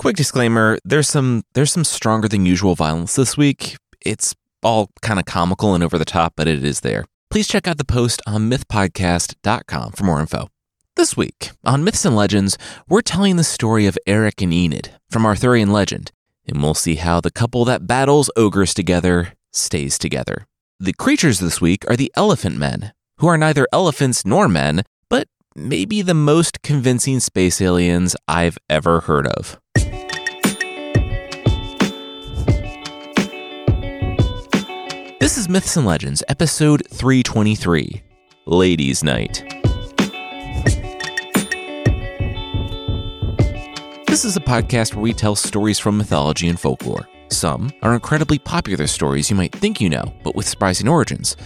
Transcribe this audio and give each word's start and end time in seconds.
Quick 0.00 0.16
disclaimer, 0.16 0.78
there's 0.82 1.10
some 1.10 1.42
there's 1.52 1.70
some 1.70 1.84
stronger 1.84 2.26
than 2.26 2.46
usual 2.46 2.74
violence 2.74 3.16
this 3.16 3.36
week. 3.36 3.76
It's 4.00 4.34
all 4.62 4.88
kind 5.02 5.20
of 5.20 5.26
comical 5.26 5.74
and 5.74 5.84
over 5.84 5.98
the 5.98 6.06
top, 6.06 6.32
but 6.36 6.48
it 6.48 6.64
is 6.64 6.80
there. 6.80 7.04
Please 7.28 7.46
check 7.46 7.68
out 7.68 7.76
the 7.76 7.84
post 7.84 8.22
on 8.26 8.48
mythpodcast.com 8.48 9.92
for 9.92 10.04
more 10.04 10.18
info. 10.18 10.48
This 10.96 11.18
week 11.18 11.50
on 11.64 11.84
Myths 11.84 12.06
and 12.06 12.16
Legends, 12.16 12.56
we're 12.88 13.02
telling 13.02 13.36
the 13.36 13.44
story 13.44 13.84
of 13.84 13.98
Eric 14.06 14.40
and 14.40 14.54
Enid 14.54 14.88
from 15.10 15.26
Arthurian 15.26 15.70
legend, 15.70 16.12
and 16.48 16.62
we'll 16.62 16.72
see 16.72 16.94
how 16.94 17.20
the 17.20 17.30
couple 17.30 17.66
that 17.66 17.86
battles 17.86 18.30
ogres 18.36 18.72
together 18.72 19.34
stays 19.52 19.98
together. 19.98 20.46
The 20.78 20.94
creatures 20.94 21.40
this 21.40 21.60
week 21.60 21.84
are 21.90 21.96
the 21.96 22.10
elephant 22.14 22.56
men, 22.56 22.94
who 23.18 23.26
are 23.26 23.36
neither 23.36 23.66
elephants 23.70 24.24
nor 24.24 24.48
men, 24.48 24.80
but 25.10 25.28
maybe 25.54 26.00
the 26.00 26.14
most 26.14 26.62
convincing 26.62 27.20
space 27.20 27.60
aliens 27.60 28.16
I've 28.26 28.56
ever 28.70 29.00
heard 29.00 29.26
of. 29.26 29.60
This 35.20 35.36
is 35.36 35.50
Myths 35.50 35.76
and 35.76 35.84
Legends, 35.84 36.22
episode 36.28 36.82
323 36.88 38.02
Ladies' 38.46 39.04
Knight. 39.04 39.44
This 44.06 44.24
is 44.24 44.38
a 44.38 44.40
podcast 44.40 44.94
where 44.94 45.02
we 45.02 45.12
tell 45.12 45.36
stories 45.36 45.78
from 45.78 45.98
mythology 45.98 46.48
and 46.48 46.58
folklore. 46.58 47.06
Some 47.28 47.70
are 47.82 47.92
incredibly 47.92 48.38
popular 48.38 48.86
stories 48.86 49.28
you 49.28 49.36
might 49.36 49.52
think 49.52 49.78
you 49.78 49.90
know, 49.90 50.10
but 50.24 50.34
with 50.34 50.48
surprising 50.48 50.88
origins. 50.88 51.36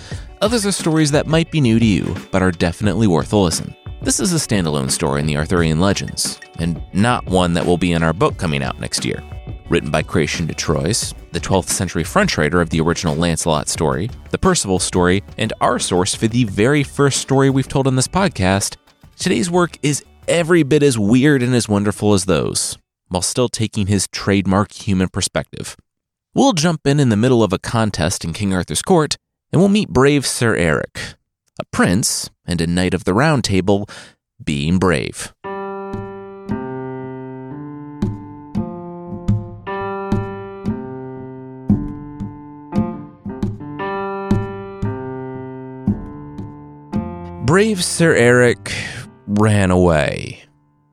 Others 0.40 0.66
are 0.66 0.70
stories 0.70 1.10
that 1.10 1.26
might 1.26 1.50
be 1.50 1.60
new 1.60 1.80
to 1.80 1.84
you, 1.84 2.14
but 2.30 2.42
are 2.42 2.52
definitely 2.52 3.08
worth 3.08 3.32
a 3.32 3.36
listen. 3.36 3.74
This 4.02 4.20
is 4.20 4.32
a 4.32 4.36
standalone 4.36 4.88
story 4.88 5.18
in 5.18 5.26
the 5.26 5.36
Arthurian 5.36 5.80
legends, 5.80 6.38
and 6.60 6.80
not 6.92 7.26
one 7.26 7.54
that 7.54 7.66
will 7.66 7.78
be 7.78 7.90
in 7.90 8.04
our 8.04 8.12
book 8.12 8.36
coming 8.36 8.62
out 8.62 8.78
next 8.78 9.04
year 9.04 9.20
written 9.68 9.90
by 9.90 10.02
Chrétien 10.02 10.46
de 10.46 10.54
Troyes, 10.54 11.14
the 11.32 11.40
12th 11.40 11.68
century 11.68 12.04
French 12.04 12.38
writer 12.38 12.60
of 12.60 12.70
the 12.70 12.80
original 12.80 13.16
Lancelot 13.16 13.68
story, 13.68 14.10
the 14.30 14.38
Percival 14.38 14.78
story, 14.78 15.22
and 15.38 15.52
our 15.60 15.78
source 15.78 16.14
for 16.14 16.28
the 16.28 16.44
very 16.44 16.82
first 16.82 17.20
story 17.20 17.50
we've 17.50 17.68
told 17.68 17.86
on 17.86 17.96
this 17.96 18.08
podcast, 18.08 18.76
today's 19.16 19.50
work 19.50 19.78
is 19.82 20.04
every 20.28 20.62
bit 20.62 20.82
as 20.82 20.98
weird 20.98 21.42
and 21.42 21.54
as 21.54 21.68
wonderful 21.68 22.14
as 22.14 22.24
those, 22.24 22.78
while 23.08 23.22
still 23.22 23.48
taking 23.48 23.86
his 23.86 24.08
trademark 24.08 24.72
human 24.72 25.08
perspective. 25.08 25.76
We'll 26.34 26.52
jump 26.52 26.86
in 26.86 27.00
in 27.00 27.08
the 27.08 27.16
middle 27.16 27.42
of 27.42 27.52
a 27.52 27.58
contest 27.58 28.24
in 28.24 28.32
King 28.32 28.54
Arthur's 28.54 28.82
court, 28.82 29.16
and 29.52 29.60
we'll 29.60 29.68
meet 29.68 29.88
brave 29.88 30.26
Sir 30.26 30.56
Eric, 30.56 30.98
a 31.60 31.64
prince 31.72 32.30
and 32.46 32.60
a 32.60 32.66
knight 32.66 32.94
of 32.94 33.04
the 33.04 33.14
Round 33.14 33.44
Table, 33.44 33.88
being 34.42 34.78
brave. 34.78 35.33
Brave 47.44 47.84
Sir 47.84 48.14
Eric 48.14 48.72
ran 49.26 49.70
away. 49.70 50.42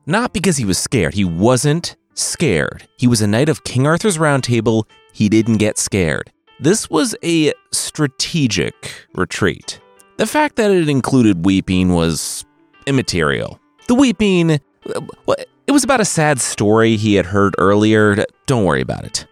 Not 0.04 0.34
because 0.34 0.58
he 0.58 0.66
was 0.66 0.76
scared. 0.76 1.14
He 1.14 1.24
wasn't 1.24 1.96
scared. 2.12 2.86
He 2.98 3.06
was 3.06 3.22
a 3.22 3.26
knight 3.26 3.48
of 3.48 3.64
King 3.64 3.86
Arthur's 3.86 4.18
Round 4.18 4.44
Table. 4.44 4.86
He 5.14 5.30
didn't 5.30 5.56
get 5.56 5.78
scared. 5.78 6.30
This 6.60 6.90
was 6.90 7.16
a 7.24 7.54
strategic 7.72 9.06
retreat. 9.14 9.80
The 10.18 10.26
fact 10.26 10.56
that 10.56 10.70
it 10.70 10.90
included 10.90 11.46
weeping 11.46 11.94
was 11.94 12.44
immaterial. 12.86 13.58
The 13.88 13.94
weeping, 13.94 14.52
uh, 14.52 15.34
it 15.66 15.72
was 15.72 15.84
about 15.84 16.00
a 16.00 16.04
sad 16.04 16.38
story 16.38 16.96
he 16.96 17.14
had 17.14 17.26
heard 17.26 17.54
earlier. 17.56 18.24
Don't 18.44 18.64
worry 18.64 18.82
about 18.82 19.04
it. 19.04 19.26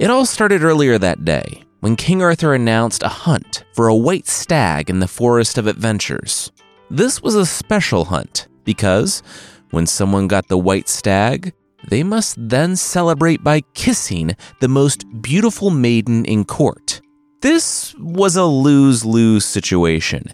It 0.00 0.10
all 0.10 0.26
started 0.26 0.64
earlier 0.64 0.98
that 0.98 1.24
day 1.24 1.62
when 1.80 1.94
King 1.94 2.20
Arthur 2.20 2.52
announced 2.52 3.02
a 3.04 3.08
hunt 3.08 3.62
for 3.74 3.86
a 3.86 3.94
white 3.94 4.26
stag 4.26 4.90
in 4.90 4.98
the 4.98 5.06
Forest 5.06 5.56
of 5.56 5.66
Adventures. 5.66 6.50
This 6.90 7.22
was 7.22 7.34
a 7.34 7.46
special 7.46 8.04
hunt 8.06 8.48
because 8.64 9.22
when 9.70 9.86
someone 9.86 10.28
got 10.28 10.48
the 10.48 10.58
white 10.58 10.88
stag, 10.88 11.52
they 11.88 12.02
must 12.02 12.36
then 12.38 12.76
celebrate 12.76 13.42
by 13.42 13.62
kissing 13.74 14.36
the 14.60 14.68
most 14.68 15.04
beautiful 15.20 15.70
maiden 15.70 16.24
in 16.24 16.44
court. 16.44 17.00
This 17.40 17.94
was 17.98 18.36
a 18.36 18.44
lose 18.44 19.04
lose 19.04 19.44
situation. 19.44 20.32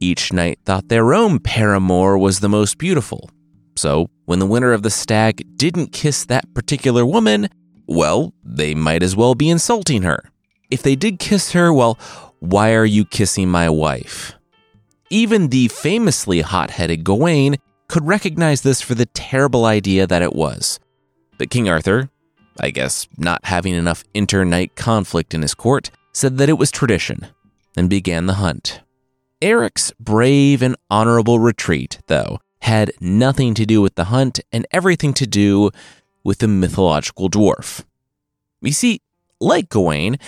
Each 0.00 0.32
knight 0.32 0.58
thought 0.64 0.88
their 0.88 1.14
own 1.14 1.38
paramour 1.38 2.18
was 2.18 2.40
the 2.40 2.48
most 2.48 2.78
beautiful. 2.78 3.30
So, 3.76 4.10
when 4.26 4.38
the 4.38 4.46
winner 4.46 4.72
of 4.72 4.82
the 4.82 4.90
stag 4.90 5.56
didn't 5.56 5.92
kiss 5.92 6.24
that 6.26 6.52
particular 6.54 7.06
woman, 7.06 7.48
well, 7.86 8.34
they 8.44 8.74
might 8.74 9.02
as 9.02 9.16
well 9.16 9.34
be 9.34 9.48
insulting 9.48 10.02
her. 10.02 10.30
If 10.70 10.82
they 10.82 10.94
did 10.94 11.18
kiss 11.18 11.52
her, 11.52 11.72
well, 11.72 11.98
why 12.40 12.74
are 12.74 12.84
you 12.84 13.04
kissing 13.04 13.48
my 13.48 13.70
wife? 13.70 14.34
Even 15.12 15.48
the 15.48 15.68
famously 15.68 16.40
hot 16.40 16.70
headed 16.70 17.04
Gawain 17.04 17.56
could 17.86 18.06
recognize 18.06 18.62
this 18.62 18.80
for 18.80 18.94
the 18.94 19.04
terrible 19.04 19.66
idea 19.66 20.06
that 20.06 20.22
it 20.22 20.32
was. 20.32 20.80
But 21.36 21.50
King 21.50 21.68
Arthur, 21.68 22.08
I 22.58 22.70
guess 22.70 23.06
not 23.18 23.44
having 23.44 23.74
enough 23.74 24.04
inter 24.14 24.44
knight 24.44 24.74
conflict 24.74 25.34
in 25.34 25.42
his 25.42 25.52
court, 25.52 25.90
said 26.14 26.38
that 26.38 26.48
it 26.48 26.56
was 26.56 26.70
tradition 26.70 27.26
and 27.76 27.90
began 27.90 28.24
the 28.24 28.40
hunt. 28.40 28.80
Eric's 29.42 29.92
brave 30.00 30.62
and 30.62 30.76
honorable 30.90 31.38
retreat, 31.38 31.98
though, 32.06 32.38
had 32.62 32.92
nothing 32.98 33.52
to 33.52 33.66
do 33.66 33.82
with 33.82 33.96
the 33.96 34.04
hunt 34.04 34.40
and 34.50 34.66
everything 34.70 35.12
to 35.12 35.26
do 35.26 35.70
with 36.24 36.38
the 36.38 36.48
mythological 36.48 37.28
dwarf. 37.28 37.84
You 38.62 38.72
see, 38.72 39.02
like 39.40 39.68
Gawain, 39.68 40.18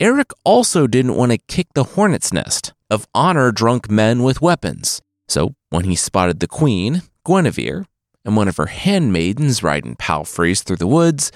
Eric 0.00 0.30
also 0.44 0.86
didn't 0.86 1.14
want 1.14 1.32
to 1.32 1.38
kick 1.38 1.68
the 1.74 1.84
hornet's 1.84 2.32
nest 2.32 2.74
of 2.90 3.06
honor 3.14 3.50
drunk 3.50 3.90
men 3.90 4.22
with 4.22 4.42
weapons. 4.42 5.00
So 5.28 5.54
when 5.70 5.84
he 5.84 5.94
spotted 5.94 6.40
the 6.40 6.46
queen, 6.46 7.02
Guinevere, 7.24 7.86
and 8.24 8.36
one 8.36 8.48
of 8.48 8.58
her 8.58 8.66
handmaidens 8.66 9.62
riding 9.62 9.96
palfreys 9.96 10.62
through 10.62 10.76
the 10.76 10.86
woods, 10.86 11.32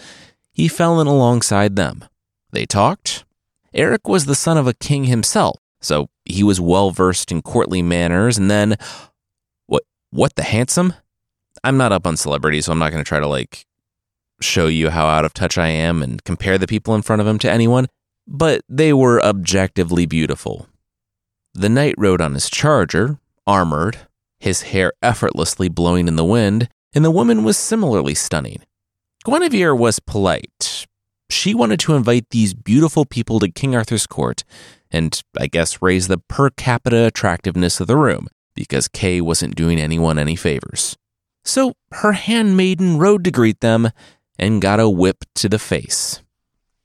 he 0.53 0.69
fell 0.69 1.00
in 1.00 1.06
alongside 1.06 1.76
them. 1.76 2.04
They 2.53 2.66
talked. 2.66 3.25
Eric 3.72 4.09
was 4.09 4.26
the 4.26 4.34
son 4.34 4.59
of 4.59 4.66
a 4.66 4.75
king 4.75 5.04
himself, 5.04 5.56
so 5.81 6.09
he 6.25 6.43
was 6.43 6.60
well 6.60 6.91
versed 6.91 7.32
in 7.32 7.43
courtly 7.43 7.82
manners, 7.82 8.37
and 8.37 8.50
then 8.50 8.76
what 9.66 9.84
what 10.10 10.34
the 10.34 10.43
handsome? 10.43 10.94
I'm 11.62 11.76
not 11.76 11.93
up 11.93 12.06
on 12.06 12.16
celebrities, 12.16 12.66
so 12.66 12.72
I'm 12.72 12.78
not 12.78 12.91
going 12.91 13.03
to 13.03 13.09
try 13.09 13.20
to 13.20 13.28
like 13.28 13.65
show 14.41 14.66
you 14.66 14.91
how 14.91 15.06
out 15.06 15.25
of 15.25 15.32
touch 15.32 15.56
I 15.56 15.69
am 15.69 16.03
and 16.03 16.22
compare 16.25 16.59
the 16.59 16.66
people 16.66 16.94
in 16.94 17.03
front 17.03 17.22
of 17.22 17.28
him 17.28 17.38
to 17.38 17.50
anyone, 17.50 17.87
but 18.30 18.62
they 18.68 18.92
were 18.92 19.22
objectively 19.22 20.06
beautiful. 20.06 20.68
The 21.52 21.68
knight 21.68 21.96
rode 21.98 22.20
on 22.20 22.34
his 22.34 22.48
charger, 22.48 23.18
armored, 23.44 23.98
his 24.38 24.62
hair 24.62 24.92
effortlessly 25.02 25.68
blowing 25.68 26.06
in 26.06 26.14
the 26.14 26.24
wind, 26.24 26.69
and 26.94 27.04
the 27.04 27.10
woman 27.10 27.42
was 27.42 27.58
similarly 27.58 28.14
stunning. 28.14 28.62
Guinevere 29.24 29.74
was 29.74 29.98
polite. 29.98 30.86
She 31.28 31.54
wanted 31.54 31.80
to 31.80 31.94
invite 31.94 32.30
these 32.30 32.54
beautiful 32.54 33.04
people 33.04 33.40
to 33.40 33.50
King 33.50 33.74
Arthur's 33.74 34.06
court 34.06 34.44
and, 34.90 35.20
I 35.38 35.48
guess, 35.48 35.82
raise 35.82 36.08
the 36.08 36.19
per 36.19 36.50
capita 36.50 37.06
attractiveness 37.06 37.80
of 37.80 37.88
the 37.88 37.96
room 37.96 38.28
because 38.54 38.88
Kay 38.88 39.20
wasn't 39.20 39.56
doing 39.56 39.80
anyone 39.80 40.19
any 40.19 40.36
favors. 40.36 40.96
So 41.44 41.74
her 41.92 42.12
handmaiden 42.12 42.98
rode 42.98 43.24
to 43.24 43.30
greet 43.30 43.60
them 43.60 43.90
and 44.38 44.62
got 44.62 44.80
a 44.80 44.88
whip 44.88 45.24
to 45.36 45.48
the 45.48 45.58
face. 45.58 46.20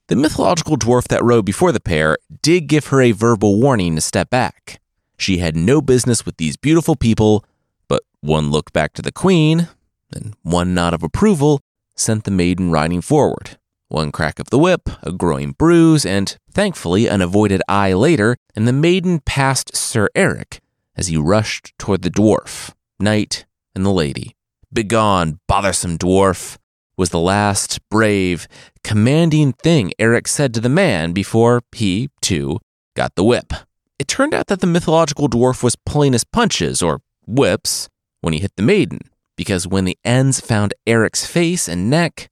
The 0.07 0.15
mythological 0.15 0.77
dwarf 0.77 1.07
that 1.07 1.23
rode 1.23 1.45
before 1.45 1.71
the 1.71 1.79
pair 1.79 2.19
did 2.43 2.67
give 2.67 2.87
her 2.87 3.01
a 3.01 3.11
verbal 3.11 3.59
warning 3.59 3.95
to 3.95 4.01
step 4.01 4.29
back. 4.29 4.79
She 5.17 5.39
had 5.39 5.55
no 5.55 5.81
business 5.81 6.27
with 6.27 6.37
these 6.37 6.57
beautiful 6.57 6.95
people, 6.95 7.43
but 7.87 8.03
one 8.21 8.51
look 8.51 8.71
back 8.71 8.93
to 8.93 9.01
the 9.01 9.11
queen, 9.11 9.67
and 10.13 10.35
one 10.43 10.75
nod 10.75 10.93
of 10.93 11.01
approval 11.01 11.59
sent 11.95 12.23
the 12.23 12.29
maiden 12.29 12.69
riding 12.69 13.01
forward. 13.01 13.57
One 13.87 14.11
crack 14.11 14.37
of 14.37 14.51
the 14.51 14.59
whip, 14.59 14.89
a 15.01 15.11
growing 15.11 15.53
bruise, 15.53 16.05
and 16.05 16.37
thankfully 16.51 17.07
an 17.07 17.21
avoided 17.21 17.63
eye 17.67 17.93
later, 17.93 18.37
and 18.55 18.67
the 18.67 18.73
maiden 18.73 19.21
passed 19.21 19.75
Sir 19.75 20.09
Eric 20.13 20.59
as 20.95 21.07
he 21.07 21.17
rushed 21.17 21.73
toward 21.79 22.03
the 22.03 22.11
dwarf, 22.11 22.71
knight, 22.99 23.45
and 23.73 23.83
the 23.83 23.91
lady. 23.91 24.35
Begone, 24.71 25.39
bothersome 25.47 25.97
dwarf! 25.97 26.57
Was 26.97 27.09
the 27.09 27.19
last 27.19 27.79
brave, 27.89 28.47
commanding 28.83 29.53
thing 29.53 29.91
Eric 29.99 30.27
said 30.27 30.53
to 30.53 30.59
the 30.59 30.69
man 30.69 31.11
before 31.11 31.61
he, 31.73 32.09
too, 32.21 32.59
got 32.95 33.15
the 33.15 33.23
whip. 33.23 33.53
It 33.99 34.07
turned 34.07 34.33
out 34.33 34.47
that 34.47 34.61
the 34.61 34.67
mythological 34.67 35.29
dwarf 35.29 35.63
was 35.63 35.75
pulling 35.75 36.13
his 36.13 36.23
punches, 36.23 36.81
or 36.81 37.01
whips, 37.25 37.89
when 38.21 38.33
he 38.33 38.39
hit 38.39 38.55
the 38.55 38.63
maiden, 38.63 38.99
because 39.35 39.67
when 39.67 39.85
the 39.85 39.97
ends 40.03 40.39
found 40.39 40.73
Eric's 40.87 41.25
face 41.25 41.67
and 41.67 41.89
neck, 41.89 42.29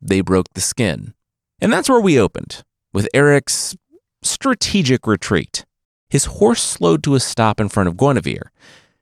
they 0.00 0.20
broke 0.20 0.52
the 0.54 0.60
skin. 0.60 1.14
And 1.60 1.72
that's 1.72 1.88
where 1.88 2.00
we 2.00 2.18
opened, 2.18 2.62
with 2.92 3.08
Eric's 3.14 3.76
strategic 4.22 5.06
retreat. 5.06 5.64
His 6.08 6.26
horse 6.26 6.62
slowed 6.62 7.02
to 7.04 7.14
a 7.14 7.20
stop 7.20 7.60
in 7.60 7.68
front 7.68 7.88
of 7.88 7.96
Guinevere, 7.96 8.50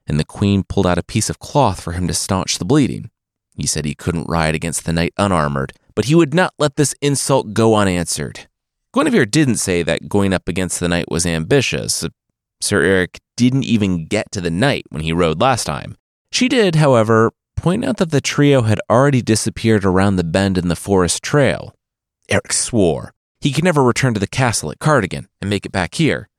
and 0.07 0.19
the 0.19 0.25
queen 0.25 0.63
pulled 0.63 0.87
out 0.87 0.97
a 0.97 1.03
piece 1.03 1.29
of 1.29 1.39
cloth 1.39 1.81
for 1.81 1.93
him 1.93 2.07
to 2.07 2.13
staunch 2.13 2.57
the 2.57 2.65
bleeding. 2.65 3.09
He 3.55 3.67
said 3.67 3.85
he 3.85 3.95
couldn't 3.95 4.29
ride 4.29 4.55
against 4.55 4.85
the 4.85 4.93
knight 4.93 5.13
unarmored, 5.17 5.73
but 5.95 6.05
he 6.05 6.15
would 6.15 6.33
not 6.33 6.53
let 6.59 6.75
this 6.75 6.93
insult 7.01 7.53
go 7.53 7.75
unanswered. 7.75 8.47
Guinevere 8.93 9.25
didn't 9.25 9.57
say 9.57 9.83
that 9.83 10.09
going 10.09 10.33
up 10.33 10.47
against 10.47 10.79
the 10.79 10.87
knight 10.87 11.09
was 11.09 11.25
ambitious. 11.25 12.05
Sir 12.61 12.81
Eric 12.81 13.19
didn't 13.35 13.63
even 13.63 14.05
get 14.05 14.31
to 14.31 14.41
the 14.41 14.49
knight 14.49 14.85
when 14.89 15.03
he 15.03 15.11
rode 15.11 15.41
last 15.41 15.65
time. 15.65 15.97
She 16.31 16.47
did, 16.47 16.75
however, 16.75 17.31
point 17.55 17.85
out 17.85 17.97
that 17.97 18.11
the 18.11 18.21
trio 18.21 18.63
had 18.63 18.79
already 18.89 19.21
disappeared 19.21 19.85
around 19.85 20.15
the 20.15 20.23
bend 20.23 20.57
in 20.57 20.67
the 20.67 20.75
forest 20.75 21.23
trail. 21.23 21.75
Eric 22.29 22.53
swore 22.53 23.13
he 23.45 23.51
could 23.51 23.63
never 23.63 23.83
return 23.83 24.15
to 24.15 24.19
the 24.19 24.25
castle 24.25 24.71
at 24.71 24.79
Cardigan 24.79 25.27
and 25.39 25.51
make 25.51 25.67
it 25.67 25.71
back 25.71 25.93
here. 25.93 26.29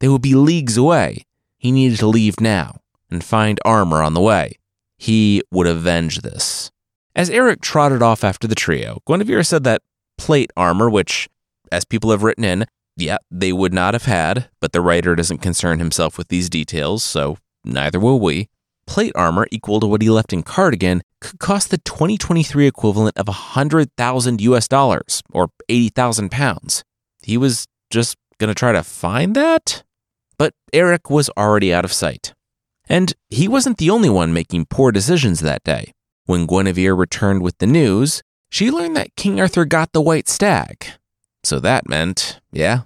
They 0.00 0.08
would 0.08 0.20
be 0.20 0.34
leagues 0.34 0.76
away. 0.76 1.24
He 1.58 1.70
needed 1.70 2.00
to 2.00 2.08
leave 2.08 2.40
now 2.40 2.80
and 3.08 3.22
find 3.22 3.60
armor 3.64 4.02
on 4.02 4.14
the 4.14 4.20
way. 4.20 4.58
He 5.00 5.42
would 5.50 5.66
avenge 5.66 6.18
this. 6.18 6.70
As 7.16 7.30
Eric 7.30 7.62
trotted 7.62 8.02
off 8.02 8.22
after 8.22 8.46
the 8.46 8.54
trio, 8.54 8.98
Guinevere 9.08 9.42
said 9.42 9.64
that 9.64 9.80
plate 10.18 10.52
armor, 10.58 10.90
which 10.90 11.26
as 11.72 11.86
people 11.86 12.10
have 12.10 12.22
written 12.22 12.44
in, 12.44 12.66
yeah, 12.98 13.16
they 13.30 13.50
would 13.50 13.72
not 13.72 13.94
have 13.94 14.04
had, 14.04 14.50
but 14.60 14.72
the 14.72 14.82
writer 14.82 15.16
doesn't 15.16 15.38
concern 15.38 15.78
himself 15.78 16.18
with 16.18 16.28
these 16.28 16.50
details, 16.50 17.02
so 17.02 17.38
neither 17.64 17.98
will 17.98 18.20
we. 18.20 18.50
Plate 18.86 19.12
armor 19.14 19.46
equal 19.50 19.80
to 19.80 19.86
what 19.86 20.02
he 20.02 20.10
left 20.10 20.34
in 20.34 20.42
Cardigan 20.42 21.00
could 21.22 21.38
cost 21.38 21.70
the 21.70 21.78
2023 21.78 22.66
equivalent 22.66 23.16
of 23.16 23.26
100,000 23.26 24.40
US 24.42 24.68
dollars 24.68 25.22
or 25.32 25.48
80,000 25.70 26.30
pounds. 26.30 26.84
He 27.22 27.38
was 27.38 27.66
just 27.88 28.18
going 28.36 28.48
to 28.48 28.54
try 28.54 28.72
to 28.72 28.82
find 28.82 29.34
that? 29.34 29.82
But 30.36 30.52
Eric 30.74 31.08
was 31.08 31.30
already 31.38 31.72
out 31.72 31.86
of 31.86 31.92
sight. 31.92 32.34
And 32.90 33.14
he 33.28 33.46
wasn't 33.46 33.78
the 33.78 33.88
only 33.88 34.10
one 34.10 34.32
making 34.32 34.66
poor 34.66 34.90
decisions 34.90 35.38
that 35.40 35.62
day. 35.62 35.92
When 36.26 36.46
Guinevere 36.46 36.94
returned 36.94 37.40
with 37.40 37.56
the 37.58 37.66
news, 37.66 38.20
she 38.50 38.70
learned 38.70 38.96
that 38.96 39.14
King 39.14 39.40
Arthur 39.40 39.64
got 39.64 39.92
the 39.92 40.02
white 40.02 40.28
stag, 40.28 40.84
so 41.44 41.60
that 41.60 41.88
meant, 41.88 42.40
yeah, 42.50 42.82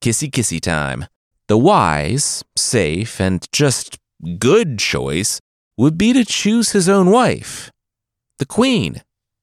kissy 0.00 0.30
kissy 0.30 0.58
time. 0.58 1.04
The 1.48 1.58
wise, 1.58 2.42
safe, 2.56 3.20
and 3.20 3.46
just 3.52 3.98
good 4.38 4.78
choice 4.78 5.38
would 5.76 5.98
be 5.98 6.14
to 6.14 6.24
choose 6.24 6.72
his 6.72 6.88
own 6.88 7.10
wife, 7.10 7.70
the 8.38 8.46
queen. 8.46 9.02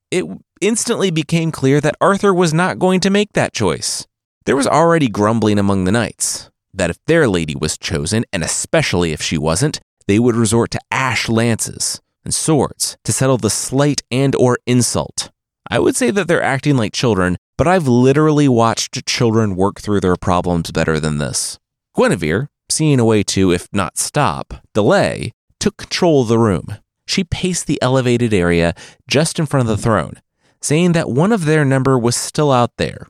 It 0.10 0.26
instantly 0.60 1.12
became 1.12 1.52
clear 1.52 1.80
that 1.82 1.98
Arthur 2.02 2.34
was 2.34 2.52
not 2.52 2.80
going 2.80 3.00
to 3.02 3.12
make 3.12 3.34
that 3.34 3.54
choice. 3.54 4.08
There 4.46 4.56
was 4.56 4.66
already 4.66 5.08
grumbling 5.08 5.60
among 5.60 5.84
the 5.84 5.92
knights 5.92 6.50
that 6.74 6.90
if 6.90 6.98
their 7.06 7.28
lady 7.28 7.56
was 7.56 7.78
chosen, 7.78 8.26
and 8.34 8.44
especially 8.44 9.12
if 9.12 9.22
she 9.22 9.38
wasn't, 9.38 9.80
they 10.10 10.20
would 10.20 10.36
resort 10.36 10.72
to 10.72 10.80
ash 10.92 11.30
lances 11.30 12.02
and 12.26 12.34
swords 12.34 12.98
to 13.04 13.14
settle 13.14 13.38
the 13.38 13.50
slight 13.50 14.02
and 14.12 14.36
or 14.36 14.58
insult. 14.66 15.32
I 15.70 15.80
would 15.80 15.96
say 15.96 16.12
that 16.12 16.28
they're 16.28 16.44
acting 16.44 16.76
like 16.76 16.94
children 16.94 17.38
but 17.60 17.68
I've 17.68 17.90
literally 17.90 18.48
watched 18.48 19.06
children 19.06 19.54
work 19.54 19.82
through 19.82 20.00
their 20.00 20.16
problems 20.16 20.72
better 20.72 20.98
than 20.98 21.18
this. 21.18 21.60
Guinevere, 21.94 22.48
seeing 22.70 23.02
a 23.02 23.06
way 23.06 23.22
to, 23.24 23.52
if 23.52 23.68
not 23.74 23.98
stop, 23.98 24.54
delay, 24.74 25.34
took 25.60 25.76
control 25.76 26.22
of 26.22 26.30
the 26.30 26.40
room. 26.40 26.78
She 27.06 27.26
paced 27.26 27.68
the 27.68 27.78
elevated 27.82 28.34
area 28.34 28.74
just 29.10 29.40
in 29.40 29.46
front 29.46 29.68
of 29.68 29.76
the 29.76 29.84
throne, 29.84 30.22
saying 30.62 30.94
that 30.94 31.10
one 31.10 31.34
of 31.34 31.44
their 31.44 31.66
number 31.66 32.00
was 32.00 32.16
still 32.16 32.50
out 32.50 32.78
there. 32.78 33.08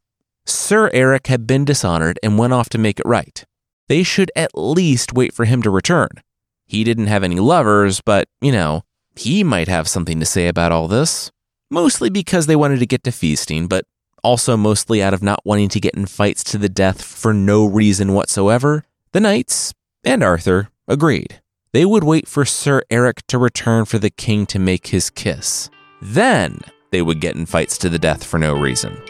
Sir 0.47 0.89
Eric 0.93 1.27
had 1.27 1.45
been 1.45 1.63
dishonored 1.63 2.17
and 2.23 2.39
went 2.39 2.53
off 2.53 2.69
to 2.69 2.79
make 2.79 2.99
it 2.99 3.05
right. 3.05 3.45
They 3.87 4.01
should 4.01 4.31
at 4.35 4.57
least 4.57 5.13
wait 5.13 5.31
for 5.31 5.45
him 5.45 5.61
to 5.61 5.69
return. 5.69 6.09
He 6.69 6.83
didn't 6.83 7.07
have 7.07 7.24
any 7.24 7.39
lovers, 7.39 8.00
but, 8.00 8.30
you 8.42 8.51
know, 8.51 8.83
he 9.16 9.44
might 9.44 9.68
have 9.68 9.88
something 9.88 10.19
to 10.19 10.25
say 10.25 10.48
about 10.48 10.71
all 10.71 10.88
this. 10.88 11.31
Mostly 11.71 12.12
because 12.12 12.45
they 12.45 12.56
wanted 12.56 12.77
to 12.77 12.86
get 12.86 13.04
to 13.06 13.12
feasting, 13.12 13.66
but 13.66 13.86
also 14.24 14.56
mostly 14.56 15.01
out 15.01 15.16
of 15.16 15.24
not 15.24 15.44
wanting 15.44 15.69
to 15.69 15.80
get 15.80 15.95
in 15.95 16.06
fights 16.06 16.44
to 16.44 16.60
the 16.60 16.69
death 16.69 17.01
for 17.01 17.33
no 17.33 17.66
reason 17.66 18.13
whatsoever, 18.13 18.83
the 19.13 19.19
knights 19.19 19.74
and 20.04 20.21
Arthur 20.21 20.69
agreed. 20.88 21.42
They 21.71 21.86
would 21.86 22.04
wait 22.04 22.27
for 22.27 22.45
Sir 22.45 22.83
Eric 22.92 23.25
to 23.27 23.39
return 23.39 23.86
for 23.86 23.98
the 23.98 24.12
king 24.12 24.45
to 24.45 24.60
make 24.60 24.88
his 24.88 25.10
kiss. 25.10 25.71
Then 26.04 26.60
they 26.92 27.01
would 27.01 27.19
get 27.19 27.36
in 27.36 27.48
fights 27.48 27.80
to 27.80 27.89
the 27.89 27.98
death 27.98 28.24
for 28.24 28.38
no 28.38 28.54
reason. 28.54 29.01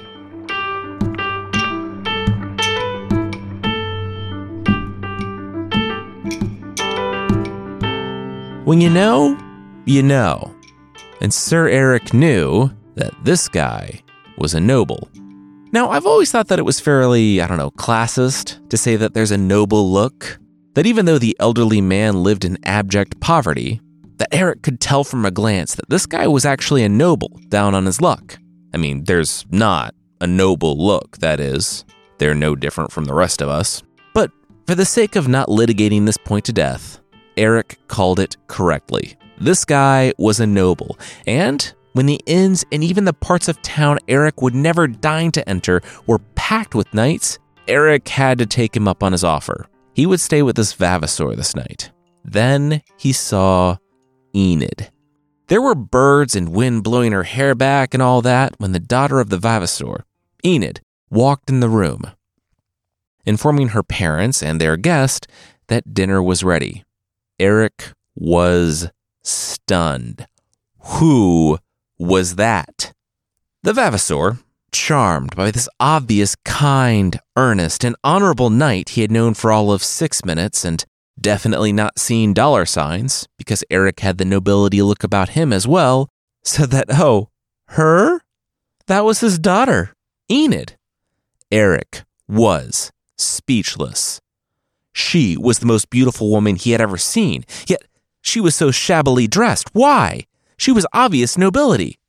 When 8.69 8.81
you 8.81 8.89
know, 8.91 9.35
you 9.85 10.03
know. 10.03 10.53
And 11.21 11.33
Sir 11.33 11.67
Eric 11.69 12.13
knew 12.13 12.69
that 12.97 13.15
this 13.23 13.47
guy 13.47 14.03
was 14.37 14.53
a 14.53 14.59
noble. 14.59 15.09
Now, 15.71 15.89
I've 15.89 16.05
always 16.05 16.31
thought 16.31 16.49
that 16.49 16.59
it 16.59 16.65
was 16.65 16.79
fairly, 16.79 17.41
I 17.41 17.47
don't 17.47 17.57
know, 17.57 17.71
classist 17.71 18.69
to 18.69 18.77
say 18.77 18.95
that 18.95 19.15
there's 19.15 19.31
a 19.31 19.39
noble 19.39 19.91
look, 19.91 20.37
that 20.75 20.85
even 20.85 21.07
though 21.07 21.17
the 21.17 21.35
elderly 21.39 21.81
man 21.81 22.21
lived 22.21 22.45
in 22.45 22.63
abject 22.63 23.19
poverty, 23.19 23.81
that 24.17 24.31
Eric 24.31 24.61
could 24.61 24.79
tell 24.79 25.03
from 25.03 25.25
a 25.25 25.31
glance 25.31 25.73
that 25.73 25.89
this 25.89 26.05
guy 26.05 26.27
was 26.27 26.45
actually 26.45 26.83
a 26.83 26.89
noble 26.89 27.39
down 27.47 27.73
on 27.73 27.87
his 27.87 28.01
luck. 28.01 28.37
I 28.71 28.77
mean, 28.77 29.05
there's 29.05 29.47
not 29.49 29.95
a 30.21 30.27
noble 30.27 30.77
look, 30.77 31.17
that 31.17 31.39
is. 31.39 31.85
They're 32.19 32.35
no 32.35 32.55
different 32.55 32.91
from 32.91 33.05
the 33.05 33.15
rest 33.15 33.41
of 33.41 33.49
us. 33.49 33.81
But 34.13 34.29
for 34.67 34.75
the 34.75 34.85
sake 34.85 35.15
of 35.15 35.27
not 35.27 35.47
litigating 35.47 36.05
this 36.05 36.17
point 36.17 36.45
to 36.45 36.53
death, 36.53 36.99
Eric 37.39 37.79
called 37.87 38.19
it 38.19 38.35
correctly. 38.47 39.15
This 39.39 39.63
guy 39.63 40.13
was 40.17 40.41
a 40.41 40.45
noble, 40.45 40.99
and 41.25 41.73
when 41.93 42.05
the 42.05 42.19
inns 42.25 42.65
and 42.71 42.83
even 42.83 43.05
the 43.05 43.13
parts 43.13 43.47
of 43.47 43.61
town 43.61 43.97
Eric 44.09 44.41
would 44.41 44.53
never 44.53 44.87
deign 44.87 45.31
to 45.31 45.47
enter 45.47 45.81
were 46.05 46.19
packed 46.35 46.75
with 46.75 46.93
knights, 46.93 47.39
Eric 47.67 48.09
had 48.09 48.37
to 48.39 48.45
take 48.45 48.75
him 48.75 48.89
up 48.89 49.01
on 49.01 49.13
his 49.13 49.23
offer. 49.23 49.67
He 49.93 50.05
would 50.05 50.19
stay 50.19 50.41
with 50.41 50.57
this 50.57 50.73
Vavasor 50.73 51.33
this 51.35 51.55
night. 51.55 51.91
Then 52.25 52.81
he 52.97 53.13
saw 53.13 53.77
Enid. 54.35 54.91
There 55.47 55.61
were 55.61 55.75
birds 55.75 56.35
and 56.35 56.49
wind 56.49 56.83
blowing 56.83 57.13
her 57.13 57.23
hair 57.23 57.55
back 57.55 57.93
and 57.93 58.03
all 58.03 58.21
that 58.21 58.53
when 58.59 58.73
the 58.73 58.79
daughter 58.79 59.21
of 59.21 59.29
the 59.29 59.39
Vavasor, 59.39 60.03
Enid, 60.45 60.81
walked 61.09 61.49
in 61.49 61.61
the 61.61 61.69
room, 61.69 62.01
informing 63.25 63.69
her 63.69 63.81
parents 63.81 64.43
and 64.43 64.59
their 64.59 64.75
guest 64.75 65.25
that 65.67 65.93
dinner 65.93 66.21
was 66.21 66.43
ready. 66.43 66.83
Eric 67.39 67.93
was 68.15 68.89
stunned. 69.23 70.27
Who 70.79 71.57
was 71.97 72.35
that? 72.35 72.93
The 73.63 73.73
Vavasor, 73.73 74.39
charmed 74.71 75.35
by 75.35 75.51
this 75.51 75.69
obvious, 75.79 76.35
kind, 76.45 77.19
earnest, 77.35 77.83
and 77.83 77.95
honorable 78.03 78.49
knight 78.49 78.89
he 78.89 79.01
had 79.01 79.11
known 79.11 79.33
for 79.33 79.51
all 79.51 79.71
of 79.71 79.83
six 79.83 80.23
minutes 80.25 80.65
and 80.65 80.83
definitely 81.19 81.73
not 81.73 81.99
seen 81.99 82.33
dollar 82.33 82.65
signs, 82.65 83.27
because 83.37 83.63
Eric 83.69 83.99
had 83.99 84.17
the 84.17 84.25
nobility 84.25 84.81
look 84.81 85.03
about 85.03 85.29
him 85.29 85.51
as 85.51 85.67
well, 85.67 86.09
said 86.43 86.71
that, 86.71 86.87
oh, 86.89 87.29
her? 87.69 88.21
That 88.87 89.05
was 89.05 89.19
his 89.19 89.37
daughter, 89.37 89.93
Enid. 90.31 90.77
Eric 91.51 92.03
was 92.27 92.91
speechless. 93.17 94.19
She 94.93 95.37
was 95.37 95.59
the 95.59 95.65
most 95.65 95.89
beautiful 95.89 96.29
woman 96.29 96.55
he 96.55 96.71
had 96.71 96.81
ever 96.81 96.97
seen, 96.97 97.45
yet 97.67 97.83
she 98.21 98.41
was 98.41 98.55
so 98.55 98.71
shabbily 98.71 99.27
dressed. 99.27 99.69
Why? 99.73 100.25
She 100.57 100.71
was 100.71 100.85
obvious 100.93 101.37
nobility. 101.37 101.99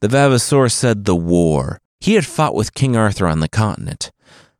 The 0.00 0.08
Vavasor 0.08 0.68
said 0.68 1.04
the 1.04 1.16
war. 1.16 1.80
He 2.00 2.14
had 2.14 2.26
fought 2.26 2.54
with 2.54 2.74
King 2.74 2.96
Arthur 2.96 3.26
on 3.26 3.40
the 3.40 3.48
continent, 3.48 4.10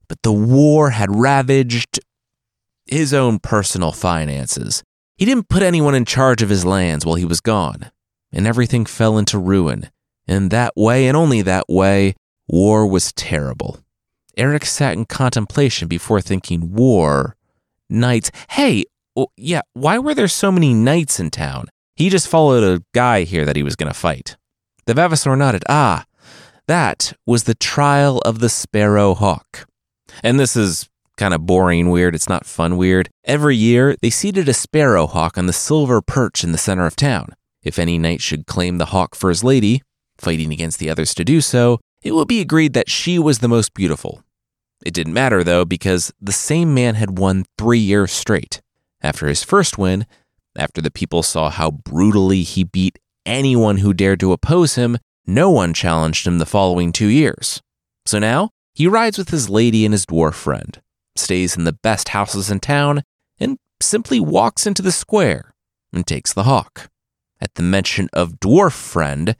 but 0.06 0.22
the 0.22 0.32
war 0.32 0.90
had 0.90 1.14
ravaged 1.14 1.98
his 2.86 3.12
own 3.12 3.38
personal 3.38 3.92
finances. 3.92 4.84
He 5.16 5.24
didn't 5.24 5.48
put 5.48 5.62
anyone 5.62 5.94
in 5.94 6.04
charge 6.04 6.42
of 6.42 6.50
his 6.50 6.64
lands 6.64 7.04
while 7.04 7.16
he 7.16 7.24
was 7.24 7.40
gone, 7.40 7.90
and 8.32 8.46
everything 8.46 8.86
fell 8.86 9.18
into 9.18 9.38
ruin. 9.38 9.90
In 10.28 10.50
that 10.50 10.74
way, 10.76 11.08
and 11.08 11.16
only 11.16 11.42
that 11.42 11.68
way, 11.68 12.14
war 12.46 12.86
was 12.86 13.12
terrible. 13.12 13.78
Eric 14.36 14.64
sat 14.64 14.92
in 14.92 15.04
contemplation 15.04 15.88
before 15.88 16.20
thinking 16.20 16.72
war, 16.72 17.36
knights. 17.92 18.30
Hey, 18.50 18.84
oh, 19.16 19.28
yeah, 19.36 19.62
why 19.74 19.98
were 19.98 20.14
there 20.14 20.28
so 20.28 20.50
many 20.50 20.74
knights 20.74 21.20
in 21.20 21.30
town? 21.30 21.66
He 21.94 22.08
just 22.08 22.28
followed 22.28 22.64
a 22.64 22.82
guy 22.94 23.22
here 23.22 23.44
that 23.44 23.56
he 23.56 23.62
was 23.62 23.76
going 23.76 23.92
to 23.92 23.98
fight. 23.98 24.36
The 24.86 24.94
Vavasor 24.94 25.36
nodded. 25.36 25.62
Ah, 25.68 26.04
that 26.66 27.12
was 27.26 27.44
the 27.44 27.54
trial 27.54 28.18
of 28.24 28.38
the 28.38 28.48
sparrow 28.48 29.14
hawk. 29.14 29.68
And 30.22 30.40
this 30.40 30.56
is 30.56 30.88
kind 31.16 31.34
of 31.34 31.46
boring 31.46 31.90
weird. 31.90 32.14
It's 32.14 32.28
not 32.28 32.46
fun 32.46 32.76
weird. 32.76 33.08
Every 33.24 33.56
year, 33.56 33.96
they 34.00 34.10
seated 34.10 34.48
a 34.48 34.54
sparrow 34.54 35.06
hawk 35.06 35.36
on 35.36 35.46
the 35.46 35.52
silver 35.52 36.00
perch 36.00 36.42
in 36.42 36.52
the 36.52 36.58
center 36.58 36.86
of 36.86 36.96
town. 36.96 37.34
If 37.62 37.78
any 37.78 37.98
knight 37.98 38.20
should 38.20 38.46
claim 38.46 38.78
the 38.78 38.86
hawk 38.86 39.14
for 39.14 39.28
his 39.28 39.44
lady, 39.44 39.82
fighting 40.18 40.52
against 40.52 40.78
the 40.78 40.90
others 40.90 41.14
to 41.14 41.24
do 41.24 41.40
so, 41.40 41.78
it 42.02 42.12
would 42.12 42.28
be 42.28 42.40
agreed 42.40 42.72
that 42.72 42.90
she 42.90 43.18
was 43.18 43.38
the 43.38 43.48
most 43.48 43.74
beautiful. 43.74 44.24
It 44.84 44.94
didn't 44.94 45.14
matter, 45.14 45.44
though, 45.44 45.64
because 45.64 46.12
the 46.20 46.32
same 46.32 46.74
man 46.74 46.94
had 46.96 47.18
won 47.18 47.44
three 47.56 47.78
years 47.78 48.12
straight. 48.12 48.60
After 49.00 49.26
his 49.28 49.42
first 49.42 49.78
win, 49.78 50.06
after 50.56 50.80
the 50.80 50.90
people 50.90 51.22
saw 51.22 51.50
how 51.50 51.70
brutally 51.70 52.42
he 52.42 52.64
beat 52.64 52.98
anyone 53.24 53.78
who 53.78 53.94
dared 53.94 54.20
to 54.20 54.32
oppose 54.32 54.74
him, 54.74 54.98
No 55.26 55.50
one 55.50 55.72
challenged 55.72 56.26
him 56.26 56.38
the 56.38 56.46
following 56.46 56.92
two 56.92 57.06
years. 57.06 57.62
So 58.06 58.18
now 58.18 58.50
he 58.74 58.86
rides 58.86 59.18
with 59.18 59.30
his 59.30 59.48
lady 59.48 59.84
and 59.84 59.92
his 59.92 60.06
dwarf 60.06 60.34
friend, 60.34 60.80
stays 61.14 61.56
in 61.56 61.64
the 61.64 61.72
best 61.72 62.10
houses 62.10 62.50
in 62.50 62.60
town, 62.60 63.02
and 63.38 63.58
simply 63.80 64.20
walks 64.20 64.66
into 64.66 64.82
the 64.82 64.92
square 64.92 65.54
and 65.92 66.06
takes 66.06 66.32
the 66.32 66.44
hawk. 66.44 66.88
At 67.40 67.54
the 67.54 67.62
mention 67.62 68.08
of 68.12 68.40
dwarf 68.40 68.72
friend, 68.72 69.36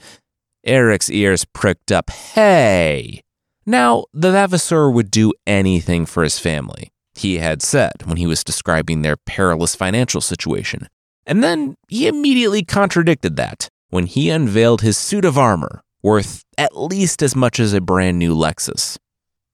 Eric's 0.64 1.10
ears 1.10 1.44
pricked 1.44 1.90
up. 1.90 2.10
Hey! 2.10 3.22
Now, 3.64 4.04
the 4.12 4.32
Vavasor 4.32 4.90
would 4.90 5.10
do 5.10 5.32
anything 5.46 6.06
for 6.06 6.22
his 6.22 6.38
family, 6.38 6.92
he 7.14 7.38
had 7.38 7.62
said 7.62 7.92
when 8.04 8.16
he 8.16 8.26
was 8.26 8.42
describing 8.42 9.02
their 9.02 9.16
perilous 9.16 9.74
financial 9.74 10.20
situation. 10.20 10.88
And 11.26 11.42
then 11.44 11.76
he 11.88 12.08
immediately 12.08 12.64
contradicted 12.64 13.36
that 13.36 13.68
when 13.90 14.06
he 14.06 14.30
unveiled 14.30 14.80
his 14.80 14.98
suit 14.98 15.24
of 15.24 15.38
armor, 15.38 15.82
worth 16.02 16.44
at 16.58 16.76
least 16.76 17.22
as 17.22 17.36
much 17.36 17.60
as 17.60 17.72
a 17.72 17.80
brand 17.80 18.18
new 18.18 18.34
Lexus. 18.34 18.98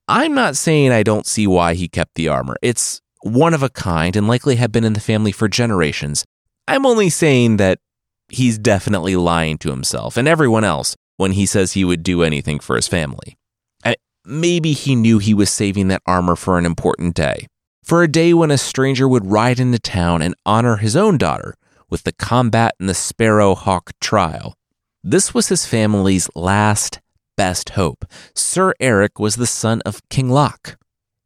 I'm 0.08 0.34
not 0.34 0.56
saying 0.56 0.90
I 0.90 1.02
don't 1.02 1.26
see 1.26 1.46
why 1.46 1.74
he 1.74 1.88
kept 1.88 2.14
the 2.14 2.28
armor. 2.28 2.56
It's 2.62 3.02
one 3.22 3.52
of 3.52 3.62
a 3.62 3.68
kind 3.68 4.16
and 4.16 4.26
likely 4.26 4.56
had 4.56 4.72
been 4.72 4.84
in 4.84 4.94
the 4.94 5.00
family 5.00 5.32
for 5.32 5.48
generations. 5.48 6.24
I'm 6.66 6.86
only 6.86 7.10
saying 7.10 7.58
that 7.58 7.80
he's 8.30 8.58
definitely 8.58 9.16
lying 9.16 9.58
to 9.58 9.70
himself 9.70 10.16
and 10.16 10.26
everyone 10.26 10.64
else 10.64 10.96
when 11.16 11.32
he 11.32 11.44
says 11.44 11.72
he 11.72 11.84
would 11.84 12.02
do 12.02 12.22
anything 12.22 12.58
for 12.58 12.76
his 12.76 12.88
family. 12.88 13.36
Maybe 14.28 14.72
he 14.72 14.94
knew 14.94 15.18
he 15.18 15.34
was 15.34 15.50
saving 15.50 15.88
that 15.88 16.02
armor 16.06 16.36
for 16.36 16.58
an 16.58 16.66
important 16.66 17.14
day, 17.14 17.46
for 17.82 18.02
a 18.02 18.08
day 18.08 18.34
when 18.34 18.50
a 18.50 18.58
stranger 18.58 19.08
would 19.08 19.30
ride 19.30 19.58
into 19.58 19.78
town 19.78 20.22
and 20.22 20.34
honor 20.44 20.76
his 20.76 20.96
own 20.96 21.18
daughter 21.18 21.54
with 21.90 22.04
the 22.04 22.12
combat 22.12 22.74
in 22.78 22.86
the 22.86 22.94
Sparrowhawk 22.94 23.92
trial. 24.00 24.54
This 25.02 25.32
was 25.32 25.48
his 25.48 25.64
family's 25.64 26.28
last 26.34 27.00
best 27.36 27.70
hope. 27.70 28.04
Sir 28.34 28.74
Eric 28.80 29.18
was 29.18 29.36
the 29.36 29.46
son 29.46 29.80
of 29.86 30.06
King 30.10 30.28
Loch. 30.28 30.76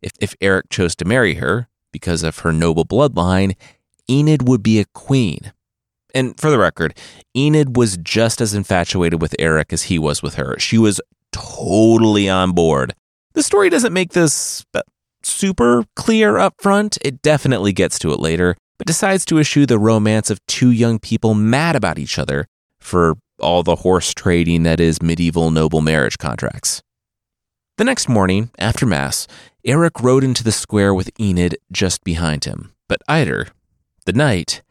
If, 0.00 0.12
if 0.20 0.34
Eric 0.40 0.68
chose 0.70 0.94
to 0.96 1.04
marry 1.04 1.34
her, 1.34 1.68
because 1.90 2.22
of 2.22 2.40
her 2.40 2.52
noble 2.52 2.84
bloodline, 2.84 3.56
Enid 4.10 4.46
would 4.48 4.62
be 4.62 4.78
a 4.78 4.84
queen. 4.84 5.52
And 6.14 6.38
for 6.38 6.50
the 6.50 6.58
record, 6.58 6.96
Enid 7.36 7.76
was 7.76 7.96
just 7.96 8.40
as 8.40 8.54
infatuated 8.54 9.22
with 9.22 9.34
Eric 9.38 9.72
as 9.72 9.84
he 9.84 9.98
was 9.98 10.22
with 10.22 10.34
her. 10.34 10.58
She 10.58 10.76
was 10.76 11.00
totally 11.32 12.28
on 12.28 12.52
board. 12.52 12.94
The 13.34 13.42
story 13.42 13.70
doesn't 13.70 13.92
make 13.92 14.12
this 14.12 14.64
uh, 14.74 14.82
super 15.22 15.84
clear 15.96 16.38
up 16.38 16.54
front. 16.58 16.98
It 17.02 17.22
definitely 17.22 17.72
gets 17.72 17.98
to 18.00 18.12
it 18.12 18.20
later, 18.20 18.56
but 18.78 18.86
decides 18.86 19.24
to 19.26 19.38
eschew 19.38 19.66
the 19.66 19.78
romance 19.78 20.30
of 20.30 20.44
two 20.46 20.70
young 20.70 20.98
people 20.98 21.34
mad 21.34 21.74
about 21.74 21.98
each 21.98 22.18
other 22.18 22.46
for 22.78 23.16
all 23.40 23.62
the 23.62 23.76
horse 23.76 24.12
trading 24.14 24.62
that 24.64 24.80
is 24.80 25.02
medieval 25.02 25.50
noble 25.50 25.80
marriage 25.80 26.18
contracts. 26.18 26.82
The 27.78 27.84
next 27.84 28.08
morning, 28.08 28.50
after 28.58 28.84
Mass, 28.84 29.26
Eric 29.64 30.00
rode 30.00 30.22
into 30.22 30.44
the 30.44 30.52
square 30.52 30.92
with 30.92 31.10
Enid 31.18 31.56
just 31.72 32.04
behind 32.04 32.44
him. 32.44 32.74
But 32.88 33.00
Eider, 33.08 33.48
the 34.04 34.12
knight, 34.12 34.62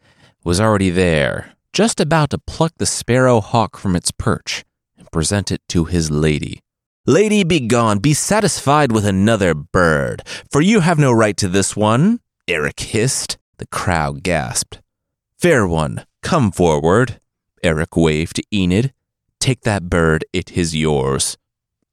was 0.44 0.60
already 0.60 0.90
there, 0.90 1.54
just 1.72 2.00
about 2.00 2.30
to 2.30 2.38
pluck 2.38 2.72
the 2.78 2.86
sparrow 2.86 3.40
hawk 3.40 3.76
from 3.76 3.96
its 3.96 4.12
perch 4.12 4.64
present 5.12 5.52
it 5.52 5.60
to 5.68 5.84
his 5.84 6.10
lady. 6.10 6.60
Lady, 7.06 7.44
be 7.44 7.60
gone, 7.60 7.98
be 7.98 8.14
satisfied 8.14 8.90
with 8.90 9.04
another 9.04 9.54
bird, 9.54 10.22
for 10.50 10.60
you 10.60 10.80
have 10.80 10.98
no 10.98 11.12
right 11.12 11.36
to 11.36 11.48
this 11.48 11.76
one, 11.76 12.20
Eric 12.48 12.80
hissed. 12.80 13.38
The 13.58 13.66
crowd 13.66 14.24
gasped. 14.24 14.80
Fair 15.38 15.68
one, 15.68 16.04
come 16.22 16.50
forward. 16.50 17.20
Eric 17.62 17.96
waved 17.96 18.36
to 18.36 18.42
Enid. 18.52 18.92
Take 19.38 19.60
that 19.62 19.88
bird, 19.88 20.24
it 20.32 20.56
is 20.56 20.74
yours. 20.74 21.36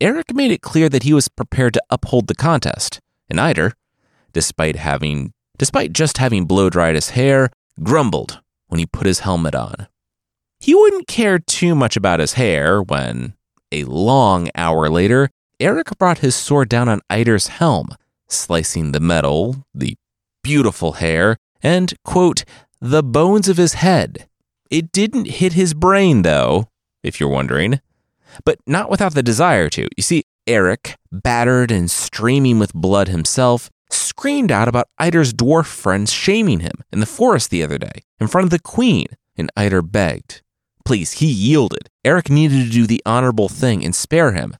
Eric 0.01 0.33
made 0.33 0.51
it 0.51 0.61
clear 0.61 0.88
that 0.89 1.03
he 1.03 1.13
was 1.13 1.27
prepared 1.27 1.73
to 1.73 1.83
uphold 1.89 2.27
the 2.27 2.35
contest, 2.35 3.01
and 3.29 3.39
Eider, 3.39 3.73
despite 4.33 4.77
having 4.77 5.33
despite 5.57 5.91
just 5.91 6.17
having 6.17 6.45
blow 6.45 6.69
dried 6.69 6.95
his 6.95 7.09
hair, 7.11 7.49
grumbled 7.83 8.39
when 8.67 8.79
he 8.79 8.85
put 8.85 9.05
his 9.05 9.19
helmet 9.19 9.55
on. 9.55 9.88
He 10.60 10.75
wouldn't 10.75 11.08
care 11.08 11.39
too 11.39 11.74
much 11.74 11.96
about 11.96 12.20
his 12.20 12.34
hair 12.34 12.82
when, 12.82 13.34
a 13.72 13.86
long 13.86 14.50
hour 14.56 14.89
later, 14.89 15.30
Eric 15.60 15.98
brought 15.98 16.20
his 16.20 16.36
sword 16.36 16.70
down 16.70 16.89
on 16.89 17.01
Eider's 17.10 17.48
helm, 17.48 17.89
slicing 18.28 18.92
the 18.92 19.00
metal, 19.00 19.66
the 19.74 19.96
beautiful 20.44 20.94
hair, 20.94 21.38
and, 21.63 21.94
quote, 22.04 22.44
the 22.82 23.04
bones 23.04 23.48
of 23.48 23.58
his 23.58 23.74
head. 23.75 24.28
It 24.70 24.92
didn't 24.92 25.25
hit 25.25 25.54
his 25.54 25.74
brain, 25.74 26.22
though, 26.22 26.68
if 27.04 27.20
you're 27.20 27.30
wondering, 27.30 27.80
but 28.46 28.60
not 28.68 28.89
without 28.89 29.16
the 29.16 29.24
desire 29.24 29.70
to. 29.70 29.88
You 29.98 30.04
see, 30.04 30.24
Eric, 30.46 30.96
battered 31.12 31.72
and 31.72 31.89
streaming 31.89 32.60
with 32.60 32.74
blood 32.74 33.08
himself, 33.08 33.70
screamed 33.89 34.51
out 34.51 34.68
about 34.68 34.89
Eider's 34.98 35.34
dwarf 35.34 35.66
friends 35.66 36.12
shaming 36.12 36.60
him 36.60 36.84
in 36.92 37.00
the 37.00 37.06
forest 37.06 37.50
the 37.50 37.63
other 37.63 37.78
day 37.78 38.04
in 38.20 38.28
front 38.28 38.46
of 38.46 38.51
the 38.51 38.60
queen, 38.60 39.08
and 39.38 39.50
Eider 39.58 39.82
begged. 39.82 40.42
Please, 40.89 41.12
he 41.12 41.27
yielded. 41.27 41.88
Eric 42.03 42.31
needed 42.31 42.65
to 42.65 42.72
do 42.72 42.88
the 42.88 43.00
honorable 43.05 43.48
thing 43.48 43.86
and 43.86 43.93
spare 43.93 44.31
him. 44.31 44.58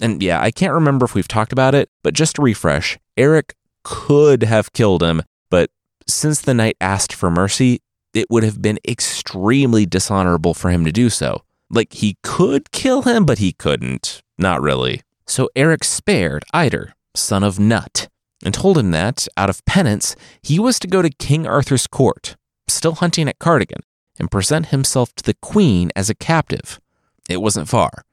And 0.00 0.22
yeah, 0.22 0.40
I 0.40 0.50
can't 0.50 0.72
remember 0.72 1.04
if 1.04 1.14
we've 1.14 1.28
talked 1.28 1.52
about 1.52 1.74
it, 1.74 1.90
but 2.02 2.14
just 2.14 2.36
to 2.36 2.42
refresh, 2.42 2.98
Eric 3.14 3.54
could 3.84 4.42
have 4.42 4.72
killed 4.72 5.02
him, 5.02 5.20
but 5.50 5.68
since 6.06 6.40
the 6.40 6.54
knight 6.54 6.78
asked 6.80 7.12
for 7.12 7.30
mercy, 7.30 7.82
it 8.14 8.30
would 8.30 8.42
have 8.42 8.62
been 8.62 8.78
extremely 8.88 9.84
dishonorable 9.84 10.54
for 10.54 10.70
him 10.70 10.82
to 10.86 10.92
do 10.92 11.10
so. 11.10 11.42
Like, 11.68 11.92
he 11.92 12.16
could 12.22 12.72
kill 12.72 13.02
him, 13.02 13.26
but 13.26 13.36
he 13.36 13.52
couldn't. 13.52 14.22
Not 14.38 14.62
really. 14.62 15.02
So 15.26 15.50
Eric 15.54 15.84
spared 15.84 16.42
Eider, 16.54 16.94
son 17.14 17.44
of 17.44 17.58
Nut, 17.58 18.08
and 18.42 18.54
told 18.54 18.78
him 18.78 18.92
that, 18.92 19.28
out 19.36 19.50
of 19.50 19.62
penance, 19.66 20.16
he 20.40 20.58
was 20.58 20.78
to 20.78 20.88
go 20.88 21.02
to 21.02 21.10
King 21.10 21.46
Arthur's 21.46 21.86
court, 21.86 22.34
still 22.66 22.94
hunting 22.94 23.28
at 23.28 23.38
Cardigan, 23.38 23.80
and 24.18 24.30
present 24.30 24.66
himself 24.66 25.14
to 25.14 25.22
the 25.22 25.34
queen 25.34 25.90
as 25.94 26.10
a 26.10 26.14
captive. 26.14 26.80
It 27.28 27.42
wasn't 27.42 27.68
far. 27.68 28.04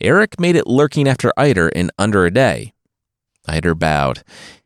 Eric 0.00 0.40
made 0.40 0.56
it 0.56 0.66
lurking 0.66 1.08
after 1.08 1.32
Eider 1.36 1.68
in 1.68 1.90
under 1.98 2.24
a 2.26 2.30
day. 2.30 2.72
Eider 3.46 3.74
bowed. 3.74 4.22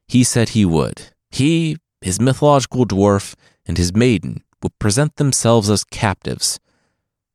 He 0.08 0.24
said 0.24 0.50
he 0.50 0.64
would. 0.64 1.10
He, 1.30 1.76
his 2.00 2.20
mythological 2.20 2.86
dwarf, 2.86 3.34
and 3.66 3.76
his 3.76 3.94
maiden 3.94 4.42
would 4.62 4.78
present 4.78 5.16
themselves 5.16 5.68
as 5.68 5.84
captives. 5.84 6.60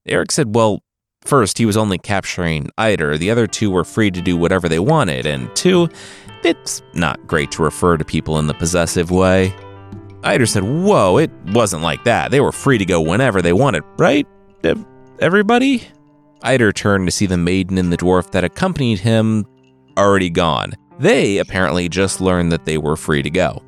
Eric 0.08 0.32
said, 0.32 0.56
well, 0.56 0.82
first, 1.22 1.58
he 1.58 1.66
was 1.66 1.78
only 1.78 1.98
capturing 1.98 2.70
Eider. 2.78 3.18
The 3.18 3.30
other 3.30 3.48
two 3.48 3.70
were 3.70 3.84
free 3.84 4.10
to 4.12 4.22
do 4.22 4.38
whatever 4.38 4.68
they 4.68 4.80
wanted. 4.80 5.26
And 5.26 5.54
two, 5.56 5.90
it's 6.44 6.82
not 6.94 7.28
great 7.28 7.52
to 7.52 7.64
refer 7.64 7.98
to 7.98 8.06
people 8.06 8.40
in 8.40 8.48
the 8.48 8.54
possessive 8.54 9.12
way. 9.12 9.54
Eider 10.24 10.46
said, 10.46 10.64
Whoa, 10.64 11.18
it 11.18 11.32
wasn't 11.48 11.84
like 11.84 12.04
that. 12.04 12.32
They 12.32 12.40
were 12.40 12.52
free 12.52 12.78
to 12.78 12.86
go 12.86 13.02
whenever 13.02 13.42
they 13.42 13.54
wanted, 13.54 13.84
right? 13.98 14.28
Everybody? 15.20 15.88
Eider 16.44 16.72
turned 16.72 17.08
to 17.08 17.12
see 17.12 17.26
the 17.26 17.38
maiden 17.38 17.78
and 17.78 17.92
the 17.92 17.98
dwarf 17.98 18.32
that 18.32 18.44
accompanied 18.44 19.00
him 19.00 19.46
already 19.98 20.30
gone. 20.30 20.74
They 21.00 21.38
apparently 21.38 21.90
just 21.90 22.22
learned 22.22 22.52
that 22.52 22.66
they 22.66 22.78
were 22.78 22.96
free 22.96 23.22
to 23.24 23.30
go. 23.30 23.62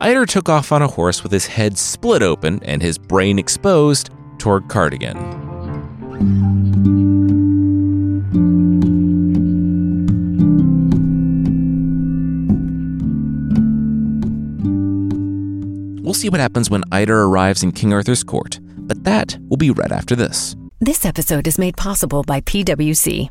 Eider 0.00 0.26
took 0.26 0.48
off 0.48 0.72
on 0.72 0.82
a 0.82 0.88
horse 0.88 1.22
with 1.22 1.32
his 1.32 1.46
head 1.46 1.76
split 1.76 2.22
open 2.22 2.62
and 2.62 2.80
his 2.80 2.98
brain 2.98 3.38
exposed 3.38 4.10
toward 4.38 4.68
Cardigan. 4.68 5.16
We'll 16.08 16.14
see 16.14 16.30
what 16.30 16.40
happens 16.40 16.70
when 16.70 16.84
Eider 16.90 17.24
arrives 17.24 17.62
in 17.62 17.70
King 17.70 17.92
Arthur's 17.92 18.24
court, 18.24 18.60
but 18.62 19.04
that 19.04 19.36
will 19.50 19.58
be 19.58 19.70
right 19.70 19.92
after 19.92 20.16
this. 20.16 20.56
This 20.80 21.04
episode 21.04 21.46
is 21.46 21.58
made 21.58 21.76
possible 21.76 22.22
by 22.22 22.40
PWC. 22.40 23.28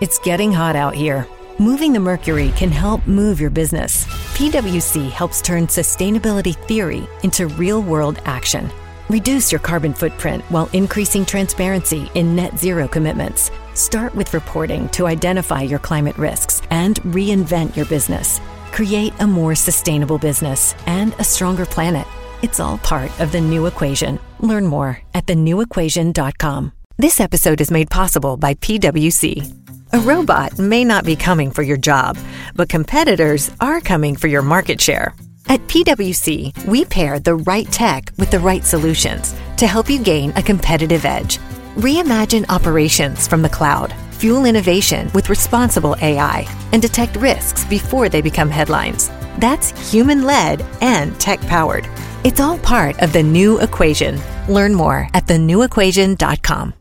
It's 0.00 0.18
getting 0.20 0.50
hot 0.50 0.74
out 0.74 0.94
here. 0.94 1.26
Moving 1.58 1.92
the 1.92 2.00
mercury 2.00 2.50
can 2.56 2.70
help 2.70 3.06
move 3.06 3.42
your 3.42 3.50
business. 3.50 4.06
PWC 4.38 5.10
helps 5.10 5.42
turn 5.42 5.66
sustainability 5.66 6.56
theory 6.66 7.06
into 7.24 7.46
real 7.46 7.82
world 7.82 8.18
action. 8.24 8.70
Reduce 9.10 9.52
your 9.52 9.58
carbon 9.58 9.92
footprint 9.92 10.44
while 10.44 10.70
increasing 10.72 11.26
transparency 11.26 12.10
in 12.14 12.34
net 12.34 12.58
zero 12.58 12.88
commitments. 12.88 13.50
Start 13.74 14.14
with 14.14 14.32
reporting 14.32 14.88
to 14.96 15.06
identify 15.06 15.60
your 15.60 15.78
climate 15.78 16.16
risks 16.16 16.62
and 16.70 16.96
reinvent 17.02 17.76
your 17.76 17.84
business. 17.84 18.40
Create 18.74 19.12
a 19.20 19.26
more 19.26 19.54
sustainable 19.54 20.18
business 20.18 20.74
and 20.86 21.14
a 21.20 21.22
stronger 21.22 21.64
planet. 21.64 22.08
It's 22.42 22.58
all 22.58 22.78
part 22.78 23.08
of 23.20 23.30
the 23.30 23.40
new 23.40 23.66
equation. 23.66 24.18
Learn 24.40 24.66
more 24.66 25.00
at 25.14 25.26
thenewequation.com. 25.26 26.72
This 26.96 27.20
episode 27.20 27.60
is 27.60 27.70
made 27.70 27.88
possible 27.88 28.36
by 28.36 28.54
PWC. 28.54 29.92
A 29.92 30.00
robot 30.00 30.58
may 30.58 30.82
not 30.84 31.04
be 31.04 31.14
coming 31.14 31.52
for 31.52 31.62
your 31.62 31.76
job, 31.76 32.18
but 32.56 32.68
competitors 32.68 33.48
are 33.60 33.80
coming 33.80 34.16
for 34.16 34.26
your 34.26 34.42
market 34.42 34.80
share. 34.80 35.14
At 35.48 35.60
PWC, 35.68 36.66
we 36.66 36.84
pair 36.84 37.20
the 37.20 37.36
right 37.36 37.70
tech 37.70 38.10
with 38.18 38.32
the 38.32 38.40
right 38.40 38.64
solutions 38.64 39.36
to 39.56 39.68
help 39.68 39.88
you 39.88 40.02
gain 40.02 40.32
a 40.34 40.42
competitive 40.42 41.04
edge. 41.04 41.38
Reimagine 41.76 42.46
operations 42.48 43.28
from 43.28 43.42
the 43.42 43.48
cloud 43.48 43.94
fuel 44.14 44.44
innovation 44.44 45.10
with 45.14 45.28
responsible 45.28 45.96
AI, 46.00 46.46
and 46.72 46.80
detect 46.80 47.16
risks 47.16 47.64
before 47.64 48.08
they 48.08 48.22
become 48.22 48.48
headlines. 48.48 49.10
That's 49.38 49.92
human 49.92 50.24
led 50.24 50.62
and 50.80 51.18
tech 51.20 51.40
powered. 51.42 51.88
It's 52.24 52.40
all 52.40 52.58
part 52.58 53.02
of 53.02 53.12
the 53.12 53.22
new 53.22 53.60
equation. 53.60 54.18
Learn 54.48 54.74
more 54.74 55.08
at 55.12 55.26
thenewequation.com. 55.26 56.74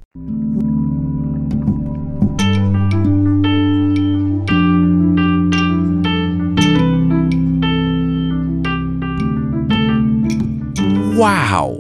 Wow, 11.18 11.80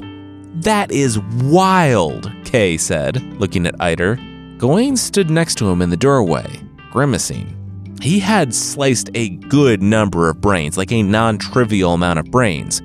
that 0.57 0.91
is 0.91 1.19
wild, 1.19 2.31
Kay 2.45 2.77
said, 2.77 3.21
looking 3.39 3.65
at 3.65 3.75
Eider. 3.81 4.19
Gawain 4.63 4.95
stood 4.95 5.29
next 5.29 5.55
to 5.55 5.69
him 5.69 5.81
in 5.81 5.89
the 5.89 5.97
doorway, 5.97 6.47
grimacing. 6.89 7.53
He 8.01 8.17
had 8.17 8.55
sliced 8.55 9.09
a 9.13 9.27
good 9.27 9.83
number 9.83 10.29
of 10.29 10.39
brains, 10.39 10.77
like 10.77 10.93
a 10.93 11.03
non 11.03 11.37
trivial 11.37 11.93
amount 11.93 12.19
of 12.19 12.31
brains, 12.31 12.79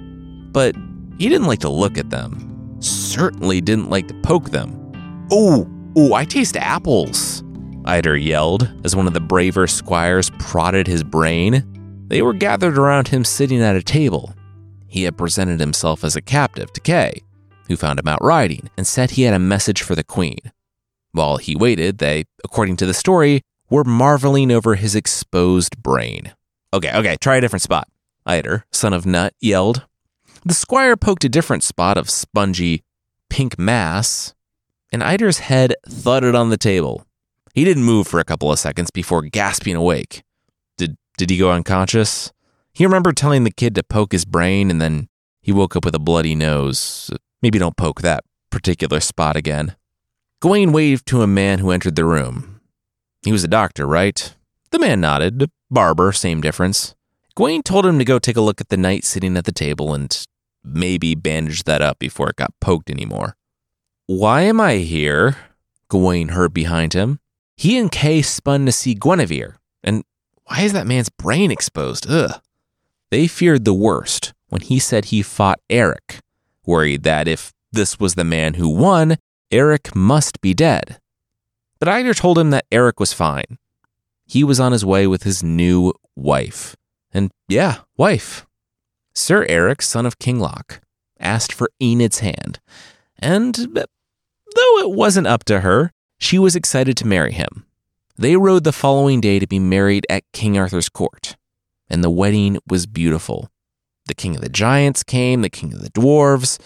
but 0.51 0.75
he 1.21 1.29
didn't 1.29 1.47
like 1.47 1.61
to 1.61 1.69
look 1.69 1.97
at 1.97 2.11
them. 2.11 2.77
Certainly 2.81 3.61
didn't 3.61 3.91
like 3.91 4.09
to 4.09 4.15
poke 4.23 4.51
them. 4.51 5.29
Oh, 5.31 5.71
oh, 5.95 6.15
I 6.15 6.25
taste 6.25 6.57
apples, 6.57 7.45
Eider 7.85 8.17
yelled 8.17 8.69
as 8.83 8.97
one 8.97 9.07
of 9.07 9.15
the 9.15 9.21
braver 9.21 9.69
squires 9.69 10.31
prodded 10.41 10.89
his 10.89 11.05
brain. 11.05 11.63
They 12.09 12.23
were 12.23 12.35
gathered 12.35 12.77
around 12.77 13.07
him 13.07 13.25
sitting 13.25 13.63
at 13.63 13.77
a 13.77 13.83
table. 13.85 14.35
He 14.89 15.05
had 15.05 15.17
presented 15.17 15.61
himself 15.61 16.03
as 16.03 16.17
a 16.17 16.23
captive 16.23 16.73
to 16.73 16.81
Kay, 16.81 17.23
who 17.69 17.77
found 17.77 18.01
him 18.01 18.09
out 18.09 18.19
riding 18.21 18.69
and 18.77 18.85
said 18.85 19.13
he 19.13 19.23
had 19.23 19.35
a 19.35 19.39
message 19.39 19.83
for 19.83 19.95
the 19.95 20.03
queen. 20.03 20.41
While 21.19 21.39
he 21.39 21.57
waited, 21.57 21.99
they, 21.99 22.27
according 22.45 22.77
to 22.77 22.87
the 22.87 22.95
story, 22.95 23.43
were 23.69 23.83
marveling 23.83 24.53
over 24.53 24.77
his 24.77 24.95
exposed 24.95 25.83
brain. 25.83 26.33
Okay, 26.73 26.97
okay, 26.97 27.17
try 27.21 27.37
a 27.37 27.41
different 27.41 27.63
spot. 27.63 27.89
Eider, 28.25 28.65
son 28.71 28.93
of 28.93 29.05
Nut, 29.05 29.35
yelled. 29.41 29.85
The 30.45 30.55
squire 30.55 30.97
poked 30.97 31.25
a 31.25 31.29
different 31.29 31.65
spot 31.65 31.99
of 31.99 32.09
spongy, 32.09 32.85
pink 33.29 33.59
mass, 33.59 34.33
and 34.93 35.03
Eider's 35.03 35.41
head 35.41 35.75
thudded 35.89 36.37
on 36.37 36.51
the 36.51 36.57
table. 36.57 37.05
He 37.53 37.65
didn't 37.65 37.83
move 37.83 38.07
for 38.07 38.21
a 38.21 38.25
couple 38.25 38.53
of 38.53 38.61
seconds 38.61 38.93
before 38.93 39.23
gasping 39.23 39.75
awake. 39.75 40.23
Did, 40.77 40.97
did 41.17 41.31
he 41.31 41.39
go 41.39 41.51
unconscious? 41.51 42.33
He 42.73 42.87
remembered 42.87 43.17
telling 43.17 43.43
the 43.43 43.51
kid 43.51 43.75
to 43.75 43.83
poke 43.83 44.13
his 44.13 44.25
brain, 44.25 44.71
and 44.71 44.81
then 44.81 45.09
he 45.43 45.51
woke 45.51 45.75
up 45.75 45.85
with 45.85 45.97
a 45.97 45.99
bloody 45.99 46.37
nose. 46.37 47.11
Maybe 47.43 47.59
don't 47.59 47.77
poke 47.77 48.03
that 48.03 48.23
particular 48.51 49.01
spot 49.01 49.35
again. 49.35 49.75
Gawain 50.41 50.71
waved 50.71 51.07
to 51.07 51.23
a 51.23 51.27
man 51.27 51.59
who 51.59 51.73
entered 51.73 51.97
the 51.97 52.05
room. 52.05 52.61
He 53.25 53.33
was 53.33 53.43
a 53.43 53.49
doctor, 53.49 53.87
right? 53.87 54.35
The 54.71 54.79
man 54.79 55.01
nodded. 55.01 55.51
Barber, 55.69 56.13
same 56.13 56.41
difference. 56.41 56.95
Gawain 57.35 57.65
told 57.65 57.85
him 57.85 57.99
to 57.99 58.05
go 58.05 58.21
take 58.21 58.37
a 58.37 58.41
look 58.41 58.61
at 58.61 58.69
the 58.69 58.77
knight 58.77 59.05
sitting 59.05 59.37
at 59.37 59.47
the 59.47 59.53
table 59.53 59.93
and 59.95 60.25
maybe 60.63 61.17
bandage 61.17 61.65
that 61.65 61.83
up 61.83 61.99
before 61.99 62.31
it 62.31 62.37
got 62.37 62.55
poked 62.61 62.89
anymore. 62.89 63.37
Why 64.07 64.43
am 64.43 64.61
I 64.61 64.77
here? 64.77 65.37
Gawain 65.89 66.29
heard 66.29 66.55
behind 66.55 66.93
him. 66.93 67.19
He 67.57 67.77
and 67.77 67.91
Kay 67.91 68.23
spun 68.23 68.65
to 68.67 68.73
see 68.73 68.95
Guinevere, 68.95 69.57
and 69.83 70.05
why 70.45 70.61
is 70.61 70.73
that 70.73 70.87
man's 70.87 71.09
brain 71.09 71.51
exposed? 71.51 72.09
Ugh. 72.09 72.41
They 73.11 73.27
feared 73.27 73.65
the 73.65 73.75
worst 73.75 74.35
when 74.49 74.61
he 74.61 74.79
said 74.79 75.07
he 75.07 75.23
fought 75.23 75.59
Eric, 75.69 76.21
worried 76.65 77.03
that 77.03 77.27
if 77.27 77.53
this 77.73 77.99
was 77.99 78.15
the 78.15 78.25
man 78.25 78.55
who 78.55 78.69
won, 78.69 79.17
Eric 79.51 79.95
must 79.95 80.41
be 80.41 80.55
dead. 80.55 81.01
But 81.79 81.89
Eider 81.89 82.15
told 82.15 82.39
him 82.39 82.51
that 82.51 82.67
Eric 82.73 83.01
was 83.01 83.13
fine. 83.13 83.59
He 84.27 84.45
was 84.45 84.61
on 84.61 84.73
his 84.73 84.85
way 84.85 85.07
with 85.07 85.23
his 85.23 85.43
new 85.43 85.93
wife. 86.17 86.77
And 87.13 87.31
yeah, 87.49 87.79
wife. 87.97 88.47
Sir 89.15 89.47
Eric, 89.49 89.83
son 89.83 90.07
of 90.07 90.19
King 90.19 90.39
Loch, 90.39 90.81
asked 91.19 91.53
for 91.53 91.71
Enid's 91.81 92.19
hand. 92.19 92.61
And 93.19 93.59
uh, 93.59 93.85
though 94.55 94.79
it 94.79 94.91
wasn't 94.91 95.27
up 95.27 95.45
to 95.45 95.61
her, 95.61 95.93
she 96.19 96.39
was 96.39 96.57
excited 96.57 96.97
to 96.99 97.07
marry 97.07 97.33
him. 97.33 97.65
They 98.17 98.37
rode 98.37 98.65
the 98.65 98.73
following 98.73 99.21
day 99.21 99.39
to 99.39 99.47
be 99.47 99.59
married 99.59 100.07
at 100.11 100.25
King 100.33 100.59
Arthur's 100.59 100.89
court 100.89 101.37
and 101.91 102.05
the 102.05 102.11
wedding 102.11 102.59
was 102.69 102.87
beautiful. 102.87 103.51
The 104.07 104.15
king 104.15 104.37
of 104.37 104.43
the 104.43 104.49
giants 104.49 105.03
came, 105.03 105.43
the 105.43 105.51
king 105.51 105.73
of 105.73 105.83
the 105.83 105.91
dwarves, 105.91 106.59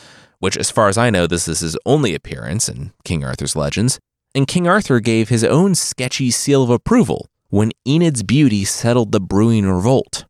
which, 0.43 0.57
as 0.57 0.73
far 0.73 0.89
as 0.89 0.99
I 0.99 1.09
know, 1.09 1.29
this 1.29 1.47
is 1.47 1.61
his 1.61 1.79
only 1.87 2.17
appearance 2.17 2.69
in 2.69 2.91
King 3.05 3.25
Arthur's 3.25 3.55
legends, 3.55 4.01
and 4.35 4.49
King 4.49 4.67
Arthur 4.67 4.99
gave 4.99 5.29
his 5.29 5.45
own 5.45 5.77
sketchy 5.77 6.33
seal 6.33 6.65
of 6.65 6.69
approval 6.69 7.29
when 7.51 7.71
Enid's 7.87 8.25
beauty 8.25 8.65
settled 8.65 9.13
the 9.13 9.21
brewing 9.21 9.67
revolt. 9.67 10.25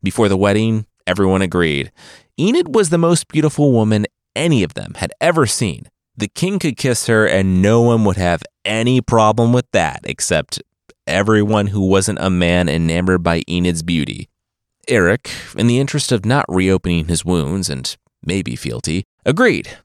Before 0.00 0.28
the 0.28 0.36
wedding, 0.36 0.86
everyone 1.08 1.42
agreed. 1.42 1.90
Enid 2.38 2.72
was 2.72 2.90
the 2.90 2.98
most 2.98 3.26
beautiful 3.26 3.72
woman 3.72 4.06
any 4.36 4.62
of 4.62 4.74
them 4.74 4.94
had 4.94 5.10
ever 5.20 5.44
seen. 5.44 5.88
The 6.16 6.28
king 6.28 6.60
could 6.60 6.76
kiss 6.76 7.08
her, 7.08 7.26
and 7.26 7.60
no 7.60 7.80
one 7.80 8.04
would 8.04 8.16
have 8.16 8.44
any 8.64 9.00
problem 9.00 9.52
with 9.52 9.66
that, 9.72 10.02
except 10.04 10.62
everyone 11.04 11.66
who 11.68 11.80
wasn't 11.80 12.20
a 12.20 12.30
man 12.30 12.68
enamored 12.68 13.24
by 13.24 13.42
Enid's 13.48 13.82
beauty. 13.82 14.28
Eric, 14.86 15.28
in 15.56 15.66
the 15.66 15.80
interest 15.80 16.12
of 16.12 16.24
not 16.24 16.44
reopening 16.48 17.08
his 17.08 17.24
wounds 17.24 17.68
and 17.68 17.96
maybe 18.24 18.54
fealty, 18.54 19.04
agreed, 19.28 19.78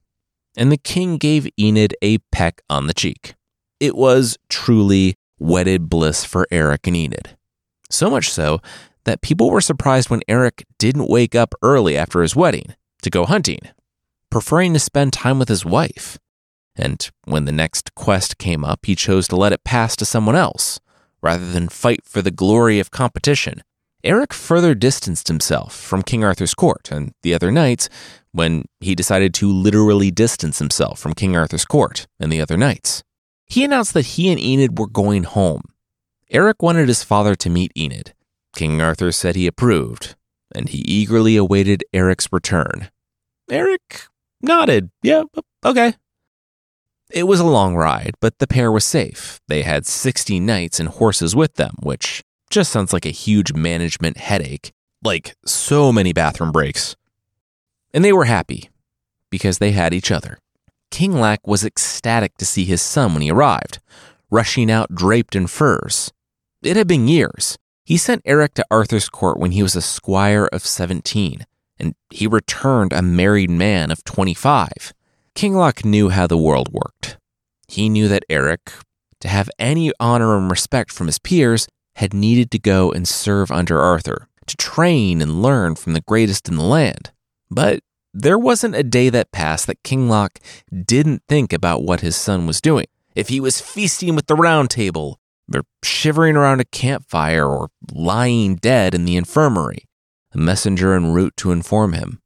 and 0.56 0.72
the 0.72 0.78
king 0.78 1.18
gave 1.18 1.50
Enid 1.60 1.96
a 2.02 2.20
peck 2.32 2.62
on 2.70 2.88
the 2.88 2.94
cheek. 2.94 3.36
It 3.80 3.96
was 3.96 4.38
truly 4.48 5.16
wedded 5.38 5.90
bliss 5.90 6.24
for 6.24 6.48
Eric 6.50 6.88
and 6.88 6.96
Enid. 6.96 7.38
So 7.90 8.10
much 8.10 8.32
so 8.32 8.62
that 9.04 9.22
people 9.22 9.50
were 9.50 9.60
surprised 9.60 10.10
when 10.10 10.22
Eric 10.30 10.66
didn't 10.78 11.10
wake 11.10 11.36
up 11.36 11.54
early 11.62 11.98
after 11.98 12.22
his 12.22 12.38
wedding 12.38 12.74
to 13.02 13.10
go 13.10 13.26
hunting, 13.26 13.60
preferring 14.30 14.72
to 14.74 14.80
spend 14.80 15.12
time 15.12 15.40
with 15.40 15.50
his 15.50 15.66
wife. 15.66 16.18
And 16.78 17.08
when 17.26 17.44
the 17.44 17.52
next 17.52 17.94
quest 17.96 18.38
came 18.38 18.64
up, 18.64 18.86
he 18.86 18.96
chose 18.96 19.28
to 19.28 19.36
let 19.36 19.52
it 19.52 19.66
pass 19.66 19.98
to 19.98 20.06
someone 20.06 20.38
else, 20.38 20.80
rather 21.22 21.52
than 21.52 21.68
fight 21.68 22.06
for 22.06 22.22
the 22.22 22.32
glory 22.32 22.80
of 22.80 22.92
competition. 22.92 23.62
Eric 24.04 24.34
further 24.34 24.76
distanced 24.76 25.30
himself 25.30 25.74
from 25.74 26.04
King 26.04 26.26
Arthur's 26.26 26.54
court 26.54 26.92
and 26.92 27.14
the 27.22 27.34
other 27.34 27.52
knights 27.52 27.88
when 28.34 28.66
he 28.82 28.96
decided 28.96 29.34
to 29.36 29.52
literally 29.52 30.12
distance 30.12 30.60
himself 30.60 31.00
from 31.00 31.14
King 31.14 31.38
Arthur's 31.38 31.64
court 31.64 32.06
and 32.20 32.32
the 32.32 32.42
other 32.42 32.58
knights. 32.58 33.04
He 33.46 33.64
announced 33.64 33.94
that 33.94 34.18
he 34.18 34.30
and 34.30 34.40
Enid 34.40 34.78
were 34.78 34.88
going 34.88 35.24
home. 35.24 35.62
Eric 36.30 36.62
wanted 36.62 36.90
his 36.90 37.04
father 37.04 37.36
to 37.36 37.50
meet 37.50 37.72
Enid. 37.78 38.14
King 38.54 38.82
Arthur 38.82 39.12
said 39.12 39.36
he 39.36 39.48
approved, 39.48 40.16
and 40.54 40.68
he 40.68 40.80
eagerly 40.80 41.38
awaited 41.38 41.84
Eric's 41.94 42.28
return. 42.32 42.90
Eric 43.50 44.08
nodded. 44.42 44.90
Yeah, 45.02 45.24
okay. 45.64 45.94
It 47.10 47.24
was 47.24 47.40
a 47.40 47.46
long 47.46 47.76
ride, 47.76 48.16
but 48.20 48.40
the 48.40 48.48
pair 48.48 48.72
was 48.72 48.84
safe. 48.84 49.40
They 49.48 49.62
had 49.62 49.86
60 49.86 50.40
knights 50.40 50.80
and 50.80 50.90
horses 50.90 51.36
with 51.36 51.56
them, 51.56 51.76
which 51.82 52.24
just 52.54 52.72
sounds 52.72 52.94
like 52.94 53.06
a 53.06 53.10
huge 53.10 53.54
management 53.54 54.18
headache. 54.18 54.72
Like 55.04 55.36
so 55.46 55.92
many 55.92 56.14
bathroom 56.14 56.52
breaks. 56.52 56.96
And 57.94 58.06
they 58.06 58.14
were 58.14 58.26
happy 58.26 58.70
because 59.30 59.58
they 59.58 59.72
had 59.72 59.94
each 59.94 60.12
other. 60.12 60.38
King 60.92 61.14
Loch 61.14 61.46
was 61.48 61.66
ecstatic 61.66 62.38
to 62.38 62.46
see 62.46 62.66
his 62.66 62.82
son 62.82 63.14
when 63.14 63.24
he 63.24 63.32
arrived, 63.32 63.80
rushing 64.30 64.70
out 64.70 64.94
draped 64.94 65.36
in 65.36 65.48
furs. 65.48 66.14
It 66.62 66.78
had 66.78 66.88
been 66.88 67.08
years. 67.08 67.58
He 67.84 67.98
sent 67.98 68.22
Eric 68.24 68.54
to 68.54 68.66
Arthur's 68.70 69.10
court 69.10 69.40
when 69.40 69.52
he 69.52 69.64
was 69.64 69.76
a 69.76 69.82
squire 69.82 70.46
of 70.54 70.66
17, 70.66 71.46
and 71.80 71.96
he 72.12 72.28
returned 72.28 72.94
a 72.94 73.02
married 73.02 73.50
man 73.50 73.90
of 73.90 74.04
25. 74.04 74.94
King 75.34 75.56
Loch 75.56 75.84
knew 75.84 76.10
how 76.10 76.28
the 76.28 76.38
world 76.38 76.72
worked. 76.72 77.18
He 77.68 77.90
knew 77.90 78.08
that 78.08 78.24
Eric, 78.30 78.72
to 79.22 79.28
have 79.28 79.50
any 79.58 79.92
honor 80.00 80.38
and 80.38 80.52
respect 80.52 80.92
from 80.92 81.08
his 81.08 81.18
peers, 81.18 81.68
had 81.96 82.14
needed 82.14 82.52
to 82.52 82.60
go 82.60 82.92
and 82.92 83.08
serve 83.08 83.52
under 83.52 83.80
Arthur, 83.80 84.28
to 84.48 84.58
train 84.58 85.22
and 85.22 85.42
learn 85.42 85.76
from 85.76 85.94
the 85.94 86.02
greatest 86.02 86.50
in 86.50 86.56
the 86.56 86.64
land. 86.64 87.12
But 87.50 87.82
there 88.14 88.38
wasn't 88.38 88.76
a 88.76 88.84
day 88.84 89.10
that 89.10 89.32
passed 89.32 89.68
that 89.68 89.84
King 89.84 90.08
Loch 90.10 90.40
didn't 90.86 91.24
think 91.28 91.54
about 91.54 91.84
what 91.84 92.02
his 92.02 92.16
son 92.16 92.46
was 92.46 92.62
doing. 92.62 92.86
If 93.16 93.30
he 93.30 93.40
was 93.40 93.62
feasting 93.62 94.16
with 94.16 94.28
the 94.28 94.36
round 94.36 94.70
table, 94.70 95.20
or 95.54 95.64
shivering 95.84 96.36
around 96.36 96.62
a 96.62 96.66
campfire, 96.66 97.46
or 97.46 97.70
lying 97.92 98.56
dead 98.56 98.96
in 98.96 99.06
the 99.06 99.18
infirmary, 99.18 99.86
a 100.32 100.38
messenger 100.38 100.94
en 100.94 101.14
route 101.14 101.36
to 101.38 101.52
inform 101.52 101.94
him. 101.94 102.20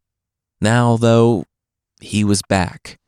Now, 0.62 0.98
though, 0.98 1.46
he 2.00 2.24
was 2.24 2.42
back, 2.48 3.00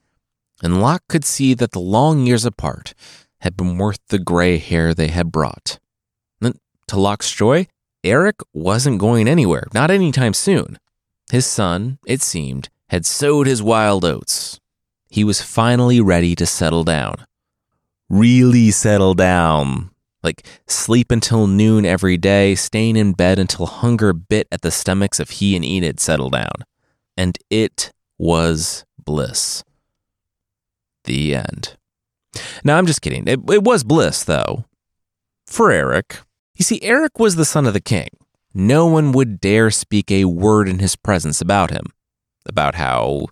and 0.61 0.81
Loch 0.81 1.03
could 1.07 1.23
see 1.23 1.53
that 1.53 1.71
the 1.71 1.79
long 1.79 2.25
years 2.25 2.45
apart 2.45 2.93
had 3.41 3.55
been 3.55 3.77
worth 3.77 3.99
the 4.09 4.19
gray 4.19 4.57
hair 4.57 4.93
they 4.93 5.07
had 5.07 5.31
brought. 5.31 5.79
To 6.89 6.99
Loch's 6.99 7.32
joy, 7.32 7.67
Eric 8.04 8.38
wasn't 8.52 8.99
going 8.99 9.28
anywhere, 9.28 9.67
not 9.73 9.91
anytime 9.91 10.34
soon. 10.34 10.80
His 11.32 11.45
son, 11.45 11.99
it 12.06 12.21
seemed, 12.21 12.69
had 12.89 13.06
sowed 13.06 13.45
his 13.45 13.62
wild 13.62 14.04
oats. 14.04 14.60
He 15.08 15.23
was 15.23 15.41
finally 15.41 16.02
ready 16.02 16.36
to 16.36 16.45
settle 16.47 16.84
down. 16.84 17.25
really 18.10 18.71
settle 18.71 19.13
down. 19.13 19.91
Like 20.23 20.45
sleep 20.67 21.12
until 21.12 21.47
noon 21.47 21.86
every 21.86 22.17
day, 22.17 22.56
staying 22.56 22.97
in 22.97 23.13
bed 23.13 23.39
until 23.39 23.67
hunger 23.67 24.12
bit 24.12 24.47
at 24.52 24.62
the 24.62 24.71
stomachs 24.71 25.19
of 25.19 25.30
he 25.30 25.56
and 25.56 25.63
Enid 25.63 25.99
settle 25.99 26.30
down. 26.30 26.65
And 27.15 27.38
it 27.49 27.91
was 28.17 28.84
bliss. 29.06 29.63
The 31.06 31.36
end. 31.36 31.78
Now, 32.63 32.78
I'm 32.78 32.86
just 32.86 33.02
kidding. 33.02 33.28
It, 33.28 33.39
it 33.49 33.63
was 33.63 33.84
bliss, 33.84 34.23
though. 34.23 34.65
For 35.45 35.71
Eric. 35.71 36.19
You 36.59 36.63
see, 36.63 36.81
Eric 36.83 37.19
was 37.19 37.37
the 37.37 37.45
son 37.45 37.65
of 37.65 37.73
the 37.73 37.79
king. 37.79 38.09
No 38.53 38.85
one 38.85 39.13
would 39.13 39.39
dare 39.39 39.71
speak 39.71 40.11
a 40.11 40.25
word 40.25 40.67
in 40.67 40.79
his 40.79 40.97
presence 40.97 41.39
about 41.39 41.71
him, 41.71 41.85
about 42.45 42.75
how 42.75 43.27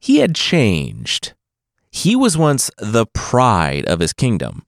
he 0.00 0.18
had 0.18 0.36
changed. 0.36 1.34
He 1.90 2.14
was 2.14 2.38
once 2.38 2.70
the 2.78 3.06
pride 3.06 3.84
of 3.86 3.98
his 3.98 4.12
kingdom, 4.12 4.64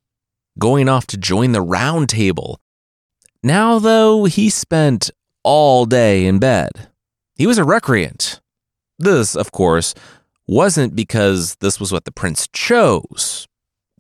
going 0.59 0.89
off 0.89 1.07
to 1.07 1.17
join 1.17 1.53
the 1.53 1.63
round 1.63 2.09
table. 2.09 2.61
Now, 3.41 3.79
though, 3.79 4.25
he 4.25 4.51
spent 4.51 5.11
all 5.45 5.87
day 5.87 6.27
in 6.27 6.41
bed. 6.41 6.89
He 7.37 7.47
was 7.47 7.59
a 7.59 7.65
recreant. 7.65 8.41
This, 8.99 9.37
of 9.37 9.53
course, 9.53 9.95
wasn't 10.49 10.97
because 10.97 11.55
this 11.57 11.79
was 11.79 11.93
what 11.93 12.05
the 12.05 12.11
prince 12.11 12.49
chose, 12.49 13.47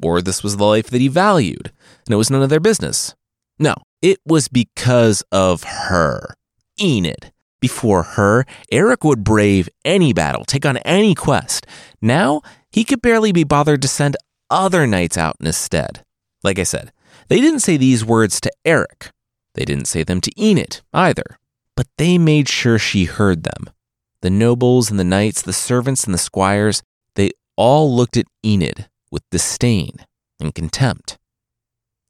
or 0.02 0.20
this 0.20 0.42
was 0.42 0.56
the 0.56 0.64
life 0.64 0.90
that 0.90 1.00
he 1.00 1.08
valued, 1.08 1.70
and 2.04 2.12
it 2.12 2.16
was 2.16 2.30
none 2.30 2.42
of 2.42 2.50
their 2.50 2.58
business. 2.58 3.14
No, 3.58 3.74
it 4.02 4.18
was 4.26 4.48
because 4.48 5.22
of 5.30 5.62
her, 5.64 6.34
Enid. 6.80 7.32
Before 7.60 8.02
her, 8.02 8.44
Eric 8.70 9.04
would 9.04 9.24
brave 9.24 9.70
any 9.84 10.12
battle, 10.12 10.44
take 10.44 10.66
on 10.66 10.76
any 10.78 11.14
quest. 11.14 11.66
Now, 12.02 12.42
he 12.70 12.84
could 12.84 13.00
barely 13.00 13.32
be 13.32 13.44
bothered 13.44 13.80
to 13.82 13.88
send 13.88 14.16
other 14.50 14.86
knights 14.86 15.16
out 15.16 15.36
in 15.40 15.46
his 15.46 15.56
stead. 15.56 16.04
Like 16.42 16.58
I 16.58 16.64
said, 16.64 16.92
they 17.28 17.40
didn't 17.40 17.60
say 17.60 17.78
these 17.78 18.04
words 18.04 18.40
to 18.42 18.52
Eric. 18.66 19.10
They 19.54 19.64
didn't 19.64 19.86
say 19.86 20.02
them 20.02 20.20
to 20.20 20.42
Enid 20.42 20.82
either. 20.92 21.38
But 21.76 21.86
they 21.96 22.18
made 22.18 22.48
sure 22.48 22.78
she 22.78 23.04
heard 23.04 23.44
them. 23.44 23.70
The 24.20 24.30
nobles 24.30 24.90
and 24.90 25.00
the 25.00 25.04
knights, 25.04 25.42
the 25.42 25.52
servants 25.52 26.04
and 26.04 26.14
the 26.14 26.18
squires, 26.18 26.82
they 27.14 27.30
all 27.56 27.94
looked 27.94 28.16
at 28.16 28.26
Enid 28.44 28.88
with 29.10 29.22
disdain 29.30 29.96
and 30.38 30.54
contempt. 30.54 31.18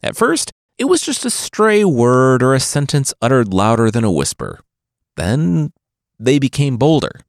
At 0.02 0.16
first, 0.16 0.52
it 0.76 0.84
was 0.84 1.02
just 1.02 1.24
a 1.24 1.30
stray 1.30 1.84
word 1.84 2.42
or 2.42 2.54
a 2.54 2.60
sentence 2.60 3.14
uttered 3.22 3.54
louder 3.54 3.90
than 3.90 4.04
a 4.04 4.10
whisper. 4.10 4.60
Then 5.16 5.72
they 6.18 6.38
became 6.38 6.76
bolder. 6.76 7.20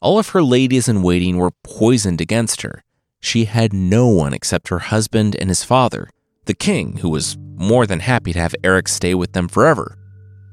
All 0.00 0.18
of 0.18 0.28
her 0.30 0.42
ladies 0.42 0.88
in 0.88 1.02
waiting 1.02 1.36
were 1.36 1.50
poisoned 1.64 2.20
against 2.20 2.62
her. 2.62 2.84
She 3.20 3.46
had 3.46 3.72
no 3.72 4.06
one 4.06 4.32
except 4.32 4.68
her 4.68 4.78
husband 4.78 5.36
and 5.40 5.48
his 5.48 5.64
father, 5.64 6.08
the 6.44 6.54
king, 6.54 6.98
who 6.98 7.08
was 7.08 7.36
more 7.56 7.84
than 7.84 7.98
happy 8.00 8.32
to 8.32 8.38
have 8.38 8.54
Eric 8.62 8.86
stay 8.86 9.14
with 9.14 9.32
them 9.32 9.48
forever. 9.48 9.98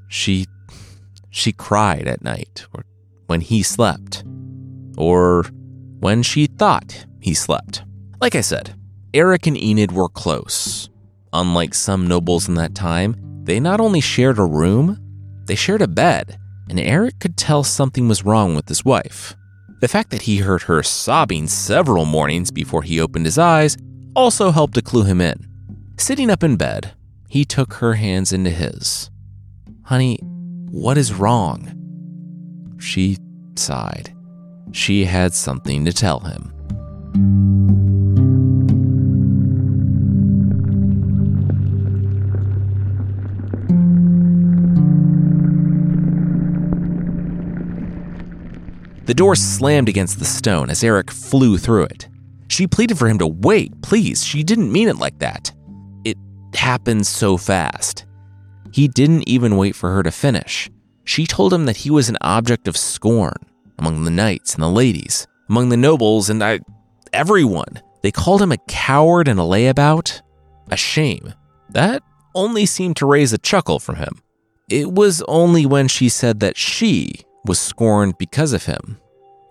She 0.07 0.47
she 1.29 1.51
cried 1.51 2.07
at 2.07 2.23
night 2.23 2.65
or 2.73 2.85
when 3.27 3.41
he 3.41 3.61
slept 3.61 4.23
or 4.97 5.43
when 5.99 6.23
she 6.23 6.47
thought 6.47 7.05
he 7.19 7.35
slept. 7.35 7.83
Like 8.19 8.33
I 8.33 8.41
said, 8.41 8.75
Eric 9.13 9.45
and 9.45 9.57
Enid 9.57 9.91
were 9.91 10.09
close. 10.09 10.89
Unlike 11.37 11.73
some 11.73 12.07
nobles 12.07 12.47
in 12.47 12.53
that 12.53 12.75
time, 12.75 13.17
they 13.43 13.59
not 13.59 13.81
only 13.81 13.99
shared 13.99 14.39
a 14.39 14.45
room, 14.45 14.97
they 15.47 15.55
shared 15.55 15.81
a 15.81 15.87
bed, 15.87 16.39
and 16.69 16.79
Eric 16.79 17.19
could 17.19 17.35
tell 17.35 17.61
something 17.61 18.07
was 18.07 18.23
wrong 18.23 18.55
with 18.55 18.69
his 18.69 18.85
wife. 18.85 19.35
The 19.81 19.89
fact 19.89 20.11
that 20.11 20.21
he 20.21 20.37
heard 20.37 20.61
her 20.61 20.81
sobbing 20.81 21.47
several 21.47 22.05
mornings 22.05 22.51
before 22.51 22.83
he 22.83 23.01
opened 23.01 23.25
his 23.25 23.37
eyes 23.37 23.75
also 24.15 24.51
helped 24.51 24.75
to 24.75 24.81
clue 24.81 25.03
him 25.03 25.19
in. 25.19 25.45
Sitting 25.97 26.29
up 26.29 26.41
in 26.41 26.55
bed, 26.55 26.93
he 27.27 27.43
took 27.43 27.73
her 27.73 27.95
hands 27.95 28.31
into 28.31 28.49
his. 28.49 29.11
Honey, 29.83 30.19
what 30.71 30.97
is 30.97 31.13
wrong? 31.13 32.77
She 32.79 33.17
sighed. 33.57 34.15
She 34.71 35.03
had 35.03 35.33
something 35.33 35.83
to 35.83 35.91
tell 35.91 36.21
him. 36.21 38.04
The 49.05 49.13
door 49.13 49.35
slammed 49.35 49.87
against 49.87 50.17
the 50.17 50.25
stone 50.25 50.69
as 50.69 50.83
Eric 50.83 51.11
flew 51.11 51.57
through 51.57 51.83
it. 51.83 52.07
She 52.47 52.65
pleaded 52.65 52.97
for 52.97 53.07
him 53.07 53.19
to 53.19 53.27
wait, 53.27 53.81
please. 53.81 54.23
She 54.23 54.43
didn't 54.43 54.71
mean 54.71 54.87
it 54.87 54.97
like 54.97 55.19
that. 55.19 55.51
It 56.03 56.17
happened 56.55 57.05
so 57.05 57.37
fast. 57.37 58.05
He 58.71 58.87
didn't 58.87 59.29
even 59.29 59.57
wait 59.57 59.75
for 59.75 59.91
her 59.91 60.03
to 60.03 60.11
finish. 60.11 60.69
She 61.03 61.27
told 61.27 61.53
him 61.53 61.65
that 61.65 61.77
he 61.77 61.91
was 61.91 62.09
an 62.09 62.17
object 62.21 62.67
of 62.67 62.75
scorn 62.75 63.37
among 63.77 64.03
the 64.03 64.11
knights 64.11 64.55
and 64.55 64.63
the 64.63 64.69
ladies, 64.69 65.27
among 65.49 65.69
the 65.69 65.77
nobles, 65.77 66.29
and 66.29 66.43
I, 66.43 66.59
everyone. 67.13 67.81
They 68.01 68.11
called 68.11 68.41
him 68.41 68.51
a 68.51 68.57
coward 68.67 69.27
and 69.27 69.39
a 69.39 69.43
layabout. 69.43 70.21
A 70.71 70.77
shame. 70.77 71.33
That 71.69 72.01
only 72.33 72.65
seemed 72.65 72.97
to 72.97 73.05
raise 73.05 73.33
a 73.33 73.37
chuckle 73.37 73.79
from 73.79 73.97
him. 73.97 74.21
It 74.67 74.91
was 74.91 75.21
only 75.27 75.65
when 75.67 75.87
she 75.87 76.09
said 76.09 76.39
that 76.39 76.57
she 76.57 77.23
was 77.45 77.59
scorned 77.59 78.17
because 78.17 78.53
of 78.53 78.65
him, 78.65 78.97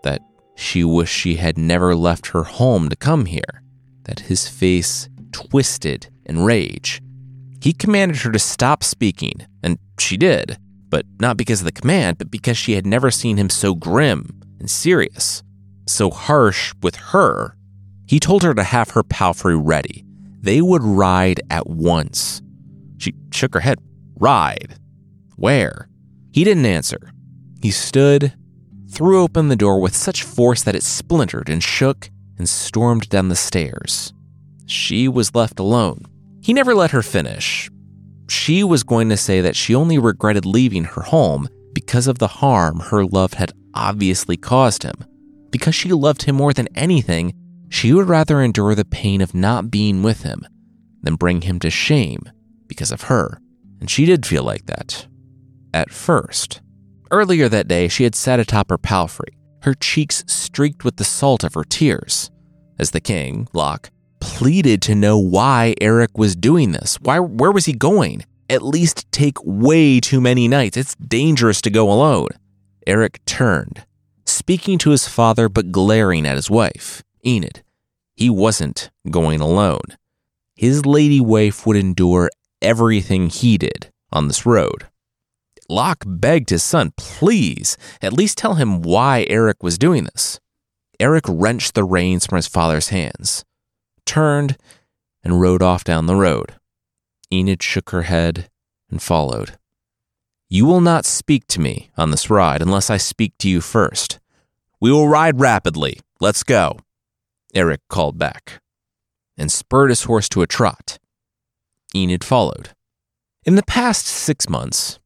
that 0.03 0.21
she 0.55 0.85
wished 0.85 1.15
she 1.15 1.37
had 1.37 1.59
never 1.59 1.95
left 1.95 2.29
her 2.29 2.45
home 2.45 2.89
to 2.89 2.97
come 2.97 3.27
here, 3.27 3.63
that 4.05 4.21
his 4.21 4.49
face 4.49 5.09
twisted 5.33 6.09
in 6.25 6.45
rage. 6.45 7.01
He 7.61 7.73
commanded 7.73 8.19
her 8.19 8.33
to 8.33 8.39
stop 8.39 8.85
speaking, 8.85 9.47
and 9.63 9.79
she 9.99 10.17
did, 10.17 10.59
but 10.91 11.07
not 11.19 11.37
because 11.37 11.61
of 11.61 11.65
the 11.65 11.73
command, 11.73 12.19
but 12.19 12.31
because 12.31 12.57
she 12.57 12.73
had 12.73 12.87
never 12.87 13.11
seen 13.11 13.37
him 13.37 13.49
so 13.49 13.75
grim 13.75 14.43
and 14.61 14.71
serious, 14.71 15.43
so 15.87 16.11
harsh 16.11 16.75
with 16.83 16.97
her. 16.97 17.57
He 18.07 18.21
told 18.21 18.43
her 18.43 18.55
to 18.55 18.63
have 18.63 18.91
her 18.91 19.03
palfrey 19.03 19.57
ready. 19.57 20.05
They 20.41 20.61
would 20.61 20.83
ride 20.83 21.41
at 21.49 21.67
once. 21.67 22.43
She 22.99 23.15
shook 23.33 23.55
her 23.55 23.61
head. 23.61 23.79
Ride? 24.17 24.75
Where? 25.37 25.89
He 26.33 26.45
didn't 26.45 26.67
answer. 26.67 27.14
He 27.65 27.71
stood, 27.71 28.35
threw 28.91 29.23
open 29.23 29.49
the 29.49 29.57
door 29.57 29.81
with 29.81 29.97
such 29.97 30.23
force 30.23 30.63
that 30.65 30.75
it 30.75 30.83
splintered 30.83 31.49
and 31.49 31.63
shook, 31.63 32.11
and 32.37 32.47
stormed 32.47 33.09
down 33.09 33.31
the 33.31 33.37
stairs. 33.37 34.13
She 34.67 35.09
was 35.09 35.35
left 35.35 35.59
alone. 35.59 36.03
He 36.43 36.53
never 36.53 36.75
let 36.75 36.91
her 36.91 37.01
finish. 37.01 37.71
She 38.29 38.63
was 38.63 38.83
going 38.83 39.09
to 39.09 39.17
say 39.17 39.41
that 39.41 39.57
she 39.57 39.75
only 39.75 39.97
regretted 39.97 40.45
leaving 40.45 40.85
her 40.85 41.01
home 41.01 41.49
because 41.73 42.07
of 42.07 42.19
the 42.19 42.29
harm 42.29 42.81
her 42.81 43.03
love 43.03 43.33
had 43.33 43.55
obviously 43.73 44.37
caused 44.37 44.83
him. 44.83 45.03
Because 45.49 45.75
she 45.75 45.89
loved 45.89 46.25
him 46.25 46.37
more 46.37 46.53
than 46.53 46.69
anything, 46.75 47.33
she 47.71 47.95
would 47.95 48.09
rather 48.09 48.43
endure 48.43 48.75
the 48.75 48.85
pain 48.85 49.23
of 49.23 49.35
not 49.35 49.71
being 49.71 50.03
with 50.03 50.23
him 50.23 50.47
than 51.01 51.15
bring 51.15 51.41
him 51.41 51.59
to 51.61 51.71
shame 51.71 52.31
because 52.67 52.93
of 52.93 53.05
her. 53.05 53.41
And 53.81 53.89
she 53.89 54.05
did 54.05 54.27
feel 54.27 54.43
like 54.43 54.67
that. 54.67 55.07
At 55.73 55.91
first. 55.91 56.61
Earlier 57.15 57.49
that 57.49 57.69
day, 57.69 57.87
she 57.87 58.03
had 58.03 58.17
sat 58.17 58.41
atop 58.41 58.71
her 58.71 58.77
palfrey, 58.77 59.39
her 59.63 59.73
cheeks 59.73 60.25
streaked 60.27 60.83
with 60.83 60.97
the 60.97 61.05
salt 61.05 61.45
of 61.45 61.55
her 61.55 61.63
tears. 61.63 62.33
As 62.77 62.91
the 62.91 63.01
king, 63.01 63.47
Locke, 63.53 63.91
pleaded 64.19 64.83
to 64.83 64.97
know 64.97 65.17
why 65.17 65.77
Eric 65.81 66.19
was 66.19 66.35
doing 66.35 66.73
this. 66.73 66.99
Why, 67.01 67.21
where 67.21 67.53
was 67.53 67.67
he 67.67 67.73
going? 67.73 68.25
At 68.51 68.63
least 68.63 69.07
take 69.13 69.37
way 69.45 70.01
too 70.01 70.21
many 70.21 70.49
knights. 70.49 70.77
It's 70.77 70.97
dangerous 70.97 71.61
to 71.61 71.71
go 71.71 71.89
alone. 71.89 72.31
Eric 72.85 73.25
turned, 73.27 73.85
speaking 74.27 74.77
to 74.79 74.91
his 74.91 75.07
father 75.07 75.49
but 75.49 75.71
glaring 75.71 76.27
at 76.27 76.35
his 76.35 76.51
wife, 76.51 77.05
Enid. 77.25 77.63
He 78.17 78.29
wasn't 78.29 78.91
going 79.09 79.41
alone. 79.41 79.97
His 80.57 80.85
lady 80.85 81.21
wife 81.21 81.65
would 81.65 81.77
endure 81.77 82.29
everything 82.61 83.31
he 83.31 83.57
did 83.57 83.93
on 84.11 84.27
this 84.27 84.45
road. 84.45 84.89
Locke 85.69 86.05
begged 86.07 86.51
his 86.51 86.63
son, 86.63 86.93
please, 86.97 87.77
at 88.03 88.13
least 88.13 88.39
tell 88.39 88.55
him 88.55 88.83
why 88.83 89.27
Eric 89.29 89.63
was 89.63 89.79
doing 89.79 90.05
this. 90.05 90.41
Eric 91.01 91.25
wrenched 91.29 91.75
the 91.75 91.85
reins 91.85 92.27
from 92.27 92.37
his 92.37 92.47
father's 92.47 92.89
hands, 92.89 93.45
turned, 94.05 94.57
and 95.23 95.41
rode 95.41 95.63
off 95.63 95.85
down 95.85 96.07
the 96.07 96.15
road. 96.15 96.55
Enid 97.33 97.63
shook 97.63 97.91
her 97.91 98.03
head 98.03 98.51
and 98.91 99.03
followed. 99.03 99.59
You 100.49 100.67
will 100.67 100.81
not 100.81 101.05
speak 101.05 101.47
to 101.49 101.61
me 101.61 101.91
on 101.97 102.11
this 102.11 102.31
ride 102.31 102.63
unless 102.63 102.91
I 102.91 102.97
speak 102.99 103.33
to 103.39 103.49
you 103.49 103.61
first. 103.61 104.21
We 104.81 104.93
will 104.93 105.09
ride 105.09 105.41
rapidly. 105.41 106.01
Let's 106.21 106.43
go. 106.43 106.79
Eric 107.55 107.81
called 107.89 108.19
back 108.19 108.61
and 109.37 109.51
spurred 109.51 109.91
his 109.91 110.05
horse 110.05 110.29
to 110.29 110.43
a 110.43 110.47
trot. 110.47 110.99
Enid 111.95 112.23
followed. 112.23 112.71
In 113.45 113.57
the 113.57 113.63
past 113.63 114.07
six 114.07 114.49
months, 114.49 114.99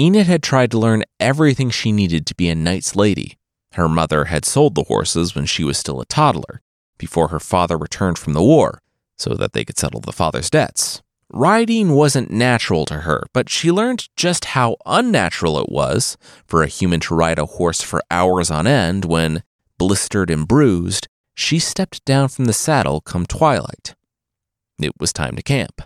Enid 0.00 0.26
had 0.26 0.42
tried 0.42 0.70
to 0.70 0.78
learn 0.78 1.04
everything 1.18 1.68
she 1.68 1.92
needed 1.92 2.24
to 2.26 2.34
be 2.34 2.48
a 2.48 2.54
knight's 2.54 2.96
lady. 2.96 3.36
Her 3.72 3.86
mother 3.86 4.24
had 4.24 4.46
sold 4.46 4.74
the 4.74 4.84
horses 4.84 5.34
when 5.34 5.44
she 5.44 5.62
was 5.62 5.76
still 5.76 6.00
a 6.00 6.06
toddler, 6.06 6.62
before 6.96 7.28
her 7.28 7.38
father 7.38 7.76
returned 7.76 8.16
from 8.18 8.32
the 8.32 8.42
war, 8.42 8.80
so 9.18 9.34
that 9.34 9.52
they 9.52 9.62
could 9.62 9.78
settle 9.78 10.00
the 10.00 10.10
father's 10.10 10.48
debts. 10.48 11.02
Riding 11.30 11.90
wasn't 11.90 12.30
natural 12.30 12.86
to 12.86 13.00
her, 13.00 13.24
but 13.34 13.50
she 13.50 13.70
learned 13.70 14.08
just 14.16 14.46
how 14.46 14.78
unnatural 14.86 15.58
it 15.58 15.68
was 15.68 16.16
for 16.46 16.62
a 16.62 16.66
human 16.66 17.00
to 17.00 17.14
ride 17.14 17.38
a 17.38 17.44
horse 17.44 17.82
for 17.82 18.02
hours 18.10 18.50
on 18.50 18.66
end 18.66 19.04
when, 19.04 19.42
blistered 19.76 20.30
and 20.30 20.48
bruised, 20.48 21.08
she 21.34 21.58
stepped 21.58 22.02
down 22.06 22.28
from 22.28 22.46
the 22.46 22.54
saddle 22.54 23.02
come 23.02 23.26
twilight. 23.26 23.94
It 24.80 24.92
was 24.98 25.12
time 25.12 25.36
to 25.36 25.42
camp. 25.42 25.82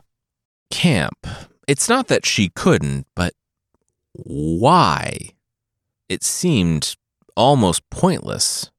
Camp. 0.71 1.27
It's 1.67 1.89
not 1.89 2.07
that 2.07 2.25
she 2.25 2.49
couldn't, 2.49 3.09
but 3.17 3.35
why? 4.15 5.31
It 6.09 6.23
seemed 6.23 6.97
almost 7.37 7.89
pointless. 7.91 8.71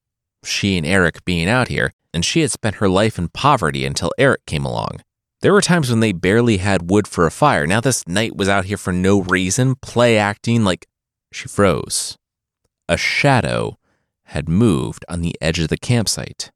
She 0.43 0.77
and 0.77 0.85
Eric 0.85 1.25
being 1.25 1.49
out 1.49 1.67
here, 1.67 1.93
and 2.13 2.23
she 2.23 2.41
had 2.41 2.51
spent 2.51 2.75
her 2.77 2.89
life 2.89 3.17
in 3.17 3.29
poverty 3.29 3.85
until 3.85 4.11
Eric 4.17 4.45
came 4.45 4.65
along. 4.65 5.01
There 5.41 5.53
were 5.53 5.61
times 5.61 5.89
when 5.89 5.99
they 5.99 6.11
barely 6.11 6.57
had 6.57 6.89
wood 6.89 7.07
for 7.07 7.25
a 7.25 7.31
fire. 7.31 7.67
Now 7.67 7.81
this 7.81 8.07
knight 8.07 8.35
was 8.35 8.49
out 8.49 8.65
here 8.65 8.77
for 8.77 8.93
no 8.93 9.21
reason, 9.21 9.75
play 9.75 10.17
acting 10.17 10.63
like 10.63 10.87
she 11.31 11.47
froze. 11.47 12.17
A 12.87 12.97
shadow 12.97 13.77
had 14.25 14.49
moved 14.49 15.05
on 15.09 15.21
the 15.21 15.35
edge 15.41 15.59
of 15.59 15.67
the 15.67 15.77
campsite. 15.77 16.51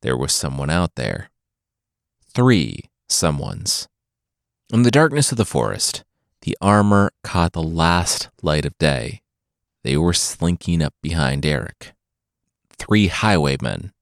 There 0.00 0.16
was 0.16 0.32
someone 0.32 0.70
out 0.70 0.94
there. 0.96 1.30
Three 2.34 2.84
someones. 3.08 3.86
In 4.72 4.82
the 4.82 4.90
darkness 4.90 5.30
of 5.30 5.38
the 5.38 5.44
forest, 5.44 6.02
the 6.42 6.56
armor 6.60 7.10
caught 7.22 7.52
the 7.52 7.62
last 7.62 8.28
light 8.42 8.64
of 8.64 8.76
day. 8.78 9.22
They 9.82 9.96
were 9.96 10.12
slinking 10.12 10.82
up 10.82 10.94
behind 11.02 11.44
Eric. 11.44 11.94
Three 12.70 13.08
highwaymen. 13.08 13.92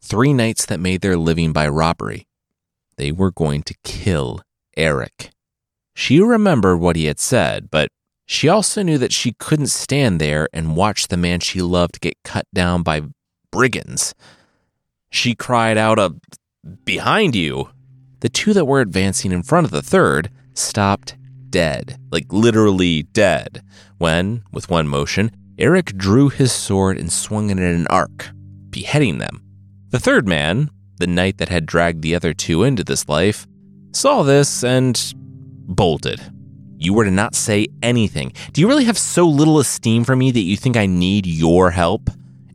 Three 0.00 0.32
knights 0.32 0.66
that 0.66 0.80
made 0.80 1.00
their 1.00 1.16
living 1.16 1.52
by 1.52 1.68
robbery 1.68 2.26
they 2.96 3.12
were 3.12 3.30
going 3.30 3.62
to 3.62 3.74
kill 3.84 4.40
Eric. 4.76 5.30
She 5.94 6.20
remembered 6.20 6.78
what 6.78 6.96
he 6.96 7.06
had 7.06 7.20
said, 7.20 7.70
but 7.70 7.90
she 8.26 8.48
also 8.48 8.82
knew 8.82 8.98
that 8.98 9.12
she 9.12 9.34
couldn't 9.38 9.68
stand 9.68 10.20
there 10.20 10.48
and 10.52 10.76
watch 10.76 11.08
the 11.08 11.16
man 11.16 11.40
she 11.40 11.62
loved 11.62 12.00
get 12.00 12.16
cut 12.24 12.46
down 12.52 12.82
by 12.82 13.02
brigands. 13.50 14.14
She 15.10 15.34
cried 15.34 15.78
out, 15.78 15.98
"A 15.98 16.14
behind 16.84 17.36
you!" 17.36 17.70
The 18.20 18.28
two 18.28 18.52
that 18.54 18.66
were 18.66 18.80
advancing 18.80 19.30
in 19.30 19.42
front 19.42 19.64
of 19.64 19.70
the 19.70 19.82
third 19.82 20.30
stopped 20.54 21.16
dead, 21.50 21.98
like 22.10 22.32
literally 22.32 23.04
dead, 23.04 23.62
when, 23.98 24.42
with 24.52 24.70
one 24.70 24.88
motion, 24.88 25.30
Eric 25.58 25.96
drew 25.96 26.28
his 26.28 26.52
sword 26.52 26.98
and 26.98 27.10
swung 27.10 27.50
it 27.50 27.58
in 27.58 27.64
an 27.64 27.86
arc, 27.88 28.28
beheading 28.70 29.18
them. 29.18 29.42
The 29.90 29.98
third 29.98 30.28
man, 30.28 30.70
the 30.98 31.06
knight 31.06 31.38
that 31.38 31.48
had 31.48 31.66
dragged 31.66 32.02
the 32.02 32.14
other 32.14 32.34
two 32.34 32.62
into 32.62 32.84
this 32.84 33.08
life, 33.08 33.46
saw 33.92 34.22
this 34.22 34.62
and 34.62 35.14
bolted. 35.16 36.20
You 36.78 36.92
were 36.92 37.04
to 37.04 37.10
not 37.10 37.34
say 37.34 37.68
anything. 37.82 38.32
Do 38.52 38.60
you 38.60 38.68
really 38.68 38.84
have 38.84 38.98
so 38.98 39.26
little 39.26 39.58
esteem 39.58 40.04
for 40.04 40.14
me 40.14 40.30
that 40.30 40.40
you 40.40 40.56
think 40.56 40.76
I 40.76 40.86
need 40.86 41.26
your 41.26 41.70
help? 41.70 42.10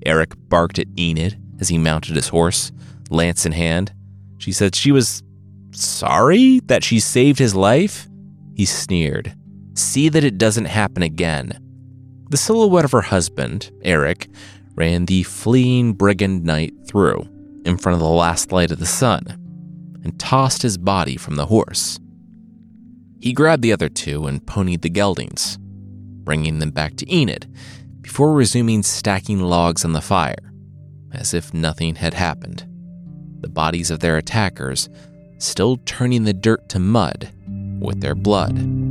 Eric 0.05 0.33
barked 0.47 0.77
at 0.77 0.87
Enid 0.97 1.39
as 1.59 1.69
he 1.69 1.77
mounted 1.77 2.15
his 2.15 2.27
horse, 2.27 2.71
lance 3.09 3.45
in 3.45 3.51
hand. 3.51 3.93
She 4.37 4.51
said 4.51 4.75
she 4.75 4.91
was 4.91 5.23
sorry 5.71 6.59
that 6.65 6.83
she 6.83 6.99
saved 6.99 7.39
his 7.39 7.55
life. 7.55 8.07
He 8.55 8.65
sneered. 8.65 9.35
See 9.75 10.09
that 10.09 10.23
it 10.23 10.37
doesn't 10.37 10.65
happen 10.65 11.03
again. 11.03 11.59
The 12.29 12.37
silhouette 12.37 12.85
of 12.85 12.91
her 12.91 13.01
husband, 13.01 13.71
Eric, 13.83 14.27
ran 14.75 15.05
the 15.05 15.23
fleeing 15.23 15.93
brigand 15.93 16.43
knight 16.43 16.73
through 16.85 17.27
in 17.65 17.77
front 17.77 17.93
of 17.93 17.99
the 17.99 18.07
last 18.07 18.51
light 18.51 18.71
of 18.71 18.79
the 18.79 18.85
sun 18.85 19.37
and 20.03 20.19
tossed 20.19 20.61
his 20.61 20.77
body 20.77 21.17
from 21.17 21.35
the 21.35 21.45
horse. 21.45 21.99
He 23.19 23.33
grabbed 23.33 23.61
the 23.61 23.73
other 23.73 23.89
two 23.89 24.25
and 24.25 24.45
ponied 24.45 24.81
the 24.81 24.89
geldings, 24.89 25.57
bringing 26.23 26.59
them 26.59 26.71
back 26.71 26.95
to 26.97 27.13
Enid 27.13 27.53
before 28.01 28.33
resuming 28.33 28.81
stacking 28.81 29.39
logs 29.39 29.85
on 29.85 29.93
the 29.93 30.01
fire, 30.01 30.51
as 31.13 31.33
if 31.33 31.53
nothing 31.53 31.95
had 31.95 32.13
happened. 32.13 32.65
The 33.41 33.49
bodies 33.49 33.91
of 33.91 33.99
their 33.99 34.17
attackers 34.17 34.89
still 35.37 35.77
turning 35.85 36.23
the 36.23 36.33
dirt 36.33 36.67
to 36.69 36.79
mud 36.79 37.31
with 37.81 37.99
their 38.01 38.15
blood. 38.15 38.81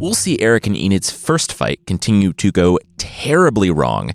we'll 0.00 0.14
see 0.14 0.40
Eric 0.40 0.66
and 0.66 0.76
Enid's 0.76 1.10
first 1.10 1.52
fight 1.52 1.86
continue 1.86 2.32
to 2.32 2.50
go 2.50 2.80
terribly 2.98 3.70
wrong, 3.70 4.12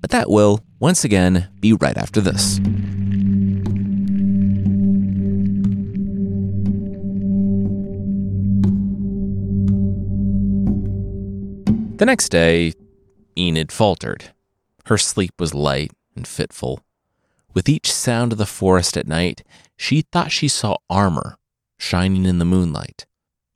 but 0.00 0.10
that 0.10 0.28
will, 0.28 0.62
once 0.80 1.04
again, 1.04 1.48
be 1.60 1.72
right 1.72 1.96
after 1.96 2.20
this. 2.20 2.58
The 11.96 12.06
next 12.06 12.30
day, 12.30 12.74
Enid 13.36 13.72
faltered. 13.72 14.32
Her 14.86 14.98
sleep 14.98 15.32
was 15.38 15.54
light 15.54 15.92
and 16.16 16.26
fitful. 16.26 16.84
With 17.54 17.68
each 17.68 17.92
sound 17.92 18.32
of 18.32 18.38
the 18.38 18.46
forest 18.46 18.96
at 18.96 19.06
night, 19.06 19.42
she 19.76 20.02
thought 20.02 20.32
she 20.32 20.48
saw 20.48 20.76
armor 20.88 21.36
shining 21.78 22.26
in 22.26 22.38
the 22.38 22.44
moonlight, 22.44 23.06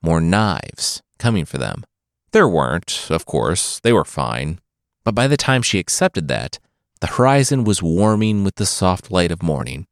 more 0.02 0.20
knives, 0.20 1.02
coming 1.18 1.44
for 1.44 1.58
them. 1.58 1.84
There 2.32 2.48
weren't, 2.48 3.08
of 3.10 3.26
course, 3.26 3.80
they 3.80 3.92
were 3.92 4.04
fine. 4.04 4.58
But 5.04 5.14
by 5.14 5.28
the 5.28 5.36
time 5.36 5.62
she 5.62 5.78
accepted 5.78 6.28
that, 6.28 6.58
the 7.00 7.06
horizon 7.06 7.64
was 7.64 7.82
warming 7.82 8.42
with 8.42 8.56
the 8.56 8.66
soft 8.66 9.10
light 9.10 9.30
of 9.30 9.42
morning. 9.42 9.86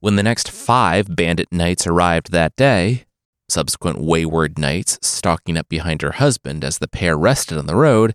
When 0.00 0.16
the 0.16 0.22
next 0.22 0.50
five 0.50 1.14
bandit 1.14 1.52
knights 1.52 1.86
arrived 1.86 2.32
that 2.32 2.56
day, 2.56 3.04
subsequent 3.48 4.00
wayward 4.00 4.58
knights 4.58 4.98
stalking 5.02 5.56
up 5.56 5.68
behind 5.68 6.02
her 6.02 6.12
husband 6.12 6.64
as 6.64 6.78
the 6.78 6.88
pair 6.88 7.16
rested 7.16 7.58
on 7.58 7.66
the 7.66 7.76
road, 7.76 8.14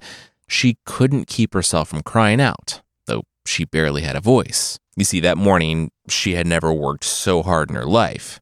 she 0.49 0.77
couldn't 0.85 1.27
keep 1.27 1.53
herself 1.53 1.89
from 1.89 2.01
crying 2.01 2.41
out, 2.41 2.81
though 3.05 3.23
she 3.45 3.65
barely 3.65 4.01
had 4.01 4.15
a 4.15 4.21
voice. 4.21 4.79
You 4.95 5.05
see, 5.05 5.19
that 5.21 5.37
morning, 5.37 5.91
she 6.09 6.35
had 6.35 6.47
never 6.47 6.73
worked 6.73 7.03
so 7.05 7.43
hard 7.43 7.69
in 7.69 7.75
her 7.75 7.85
life. 7.85 8.39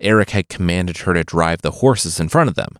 Eric 0.00 0.30
had 0.30 0.48
commanded 0.48 0.98
her 0.98 1.14
to 1.14 1.22
drive 1.22 1.62
the 1.62 1.70
horses 1.70 2.18
in 2.18 2.28
front 2.28 2.48
of 2.50 2.56
them, 2.56 2.76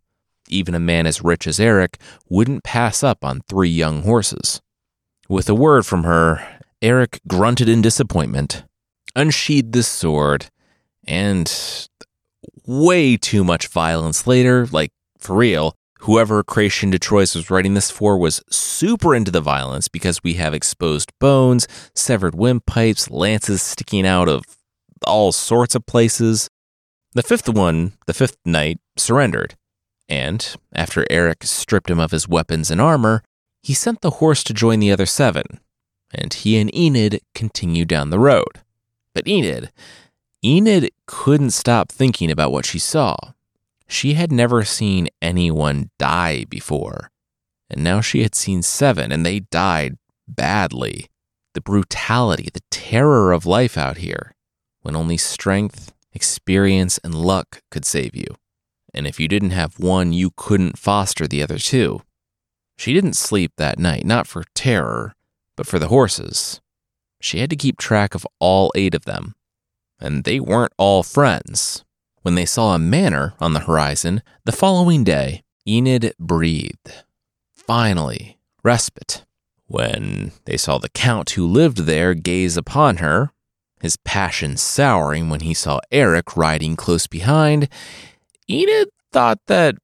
even 0.48 0.74
a 0.74 0.80
man 0.80 1.06
as 1.06 1.22
rich 1.22 1.46
as 1.46 1.61
Eric 1.61 1.98
wouldn't 2.28 2.64
pass 2.64 3.02
up 3.04 3.24
on 3.24 3.42
three 3.42 3.68
young 3.68 4.02
horses. 4.02 4.61
With 5.28 5.48
a 5.48 5.54
word 5.54 5.87
from 5.87 6.02
her, 6.02 6.61
Eric 6.80 7.20
grunted 7.28 7.68
in 7.68 7.80
disappointment, 7.80 8.64
unsheathed 9.14 9.72
the 9.72 9.85
sword, 9.85 10.46
and 11.06 11.88
way 12.66 13.16
too 13.16 13.44
much 13.44 13.68
violence 13.68 14.26
later, 14.26 14.66
like 14.72 14.90
for 15.18 15.37
real, 15.37 15.76
whoever 16.02 16.42
Chrétien 16.42 16.90
de 16.90 16.98
Troyes 16.98 17.34
was 17.34 17.48
writing 17.48 17.74
this 17.74 17.90
for 17.90 18.18
was 18.18 18.42
super 18.50 19.14
into 19.14 19.30
the 19.30 19.40
violence 19.40 19.86
because 19.86 20.22
we 20.24 20.34
have 20.34 20.52
exposed 20.52 21.12
bones, 21.20 21.68
severed 21.94 22.34
windpipes, 22.34 23.08
lances 23.08 23.62
sticking 23.62 24.04
out 24.04 24.28
of 24.28 24.44
all 25.06 25.30
sorts 25.30 25.76
of 25.76 25.86
places. 25.86 26.50
The 27.14 27.22
fifth 27.22 27.48
one, 27.48 27.92
the 28.06 28.14
fifth 28.14 28.36
knight, 28.44 28.80
surrendered. 28.96 29.54
And, 30.08 30.56
after 30.74 31.06
Eric 31.08 31.44
stripped 31.44 31.88
him 31.88 32.00
of 32.00 32.10
his 32.10 32.26
weapons 32.28 32.70
and 32.70 32.80
armor, 32.80 33.22
he 33.62 33.72
sent 33.72 34.00
the 34.00 34.10
horse 34.10 34.42
to 34.44 34.54
join 34.54 34.80
the 34.80 34.90
other 34.90 35.06
seven, 35.06 35.60
and 36.12 36.34
he 36.34 36.58
and 36.58 36.74
Enid 36.74 37.20
continued 37.32 37.86
down 37.86 38.10
the 38.10 38.18
road. 38.18 38.60
But 39.14 39.28
Enid, 39.28 39.70
Enid 40.44 40.90
couldn't 41.06 41.50
stop 41.50 41.92
thinking 41.92 42.28
about 42.28 42.50
what 42.50 42.66
she 42.66 42.80
saw. 42.80 43.14
She 43.92 44.14
had 44.14 44.33
never 44.33 44.64
seen 44.64 45.09
anyone 45.20 45.90
die 45.98 46.44
before, 46.48 47.11
and 47.70 47.85
now 47.85 48.00
she 48.00 48.22
had 48.22 48.35
seen 48.35 48.62
seven, 48.62 49.12
and 49.12 49.24
they 49.24 49.40
died 49.40 49.98
badly. 50.26 51.09
The 51.55 51.61
brutality, 51.61 52.48
the 52.52 52.62
terror 52.70 53.33
of 53.33 53.44
life 53.46 53.76
out 53.76 53.98
here, 53.98 54.35
when 54.81 54.96
only 54.96 55.18
strength, 55.18 55.92
experience, 56.12 56.98
and 57.05 57.14
luck 57.14 57.62
could 57.70 57.85
save 57.85 58.16
you 58.16 58.37
and 58.94 59.07
if 59.07 59.18
you 59.18 59.28
didn't 59.28 59.50
have 59.50 59.78
one, 59.78 60.12
you 60.12 60.31
couldn't 60.37 60.78
foster 60.78 61.26
the 61.26 61.42
other 61.42 61.59
two. 61.59 62.02
She 62.76 62.92
didn't 62.92 63.14
sleep 63.14 63.52
that 63.57 63.78
night, 63.78 64.05
not 64.05 64.26
for 64.26 64.44
terror, 64.55 65.14
but 65.57 65.66
for 65.66 65.78
the 65.78 65.88
horses. 65.88 66.61
She 67.20 67.38
had 67.38 67.50
to 67.50 67.57
keep 67.57 67.78
track 67.78 68.14
of 68.14 68.26
all 68.38 68.72
eight 68.74 68.94
of 68.94 69.05
them, 69.05 69.35
and 70.00 70.24
they 70.24 70.40
weren't 70.40 70.72
all 70.76 71.02
friends. 71.02 71.85
When 72.22 72.37
they 72.37 72.46
saw 72.46 72.74
a 72.74 72.78
manor 72.78 73.35
on 73.40 73.52
the 73.52 73.61
horizon 73.61 74.22
the 74.44 74.52
following 74.52 75.02
day, 75.02 75.42
Enid 75.66 76.14
breathed. 76.18 77.04
Finally, 77.52 78.38
respite. 78.62 79.24
When 79.66 80.32
they 80.44 80.56
saw 80.56 80.78
the 80.78 80.88
Count 80.88 81.30
who 81.30 81.46
lived 81.46 81.78
there 81.78 82.14
gaze 82.14 82.56
upon 82.56 82.98
her, 82.98 83.30
his 83.80 83.96
passion 83.96 84.56
souring 84.56 85.30
when 85.30 85.40
he 85.40 85.54
saw 85.54 85.80
Eric 85.90 86.37
riding 86.37 86.76
close 86.76 87.08
behind, 87.08 87.68
Enid 88.48 88.88
thought 89.11 89.40
that 89.46 89.74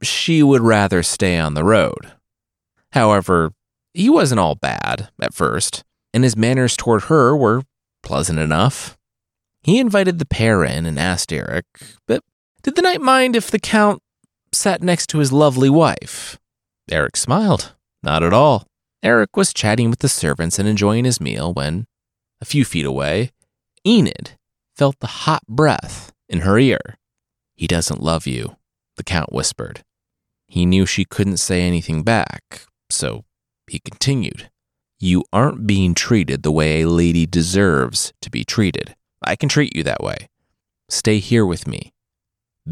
she 0.00 0.42
would 0.42 0.62
rather 0.62 1.02
stay 1.02 1.38
on 1.38 1.54
the 1.54 1.64
road. 1.64 2.12
However, 2.92 3.52
he 3.92 4.08
wasn't 4.08 4.38
all 4.38 4.54
bad 4.54 5.08
at 5.20 5.34
first, 5.34 5.82
and 6.14 6.22
his 6.22 6.36
manners 6.36 6.76
toward 6.76 7.04
her 7.04 7.36
were 7.36 7.62
pleasant 8.02 8.38
enough. 8.38 8.96
He 9.62 9.78
invited 9.78 10.18
the 10.18 10.26
pair 10.26 10.64
in 10.64 10.86
and 10.86 10.98
asked 10.98 11.32
Eric, 11.32 11.66
but 12.06 12.24
did 12.62 12.76
the 12.76 12.82
knight 12.82 13.00
mind 13.00 13.36
if 13.36 13.50
the 13.50 13.58
Count 13.58 14.02
sat 14.52 14.82
next 14.82 15.08
to 15.08 15.18
his 15.18 15.32
lovely 15.32 15.70
wife? 15.70 16.38
Eric 16.90 17.16
smiled. 17.16 17.74
Not 18.02 18.22
at 18.22 18.32
all. 18.32 18.66
Eric 19.02 19.36
was 19.36 19.54
chatting 19.54 19.90
with 19.90 20.00
the 20.00 20.08
servants 20.08 20.58
and 20.58 20.68
enjoying 20.68 21.04
his 21.04 21.20
meal 21.20 21.52
when, 21.52 21.86
a 22.40 22.44
few 22.44 22.64
feet 22.64 22.84
away, 22.84 23.30
Enid 23.86 24.32
felt 24.76 24.98
the 25.00 25.06
hot 25.06 25.42
breath 25.46 26.12
in 26.28 26.40
her 26.40 26.58
ear. 26.58 26.98
He 27.54 27.66
doesn't 27.66 28.02
love 28.02 28.26
you, 28.26 28.56
the 28.96 29.04
Count 29.04 29.32
whispered. 29.32 29.84
He 30.46 30.66
knew 30.66 30.84
she 30.84 31.04
couldn't 31.04 31.36
say 31.36 31.62
anything 31.62 32.02
back, 32.02 32.66
so 32.90 33.24
he 33.66 33.78
continued. 33.78 34.50
You 34.98 35.24
aren't 35.32 35.66
being 35.66 35.94
treated 35.94 36.42
the 36.42 36.52
way 36.52 36.82
a 36.82 36.88
lady 36.88 37.24
deserves 37.24 38.12
to 38.20 38.30
be 38.30 38.44
treated. 38.44 38.96
I 39.22 39.36
can 39.36 39.48
treat 39.48 39.76
you 39.76 39.82
that 39.84 40.02
way. 40.02 40.28
Stay 40.88 41.18
here 41.18 41.46
with 41.46 41.66
me. 41.66 41.92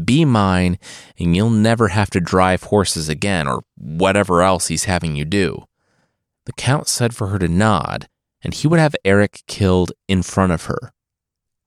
Be 0.05 0.25
mine, 0.25 0.77
and 1.17 1.35
you'll 1.35 1.49
never 1.49 1.89
have 1.89 2.09
to 2.11 2.19
drive 2.19 2.63
horses 2.63 3.09
again 3.09 3.47
or 3.47 3.63
whatever 3.77 4.41
else 4.41 4.67
he's 4.67 4.85
having 4.85 5.15
you 5.15 5.25
do. 5.25 5.65
The 6.45 6.53
Count 6.53 6.87
said 6.87 7.15
for 7.15 7.27
her 7.27 7.39
to 7.39 7.47
nod, 7.47 8.07
and 8.41 8.53
he 8.53 8.67
would 8.67 8.79
have 8.79 8.95
Eric 9.03 9.43
killed 9.47 9.91
in 10.07 10.23
front 10.23 10.51
of 10.51 10.65
her. 10.65 10.93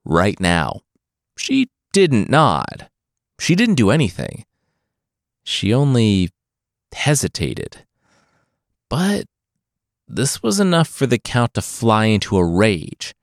Right 0.04 0.38
now. 0.40 0.80
She 1.36 1.70
didn't 1.92 2.30
nod. 2.30 2.88
She 3.38 3.54
didn't 3.54 3.76
do 3.76 3.90
anything. 3.90 4.44
She 5.44 5.74
only 5.74 6.30
hesitated. 6.92 7.84
But 8.88 9.24
this 10.06 10.42
was 10.42 10.60
enough 10.60 10.88
for 10.88 11.06
the 11.06 11.18
Count 11.18 11.54
to 11.54 11.62
fly 11.62 12.06
into 12.06 12.36
a 12.36 12.44
rage, 12.44 13.14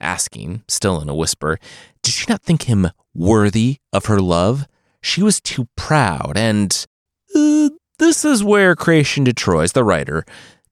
asking, 0.00 0.62
still 0.68 1.00
in 1.00 1.08
a 1.08 1.14
whisper, 1.14 1.58
did 2.02 2.12
she 2.12 2.26
not 2.28 2.42
think 2.42 2.62
him 2.62 2.88
worthy 3.14 3.78
of 3.92 4.06
her 4.06 4.20
love? 4.20 4.66
She 5.02 5.22
was 5.22 5.40
too 5.40 5.68
proud, 5.76 6.36
and 6.36 6.86
uh, 7.34 7.70
this 7.98 8.24
is 8.24 8.42
where 8.44 8.74
Chrétien 8.74 9.24
de 9.24 9.32
Troyes, 9.32 9.72
the 9.72 9.84
writer, 9.84 10.24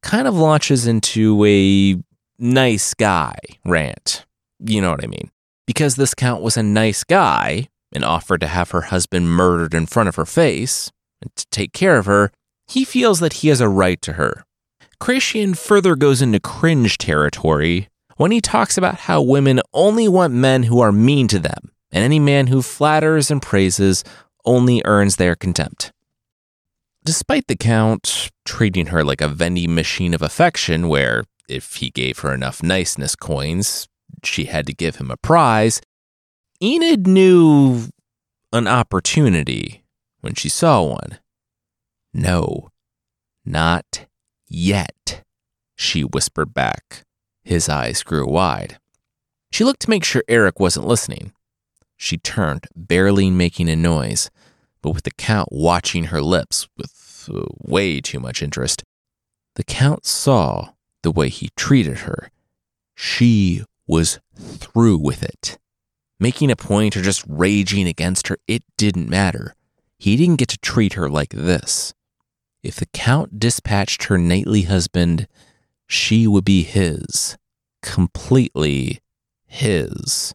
kind 0.03 0.29
of 0.29 0.35
launches 0.37 0.87
into 0.87 1.45
a 1.45 1.97
nice 2.39 2.95
guy 2.95 3.37
rant. 3.65 4.25
You 4.61 4.81
know 4.81 4.91
what 4.91 5.05
I 5.05 5.09
mean? 5.09 5.31
Because 5.67 5.97
this 5.97 6.15
Count 6.15 6.43
was 6.43 6.57
a 6.57 6.63
nice 6.63 7.05
guy 7.05 7.69
and 7.93 8.05
offered 8.05 8.41
to 8.41 8.47
have 8.47 8.71
her 8.71 8.83
husband 8.83 9.31
murdered 9.31 9.75
in 9.75 9.87
front 9.87 10.09
of 10.09 10.17
her 10.17 10.27
face 10.27 10.91
and 11.23 11.35
to 11.37 11.47
take 11.51 11.73
care 11.73 11.97
of 11.97 12.07
her, 12.07 12.31
he 12.67 12.85
feels 12.85 13.21
that 13.21 13.35
he 13.35 13.49
has 13.49 13.61
a 13.61 13.69
right 13.69 14.01
to 14.03 14.15
her. 14.15 14.45
Chrétien 15.01 15.57
further 15.57 15.95
goes 15.97 16.23
into 16.23 16.41
cringe 16.41 16.99
territory 16.99 17.89
when 18.17 18.31
he 18.31 18.41
talks 18.41 18.77
about 18.77 19.01
how 19.01 19.23
women 19.23 19.61
only 19.73 20.09
want 20.09 20.33
men 20.33 20.65
who 20.65 20.81
are 20.81 20.93
mean 20.93 21.29
to 21.29 21.39
them, 21.39 21.73
and 21.93 22.03
any 22.03 22.19
man 22.19 22.49
who 22.49 22.63
flatters 22.63 23.31
and 23.31 23.41
praises 23.41 24.05
only 24.45 24.83
earns 24.85 25.17
their 25.17 25.35
contempt. 25.35 25.93
Despite 27.05 27.47
the 27.47 27.57
Count 27.57 28.31
treating 28.45 28.87
her 28.87 29.05
like 29.05 29.21
a 29.21 29.29
vending 29.29 29.75
machine 29.75 30.15
of 30.15 30.23
affection, 30.23 30.89
where 30.89 31.25
if 31.49 31.77
he 31.77 31.91
gave 31.91 32.21
her 32.21 32.35
enough 32.35 32.63
niceness 32.63 33.15
coins, 33.15 33.87
she 34.25 34.47
had 34.47 34.67
to 34.67 34.75
give 34.75 34.97
him 34.97 35.11
a 35.11 35.17
prize, 35.17 35.81
Enid 36.63 37.07
knew 37.07 37.89
an 38.53 38.67
opportunity 38.67 39.85
when 40.21 40.35
she 40.35 40.49
saw 40.49 40.83
one. 40.83 41.19
No, 42.13 42.71
not 43.45 44.07
yet, 44.49 45.23
she 45.77 46.03
whispered 46.03 46.55
back. 46.55 47.06
His 47.47 47.69
eyes 47.69 48.03
grew 48.03 48.27
wide. 48.27 48.79
She 49.53 49.63
looked 49.63 49.83
to 49.83 49.91
make 49.91 50.03
sure 50.03 50.25
Eric 50.27 50.59
wasn't 50.59 50.89
listening. 50.89 51.33
She 51.97 52.19
turned, 52.19 52.67
barely 52.75 53.31
making 53.31 53.69
a 53.69 53.77
noise, 53.77 54.33
but 54.83 54.91
with 54.91 55.05
the 55.05 55.13
Count 55.13 55.51
watching 55.53 56.07
her 56.07 56.21
lips 56.21 56.67
with 56.77 57.31
uh, 57.33 57.45
way 57.63 58.01
too 58.01 58.19
much 58.19 58.43
interest. 58.43 58.83
The 59.55 59.63
Count 59.63 60.05
saw 60.05 60.71
the 61.05 61.13
way 61.13 61.29
he 61.29 61.51
treated 61.57 61.99
her. 61.99 62.33
She 62.97 63.63
was 63.87 64.19
through 64.35 64.99
with 64.99 65.23
it. 65.23 65.57
Making 66.19 66.51
a 66.51 66.57
point 66.57 66.97
or 66.97 67.03
just 67.03 67.25
raging 67.29 67.87
against 67.87 68.27
her, 68.27 68.39
it 68.49 68.65
didn't 68.77 69.09
matter. 69.09 69.55
He 70.01 70.17
didn't 70.17 70.41
get 70.41 70.49
to 70.49 70.59
treat 70.59 70.95
her 70.95 71.09
like 71.09 71.31
this. 71.31 71.95
If 72.65 72.75
the 72.75 72.87
Count 72.87 73.39
dispatched 73.39 74.05
her 74.05 74.19
knightly 74.19 74.63
husband, 74.63 75.29
she 75.87 76.27
would 76.27 76.45
be 76.45 76.63
his, 76.63 77.37
completely 77.83 79.01
his. 79.47 80.35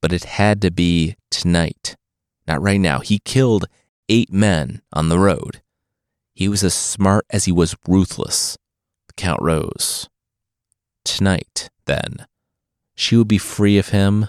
But 0.00 0.12
it 0.12 0.24
had 0.24 0.60
to 0.62 0.70
be 0.70 1.16
tonight, 1.30 1.96
not 2.46 2.60
right 2.60 2.80
now. 2.80 3.00
He 3.00 3.18
killed 3.18 3.66
eight 4.08 4.32
men 4.32 4.82
on 4.92 5.08
the 5.08 5.18
road. 5.18 5.62
He 6.34 6.48
was 6.48 6.62
as 6.62 6.74
smart 6.74 7.24
as 7.30 7.44
he 7.44 7.52
was 7.52 7.76
ruthless. 7.88 8.58
The 9.06 9.14
Count 9.14 9.40
rose. 9.40 10.08
Tonight, 11.04 11.70
then, 11.86 12.26
she 12.94 13.16
would 13.16 13.28
be 13.28 13.38
free 13.38 13.78
of 13.78 13.88
him, 13.88 14.28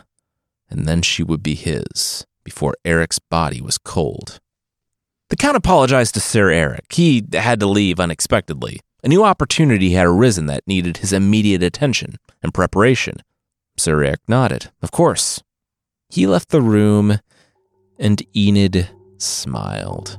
and 0.70 0.86
then 0.86 1.02
she 1.02 1.24
would 1.24 1.44
be 1.44 1.56
his 1.56 2.26
before 2.44 2.76
Eric's 2.86 3.20
body 3.20 3.60
was 3.60 3.78
cold. 3.78 4.40
The 5.30 5.36
Count 5.36 5.58
apologized 5.58 6.14
to 6.14 6.20
Sir 6.20 6.52
Eric. 6.52 6.94
He 6.94 7.26
had 7.34 7.60
to 7.60 7.66
leave 7.66 8.00
unexpectedly. 8.00 8.80
A 9.06 9.08
new 9.08 9.24
opportunity 9.24 9.92
had 9.92 10.08
arisen 10.08 10.48
that 10.48 10.66
needed 10.66 10.98
his 10.98 11.14
immediate 11.14 11.62
attention 11.62 12.16
and 12.42 12.52
preparation. 12.52 13.18
Eric 13.86 14.20
nodded. 14.28 14.72
Of 14.82 14.90
course. 14.90 15.44
He 16.10 16.26
left 16.26 16.50
the 16.50 16.60
room, 16.60 17.20
and 18.00 18.24
Enid 18.36 18.90
smiled. 19.20 20.18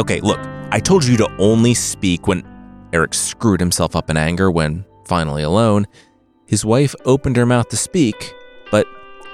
Okay, 0.00 0.20
look, 0.22 0.40
I 0.72 0.80
told 0.80 1.04
you 1.04 1.16
to 1.18 1.30
only 1.38 1.72
speak 1.72 2.26
when 2.26 2.42
Eric 2.92 3.14
screwed 3.14 3.60
himself 3.60 3.94
up 3.94 4.10
in 4.10 4.16
anger 4.16 4.50
when, 4.50 4.84
finally 5.06 5.42
alone, 5.42 5.86
his 6.46 6.64
wife 6.64 6.94
opened 7.04 7.36
her 7.36 7.46
mouth 7.46 7.68
to 7.70 7.76
speak, 7.76 8.34
but 8.70 8.86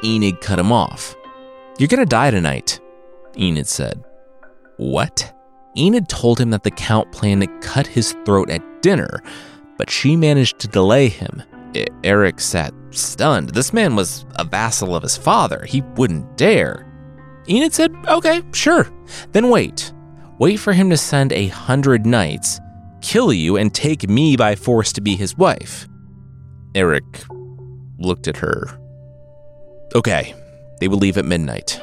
Enid 0.04 0.40
cut 0.40 0.58
him 0.58 0.72
off. 0.72 1.16
You're 1.78 1.88
gonna 1.88 2.06
die 2.06 2.30
tonight, 2.30 2.80
Enid 3.36 3.66
said. 3.66 4.04
What? 4.76 5.34
Enid 5.76 6.08
told 6.08 6.40
him 6.40 6.50
that 6.50 6.62
the 6.62 6.70
Count 6.70 7.12
planned 7.12 7.42
to 7.42 7.58
cut 7.60 7.86
his 7.86 8.12
throat 8.24 8.50
at 8.50 8.82
dinner, 8.82 9.22
but 9.78 9.90
she 9.90 10.16
managed 10.16 10.58
to 10.60 10.68
delay 10.68 11.08
him. 11.08 11.42
I- 11.76 11.86
Eric 12.02 12.40
sat 12.40 12.74
stunned. 12.90 13.50
This 13.50 13.72
man 13.72 13.94
was 13.94 14.24
a 14.36 14.44
vassal 14.44 14.96
of 14.96 15.02
his 15.02 15.16
father. 15.16 15.64
He 15.64 15.82
wouldn't 15.96 16.36
dare. 16.36 16.86
Enid 17.48 17.72
said, 17.72 17.94
Okay, 18.08 18.42
sure. 18.52 18.88
Then 19.32 19.48
wait 19.50 19.92
wait 20.40 20.56
for 20.56 20.72
him 20.72 20.90
to 20.90 20.96
send 20.96 21.32
a 21.32 21.46
hundred 21.48 22.04
knights, 22.06 22.58
kill 23.02 23.32
you, 23.32 23.56
and 23.56 23.74
take 23.74 24.08
me 24.08 24.36
by 24.36 24.54
force 24.54 24.92
to 24.92 25.00
be 25.00 25.16
his 25.16 25.36
wife. 25.36 25.88
Eric 26.74 27.04
looked 27.98 28.28
at 28.28 28.36
her. 28.38 28.78
Okay, 29.94 30.34
they 30.80 30.88
will 30.88 30.98
leave 30.98 31.18
at 31.18 31.24
midnight. 31.24 31.80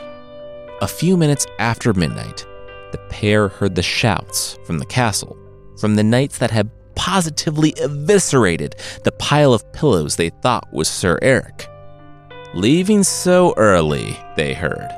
A 0.82 0.88
few 0.88 1.18
minutes 1.18 1.46
after 1.60 1.94
midnight, 1.94 2.46
the 2.92 3.00
pair 3.10 3.48
heard 3.48 3.76
the 3.76 3.84
shouts 3.84 4.58
from 4.66 4.80
the 4.80 4.86
castle, 4.86 5.38
from 5.80 5.96
the 5.96 6.04
knights 6.04 6.38
that 6.38 6.52
had 6.52 6.70
positively 6.96 7.74
eviscerated 7.78 8.76
the 9.04 9.12
pile 9.14 9.54
of 9.54 9.72
pillows 9.74 10.16
they 10.16 10.30
thought 10.30 10.72
was 10.74 10.88
Sir 10.88 11.20
Eric. 11.22 11.68
Leaving 12.54 13.04
so 13.04 13.54
early, 13.58 14.18
they 14.36 14.54
heard. 14.54 14.90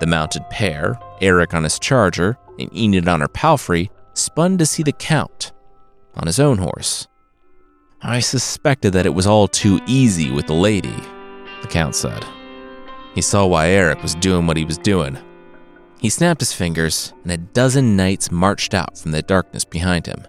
The 0.00 0.06
mounted 0.06 0.48
pair, 0.50 0.98
Eric 1.20 1.52
on 1.52 1.64
his 1.64 1.78
charger 1.78 2.38
and 2.58 2.74
Enid 2.74 3.06
on 3.08 3.20
her 3.20 3.28
palfrey, 3.28 3.90
spun 4.14 4.58
to 4.58 4.66
see 4.66 4.82
the 4.82 4.92
Count 4.92 5.52
on 6.14 6.26
his 6.26 6.40
own 6.40 6.58
horse. 6.58 7.08
I 8.02 8.20
suspected 8.20 8.92
that 8.92 9.06
it 9.06 9.14
was 9.14 9.26
all 9.26 9.46
too 9.46 9.80
easy 9.86 10.30
with 10.30 10.46
the 10.46 10.54
lady, 10.54 10.96
the 11.62 11.68
Count 11.68 11.94
said. 11.94 12.24
He 13.14 13.20
saw 13.20 13.46
why 13.46 13.68
Eric 13.68 14.02
was 14.02 14.14
doing 14.14 14.46
what 14.46 14.56
he 14.56 14.64
was 14.64 14.78
doing. 14.78 15.18
He 16.00 16.08
snapped 16.08 16.40
his 16.40 16.52
fingers, 16.52 17.12
and 17.24 17.32
a 17.32 17.36
dozen 17.36 17.96
knights 17.96 18.30
marched 18.30 18.72
out 18.72 18.96
from 18.96 19.10
the 19.10 19.22
darkness 19.22 19.64
behind 19.64 20.06
him. 20.06 20.26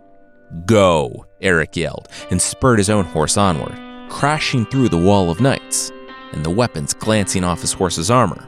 Go, 0.65 1.25
Eric 1.39 1.77
yelled, 1.77 2.09
and 2.29 2.41
spurred 2.41 2.79
his 2.79 2.89
own 2.89 3.05
horse 3.05 3.38
onward, 3.38 3.79
crashing 4.09 4.65
through 4.65 4.89
the 4.89 4.97
wall 4.97 5.29
of 5.29 5.39
knights, 5.39 5.91
and 6.34 6.43
the 6.43 6.49
weapons 6.49 6.93
glancing 6.93 7.45
off 7.45 7.61
his 7.61 7.71
horse's 7.71 8.11
armor. 8.11 8.47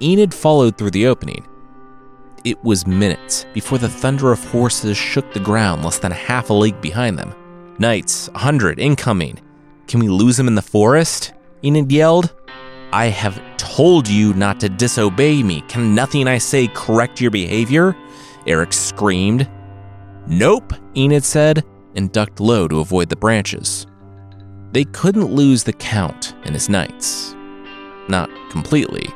Enid 0.00 0.32
followed 0.32 0.78
through 0.78 0.92
the 0.92 1.06
opening, 1.08 1.44
It 2.44 2.62
was 2.62 2.86
minutes 2.86 3.46
before 3.54 3.78
the 3.78 3.88
thunder 3.88 4.30
of 4.30 4.44
horses 4.50 4.98
shook 4.98 5.32
the 5.32 5.40
ground 5.40 5.82
less 5.82 5.98
than 5.98 6.12
half 6.12 6.50
a 6.50 6.52
league 6.52 6.78
behind 6.82 7.18
them. 7.18 7.34
Knights, 7.78 8.28
a 8.34 8.38
hundred, 8.38 8.78
incoming. 8.78 9.40
Can 9.88 9.98
we 9.98 10.08
lose 10.08 10.36
them 10.36 10.46
in 10.46 10.54
the 10.54 10.60
forest? 10.60 11.32
Enid 11.64 11.90
yelled. 11.90 12.34
I 12.92 13.06
have 13.06 13.40
told 13.56 14.06
you 14.06 14.34
not 14.34 14.60
to 14.60 14.68
disobey 14.68 15.42
me. 15.42 15.62
Can 15.68 15.94
nothing 15.94 16.28
I 16.28 16.36
say 16.36 16.68
correct 16.68 17.18
your 17.18 17.30
behavior? 17.30 17.96
Eric 18.46 18.74
screamed. 18.74 19.48
Nope, 20.26 20.74
Enid 20.94 21.24
said, 21.24 21.64
and 21.96 22.12
ducked 22.12 22.40
low 22.40 22.68
to 22.68 22.80
avoid 22.80 23.08
the 23.08 23.16
branches. 23.16 23.86
They 24.72 24.84
couldn't 24.84 25.32
lose 25.32 25.64
the 25.64 25.72
Count 25.72 26.34
and 26.44 26.54
his 26.54 26.68
knights. 26.68 27.34
Not 28.08 28.28
completely, 28.50 29.08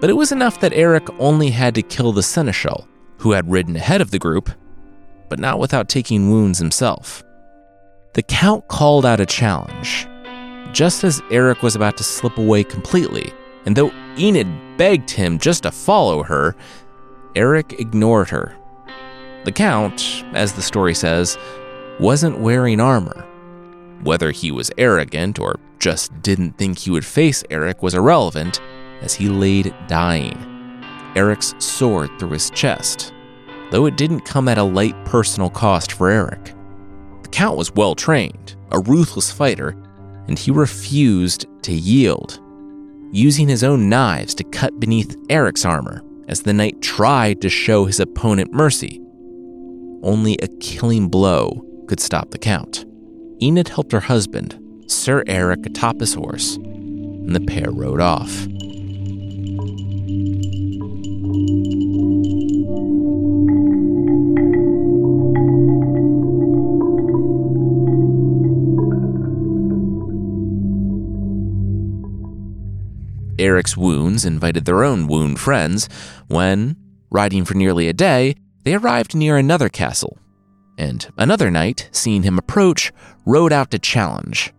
but 0.00 0.10
it 0.10 0.14
was 0.14 0.32
enough 0.32 0.60
that 0.60 0.72
Eric 0.72 1.08
only 1.18 1.50
had 1.50 1.74
to 1.74 1.82
kill 1.82 2.12
the 2.12 2.22
Seneschal, 2.22 2.86
who 3.18 3.32
had 3.32 3.50
ridden 3.50 3.76
ahead 3.76 4.00
of 4.00 4.10
the 4.10 4.18
group, 4.18 4.50
but 5.28 5.38
not 5.38 5.58
without 5.58 5.88
taking 5.88 6.30
wounds 6.30 6.58
himself. 6.58 7.22
The 8.14 8.22
Count 8.22 8.68
called 8.68 9.04
out 9.06 9.20
a 9.20 9.26
challenge, 9.26 10.06
just 10.72 11.04
as 11.04 11.22
Eric 11.30 11.62
was 11.62 11.76
about 11.76 11.96
to 11.96 12.04
slip 12.04 12.38
away 12.38 12.64
completely, 12.64 13.32
and 13.64 13.74
though 13.74 13.92
Enid 14.18 14.46
begged 14.76 15.10
him 15.10 15.38
just 15.38 15.64
to 15.64 15.70
follow 15.70 16.22
her, 16.22 16.54
Eric 17.34 17.78
ignored 17.78 18.28
her. 18.30 18.54
The 19.44 19.52
Count, 19.52 20.24
as 20.32 20.52
the 20.52 20.62
story 20.62 20.94
says, 20.94 21.38
wasn't 22.00 22.40
wearing 22.40 22.80
armor. 22.80 23.24
Whether 24.02 24.30
he 24.30 24.50
was 24.50 24.70
arrogant 24.76 25.38
or 25.38 25.58
just 25.78 26.22
didn't 26.22 26.58
think 26.58 26.78
he 26.78 26.90
would 26.90 27.04
face 27.04 27.44
Eric 27.50 27.82
was 27.82 27.94
irrelevant 27.94 28.60
as 29.02 29.14
he 29.14 29.28
laid 29.28 29.74
dying. 29.88 30.36
Eric's 31.14 31.54
sword 31.58 32.10
through 32.18 32.30
his 32.30 32.50
chest, 32.50 33.12
though 33.70 33.86
it 33.86 33.96
didn't 33.96 34.20
come 34.20 34.48
at 34.48 34.58
a 34.58 34.62
light 34.62 34.94
personal 35.04 35.50
cost 35.50 35.92
for 35.92 36.10
Eric. 36.10 36.54
The 37.22 37.28
Count 37.28 37.56
was 37.56 37.74
well 37.74 37.94
trained, 37.94 38.56
a 38.70 38.80
ruthless 38.80 39.32
fighter, 39.32 39.76
and 40.28 40.38
he 40.38 40.50
refused 40.50 41.46
to 41.62 41.72
yield, 41.72 42.40
using 43.12 43.48
his 43.48 43.64
own 43.64 43.88
knives 43.88 44.34
to 44.34 44.44
cut 44.44 44.78
beneath 44.78 45.16
Eric's 45.30 45.64
armor 45.64 46.02
as 46.28 46.42
the 46.42 46.52
knight 46.52 46.82
tried 46.82 47.40
to 47.40 47.48
show 47.48 47.84
his 47.84 48.00
opponent 48.00 48.52
mercy. 48.52 49.00
Only 50.02 50.36
a 50.42 50.48
killing 50.60 51.08
blow 51.08 51.64
could 51.88 52.00
stop 52.00 52.30
the 52.30 52.38
Count. 52.38 52.84
Enid 53.42 53.68
helped 53.68 53.92
her 53.92 54.00
husband, 54.00 54.58
Sir 54.86 55.22
Eric, 55.26 55.66
atop 55.66 56.00
his 56.00 56.14
horse, 56.14 56.56
and 56.56 57.34
the 57.34 57.40
pair 57.40 57.70
rode 57.70 58.00
off. 58.00 58.46
Eric's 73.38 73.76
wounds 73.76 74.24
invited 74.24 74.64
their 74.64 74.84
own 74.84 75.06
wound 75.06 75.38
friends 75.38 75.88
when, 76.28 76.76
riding 77.10 77.44
for 77.44 77.54
nearly 77.54 77.88
a 77.88 77.92
day, 77.92 78.34
they 78.64 78.74
arrived 78.74 79.14
near 79.14 79.36
another 79.36 79.68
castle. 79.68 80.18
And 80.78 81.06
another 81.16 81.50
knight, 81.50 81.88
seeing 81.92 82.22
him 82.22 82.38
approach, 82.38 82.92
rode 83.24 83.52
out 83.52 83.70
to 83.70 83.78
challenge. 83.78 84.52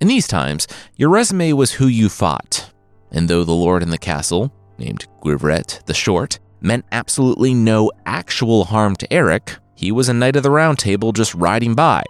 In 0.00 0.08
these 0.08 0.26
times, 0.26 0.66
your 0.96 1.10
resume 1.10 1.52
was 1.52 1.72
who 1.72 1.86
you 1.86 2.08
fought. 2.08 2.72
And 3.12 3.28
though 3.28 3.44
the 3.44 3.52
lord 3.52 3.82
in 3.82 3.90
the 3.90 3.98
castle, 3.98 4.52
named 4.78 5.06
Guivret 5.22 5.84
the 5.86 5.94
Short, 5.94 6.40
meant 6.60 6.84
absolutely 6.92 7.54
no 7.54 7.92
actual 8.06 8.64
harm 8.64 8.96
to 8.96 9.12
Eric, 9.12 9.56
he 9.74 9.92
was 9.92 10.08
a 10.08 10.14
knight 10.14 10.36
of 10.36 10.42
the 10.42 10.50
round 10.50 10.78
table 10.78 11.12
just 11.12 11.34
riding 11.34 11.74
by. 11.74 12.02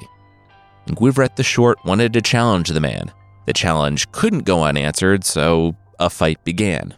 Guivret 0.88 1.36
the 1.36 1.42
Short 1.42 1.78
wanted 1.84 2.12
to 2.12 2.22
challenge 2.22 2.68
the 2.68 2.80
man. 2.80 3.12
The 3.46 3.52
challenge 3.52 4.10
couldn't 4.12 4.44
go 4.44 4.64
unanswered, 4.64 5.24
so 5.24 5.76
a 5.98 6.10
fight 6.10 6.42
began. 6.44 6.94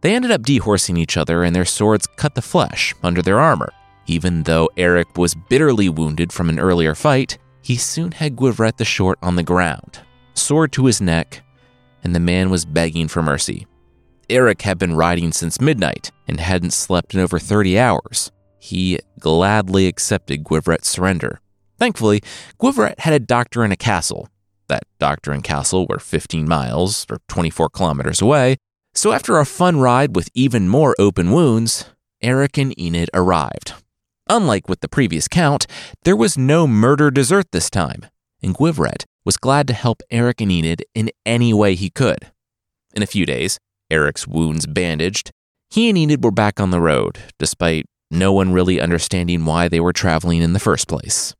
They 0.00 0.14
ended 0.14 0.30
up 0.30 0.42
dehorsing 0.42 0.98
each 0.98 1.16
other, 1.16 1.42
and 1.42 1.54
their 1.54 1.64
swords 1.64 2.06
cut 2.16 2.34
the 2.34 2.42
flesh 2.42 2.94
under 3.02 3.22
their 3.22 3.40
armor. 3.40 3.72
Even 4.06 4.44
though 4.44 4.70
Eric 4.76 5.18
was 5.18 5.34
bitterly 5.34 5.88
wounded 5.88 6.32
from 6.32 6.48
an 6.48 6.60
earlier 6.60 6.94
fight, 6.94 7.38
he 7.62 7.76
soon 7.76 8.12
had 8.12 8.36
Guivret 8.36 8.76
the 8.76 8.84
Short 8.84 9.18
on 9.20 9.34
the 9.34 9.42
ground, 9.42 10.00
sword 10.34 10.70
to 10.72 10.86
his 10.86 11.00
neck, 11.00 11.42
and 12.04 12.14
the 12.14 12.20
man 12.20 12.50
was 12.50 12.64
begging 12.64 13.08
for 13.08 13.22
mercy. 13.22 13.66
Eric 14.30 14.62
had 14.62 14.78
been 14.78 14.94
riding 14.94 15.32
since 15.32 15.60
midnight 15.60 16.12
and 16.28 16.38
hadn't 16.38 16.72
slept 16.72 17.14
in 17.14 17.20
over 17.20 17.38
30 17.38 17.78
hours. 17.78 18.30
He 18.58 18.98
gladly 19.18 19.86
accepted 19.86 20.44
Guivret's 20.44 20.88
surrender. 20.88 21.40
Thankfully, 21.78 22.22
Guivret 22.60 23.00
had 23.00 23.14
a 23.14 23.20
doctor 23.20 23.64
in 23.64 23.72
a 23.72 23.76
castle. 23.76 24.28
That 24.68 24.84
doctor 24.98 25.32
and 25.32 25.44
castle 25.44 25.86
were 25.88 25.98
15 25.98 26.48
miles, 26.48 27.06
or 27.10 27.18
24 27.28 27.68
kilometers 27.70 28.20
away, 28.20 28.56
so 28.94 29.12
after 29.12 29.38
a 29.38 29.46
fun 29.46 29.78
ride 29.78 30.16
with 30.16 30.30
even 30.34 30.68
more 30.68 30.94
open 30.98 31.30
wounds, 31.30 31.84
Eric 32.22 32.56
and 32.58 32.78
Enid 32.80 33.10
arrived. 33.12 33.74
Unlike 34.28 34.68
with 34.68 34.80
the 34.80 34.88
previous 34.88 35.28
count, 35.28 35.66
there 36.04 36.16
was 36.16 36.36
no 36.38 36.66
murder 36.66 37.10
dessert 37.10 37.52
this 37.52 37.70
time, 37.70 38.06
and 38.42 38.54
Guivret 38.54 39.04
was 39.24 39.36
glad 39.36 39.68
to 39.68 39.74
help 39.74 40.02
Eric 40.10 40.40
and 40.40 40.50
Enid 40.50 40.84
in 40.94 41.10
any 41.24 41.52
way 41.52 41.74
he 41.74 41.90
could. 41.90 42.32
In 42.94 43.02
a 43.02 43.06
few 43.06 43.26
days, 43.26 43.58
Eric's 43.90 44.26
wounds 44.26 44.66
bandaged, 44.66 45.30
he 45.70 45.88
and 45.88 45.98
Enid 45.98 46.24
were 46.24 46.30
back 46.30 46.58
on 46.58 46.70
the 46.70 46.80
road, 46.80 47.18
despite 47.38 47.86
no 48.10 48.32
one 48.32 48.52
really 48.52 48.80
understanding 48.80 49.44
why 49.44 49.68
they 49.68 49.80
were 49.80 49.92
traveling 49.92 50.42
in 50.42 50.52
the 50.52 50.60
first 50.60 50.88
place. 50.88 51.34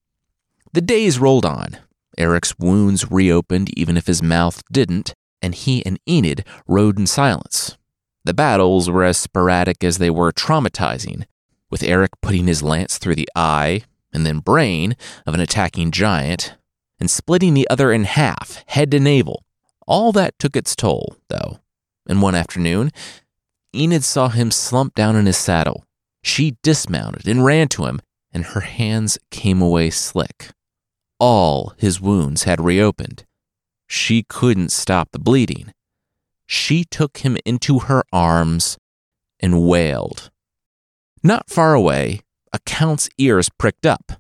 The 0.73 0.81
days 0.81 1.19
rolled 1.19 1.47
on. 1.47 1.79
Eric's 2.19 2.59
wounds 2.59 3.11
reopened 3.11 3.71
even 3.79 3.97
if 3.97 4.07
his 4.07 4.23
mouth 4.23 4.63
didn't, 4.73 5.15
and 5.43 5.55
he 5.55 5.85
and 5.85 5.99
Enid 6.09 6.45
rode 6.67 6.99
in 6.99 7.07
silence. 7.07 7.77
The 8.25 8.35
battles 8.35 8.91
were 8.91 9.05
as 9.05 9.19
sporadic 9.19 9.85
as 9.85 9.99
they 9.99 10.11
were 10.11 10.33
traumatizing, 10.33 11.25
with 11.71 11.83
Eric 11.83 12.11
putting 12.21 12.47
his 12.47 12.63
lance 12.63 12.99
through 12.99 13.15
the 13.15 13.29
eye 13.37 13.83
and 14.13 14.25
then 14.25 14.39
brain 14.39 14.97
of 15.27 15.35
an 15.35 15.41
attacking 15.41 15.91
giant 15.91 16.55
and 16.99 17.11
splitting 17.11 17.55
the 17.55 17.69
other 17.69 17.93
in 17.93 18.05
half, 18.05 18.65
head 18.67 18.91
to 18.91 19.01
navel. 19.01 19.45
All 19.87 20.11
that 20.13 20.39
took 20.39 20.57
its 20.57 20.75
toll, 20.75 21.17
though, 21.29 21.61
and 22.09 22.23
one 22.23 22.35
afternoon, 22.35 22.91
Enid 23.75 24.05
saw 24.05 24.29
him 24.29 24.51
slump 24.51 24.95
down 24.95 25.17
in 25.17 25.27
his 25.27 25.37
saddle. 25.37 25.85
She 26.23 26.57
dismounted 26.63 27.29
and 27.29 27.45
ran 27.45 27.69
to 27.69 27.85
him, 27.85 28.01
and 28.33 28.45
her 28.47 28.61
hands 28.61 29.19
came 29.31 29.63
away 29.63 29.91
slick. 29.91 30.51
All 31.19 31.73
his 31.79 32.01
wounds 32.01 32.43
had 32.45 32.61
reopened. 32.61 33.25
She 33.87 34.23
couldn't 34.23 34.71
stop 34.71 35.13
the 35.13 35.19
bleeding. 35.19 35.73
She 36.47 36.85
took 36.85 37.19
him 37.19 37.37
into 37.45 37.81
her 37.81 38.03
arms 38.13 38.77
and 39.41 39.67
wailed. 39.67 40.31
Not 41.23 41.51
far 41.51 41.75
away, 41.75 42.21
a 42.53 42.59
count's 42.61 43.09
ears 43.19 43.49
pricked 43.59 43.87
up 43.87 44.13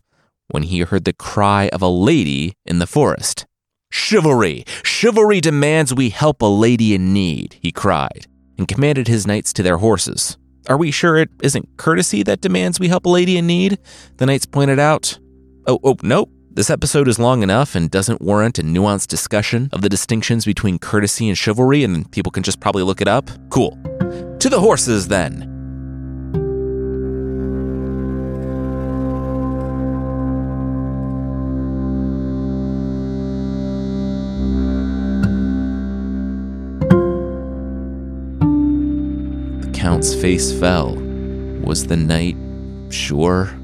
when 0.49 0.64
he 0.64 0.80
heard 0.80 1.05
the 1.05 1.12
cry 1.12 1.68
of 1.72 1.82
a 1.82 1.88
lady 1.88 2.55
in 2.64 2.78
the 2.78 2.86
forest. 2.86 3.47
Chivalry! 3.90 4.64
Chivalry 4.82 5.40
demands 5.40 5.94
we 5.94 6.11
help 6.11 6.42
a 6.42 6.47
lady 6.47 6.94
in 6.94 7.12
need, 7.12 7.57
he 7.61 7.72
cried, 7.72 8.26
and 8.59 8.68
commanded 8.68 9.09
his 9.09 9.26
knights 9.26 9.53
to 9.55 9.62
their 9.62 9.78
horses. 9.78 10.36
Are 10.68 10.76
we 10.76 10.90
sure 10.90 11.16
it 11.16 11.30
isn't 11.42 11.76
courtesy 11.76 12.22
that 12.24 12.40
demands 12.40 12.80
we 12.80 12.88
help 12.88 13.07
a 13.07 13.11
lady 13.11 13.36
in 13.36 13.47
need? 13.47 13.78
The 14.16 14.26
knights 14.26 14.47
pointed 14.47 14.78
out. 14.78 15.18
Oh, 15.66 15.78
oh, 15.84 15.97
nope. 16.03 16.30
This 16.57 16.71
episode 16.71 17.07
is 17.07 17.19
long 17.19 17.43
enough 17.43 17.75
and 17.75 17.91
doesn't 17.91 18.23
warrant 18.23 18.59
a 18.59 18.63
nuanced 18.63 19.09
discussion 19.09 19.69
of 19.75 19.83
the 19.83 19.91
distinctions 19.91 20.47
between 20.47 20.79
courtesy 20.79 21.29
and 21.29 21.37
chivalry, 21.37 21.85
and 21.85 22.11
people 22.13 22.33
can 22.33 22.43
just 22.43 22.61
probably 22.61 22.83
look 22.83 23.03
it 23.03 23.09
up. 23.09 23.29
Cool. 23.51 23.73
To 24.39 24.49
the 24.49 24.59
horses, 24.59 25.07
then. 25.07 25.41
The 39.61 39.79
Count's 39.79 40.15
face 40.15 40.59
fell. 40.59 40.95
Was 41.67 41.87
the 41.87 41.99
knight 41.99 42.39
sure? 42.89 43.55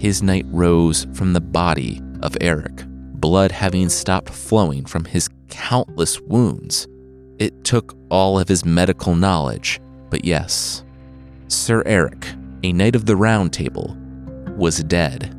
His 0.00 0.20
knight 0.20 0.46
rose 0.48 1.06
from 1.14 1.32
the 1.32 1.40
body 1.40 2.02
of 2.22 2.36
Eric, 2.40 2.84
blood 2.86 3.52
having 3.52 3.88
stopped 3.88 4.30
flowing 4.30 4.84
from 4.84 5.04
his 5.04 5.28
countless 5.48 6.20
wounds. 6.20 6.86
It 7.38 7.64
took 7.64 7.96
all 8.10 8.38
of 8.38 8.48
his 8.48 8.64
medical 8.64 9.14
knowledge, 9.14 9.80
but 10.10 10.24
yes, 10.24 10.84
Sir 11.48 11.82
Eric, 11.86 12.26
a 12.62 12.72
knight 12.72 12.94
of 12.94 13.06
the 13.06 13.16
Round 13.16 13.52
Table, 13.52 13.96
was 14.56 14.82
dead. 14.84 15.34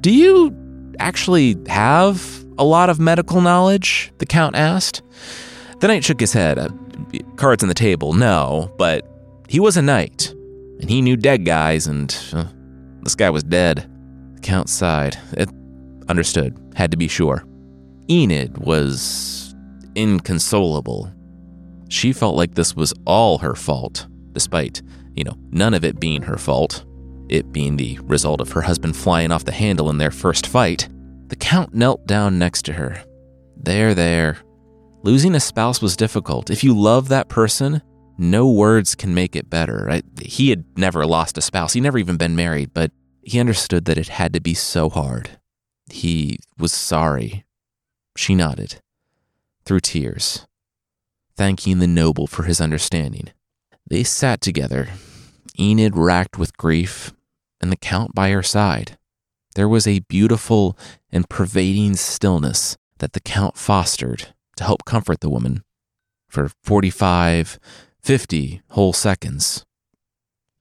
Do 0.00 0.10
you 0.10 0.54
actually 0.98 1.56
have 1.66 2.44
a 2.58 2.64
lot 2.64 2.90
of 2.90 3.00
medical 3.00 3.40
knowledge? 3.40 4.12
The 4.18 4.26
Count 4.26 4.54
asked. 4.54 5.02
The 5.80 5.88
knight 5.88 6.04
shook 6.04 6.20
his 6.20 6.32
head. 6.32 6.58
Uh, 6.58 6.68
cards 7.36 7.62
on 7.62 7.68
the 7.68 7.74
table, 7.74 8.12
no, 8.12 8.72
but 8.78 9.06
he 9.48 9.60
was 9.60 9.76
a 9.76 9.82
knight. 9.82 10.30
And 10.80 10.90
he 10.90 11.00
knew 11.00 11.16
dead 11.16 11.44
guys, 11.44 11.86
and 11.86 12.16
uh, 12.32 12.46
this 13.02 13.14
guy 13.14 13.30
was 13.30 13.42
dead. 13.42 13.90
The 14.34 14.40
Count 14.40 14.68
sighed. 14.68 15.16
Understood, 16.08 16.58
had 16.74 16.90
to 16.90 16.96
be 16.96 17.08
sure. 17.08 17.44
Enid 18.10 18.58
was 18.58 19.54
inconsolable. 19.94 21.12
She 21.88 22.12
felt 22.12 22.36
like 22.36 22.54
this 22.54 22.74
was 22.74 22.92
all 23.06 23.38
her 23.38 23.54
fault, 23.54 24.06
despite, 24.32 24.82
you 25.14 25.24
know, 25.24 25.36
none 25.50 25.74
of 25.74 25.84
it 25.84 26.00
being 26.00 26.22
her 26.22 26.36
fault, 26.36 26.84
it 27.28 27.52
being 27.52 27.76
the 27.76 27.98
result 28.02 28.40
of 28.40 28.52
her 28.52 28.62
husband 28.62 28.96
flying 28.96 29.32
off 29.32 29.44
the 29.44 29.52
handle 29.52 29.90
in 29.90 29.98
their 29.98 30.10
first 30.10 30.46
fight. 30.46 30.88
The 31.28 31.36
Count 31.36 31.74
knelt 31.74 32.06
down 32.06 32.38
next 32.38 32.62
to 32.66 32.74
her. 32.74 33.02
There, 33.56 33.94
there. 33.94 34.38
Losing 35.02 35.34
a 35.34 35.40
spouse 35.40 35.80
was 35.80 35.96
difficult. 35.96 36.50
If 36.50 36.64
you 36.64 36.78
love 36.78 37.08
that 37.08 37.28
person, 37.28 37.82
no 38.18 38.50
words 38.50 38.94
can 38.94 39.14
make 39.14 39.36
it 39.36 39.50
better. 39.50 39.90
I, 39.90 40.02
he 40.20 40.50
had 40.50 40.64
never 40.76 41.06
lost 41.06 41.38
a 41.38 41.42
spouse, 41.42 41.72
he 41.72 41.80
never 41.80 41.98
even 41.98 42.16
been 42.16 42.36
married, 42.36 42.72
but 42.74 42.90
he 43.22 43.40
understood 43.40 43.86
that 43.86 43.98
it 43.98 44.08
had 44.08 44.32
to 44.34 44.40
be 44.40 44.54
so 44.54 44.90
hard. 44.90 45.30
He 45.90 46.38
was 46.58 46.72
sorry. 46.72 47.44
She 48.16 48.34
nodded, 48.34 48.80
through 49.64 49.80
tears, 49.80 50.46
thanking 51.36 51.78
the 51.78 51.86
noble 51.86 52.26
for 52.26 52.44
his 52.44 52.60
understanding. 52.60 53.30
They 53.88 54.04
sat 54.04 54.40
together, 54.40 54.90
Enid 55.58 55.96
racked 55.96 56.38
with 56.38 56.56
grief, 56.56 57.12
and 57.60 57.72
the 57.72 57.76
Count 57.76 58.14
by 58.14 58.30
her 58.30 58.42
side. 58.42 58.96
There 59.54 59.68
was 59.68 59.86
a 59.86 60.00
beautiful 60.00 60.76
and 61.10 61.28
pervading 61.28 61.94
stillness 61.96 62.76
that 62.98 63.12
the 63.12 63.20
Count 63.20 63.56
fostered 63.56 64.34
to 64.56 64.64
help 64.64 64.84
comfort 64.84 65.20
the 65.20 65.30
woman 65.30 65.64
for 66.28 66.50
45, 66.62 67.58
50 68.02 68.62
whole 68.70 68.92
seconds. 68.92 69.64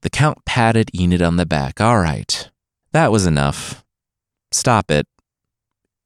The 0.02 0.10
Count 0.10 0.46
patted 0.46 0.90
Enid 0.96 1.22
on 1.22 1.38
the 1.38 1.46
back. 1.46 1.80
All 1.80 2.00
right, 2.00 2.50
that 2.92 3.12
was 3.12 3.26
enough. 3.26 3.84
Stop 4.52 4.92
it. 4.92 5.08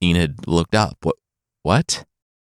Enid 0.01 0.47
looked 0.47 0.75
up. 0.75 0.97
What? 1.01 1.15
What? 1.63 2.05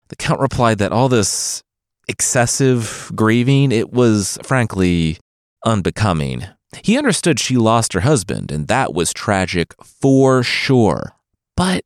The 0.09 0.15
Count 0.15 0.39
replied 0.39 0.79
that 0.79 0.91
all 0.91 1.09
this 1.09 1.63
excessive 2.07 3.11
grieving, 3.15 3.71
it 3.71 3.91
was 3.91 4.37
frankly 4.43 5.17
unbecoming. 5.65 6.45
He 6.83 6.97
understood 6.97 7.39
she 7.39 7.57
lost 7.57 7.93
her 7.93 8.01
husband, 8.01 8.51
and 8.51 8.67
that 8.67 8.93
was 8.93 9.13
tragic 9.13 9.73
for 9.83 10.43
sure. 10.43 11.13
But 11.55 11.83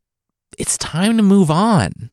it's 0.58 0.78
time 0.78 1.18
to 1.18 1.24
move 1.24 1.50
on. 1.50 2.12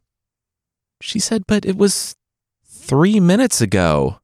She 1.00 1.18
said, 1.18 1.44
But 1.46 1.64
it 1.64 1.76
was 1.76 2.16
three 2.64 3.20
minutes 3.20 3.60
ago. 3.60 4.20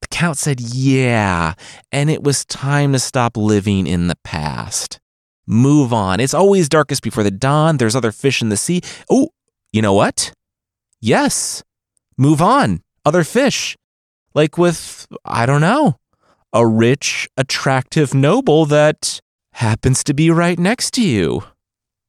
The 0.00 0.08
Count 0.08 0.38
said, 0.38 0.60
Yeah, 0.60 1.54
and 1.90 2.10
it 2.10 2.22
was 2.22 2.44
time 2.44 2.92
to 2.92 2.98
stop 2.98 3.36
living 3.36 3.86
in 3.86 4.08
the 4.08 4.18
past. 4.24 5.00
Move 5.46 5.92
on. 5.92 6.20
It's 6.20 6.34
always 6.34 6.68
darkest 6.68 7.02
before 7.02 7.24
the 7.24 7.30
dawn. 7.30 7.76
There's 7.76 7.96
other 7.96 8.12
fish 8.12 8.42
in 8.42 8.48
the 8.48 8.56
sea. 8.56 8.80
Oh, 9.10 9.30
you 9.72 9.82
know 9.82 9.94
what? 9.94 10.32
Yes, 11.00 11.62
move 12.16 12.40
on. 12.40 12.82
Other 13.04 13.24
fish. 13.24 13.76
Like 14.34 14.56
with, 14.56 15.06
I 15.24 15.46
don't 15.46 15.60
know, 15.60 15.96
a 16.52 16.66
rich, 16.66 17.28
attractive 17.36 18.14
noble 18.14 18.66
that 18.66 19.20
happens 19.54 20.04
to 20.04 20.14
be 20.14 20.30
right 20.30 20.58
next 20.58 20.92
to 20.92 21.02
you. 21.02 21.44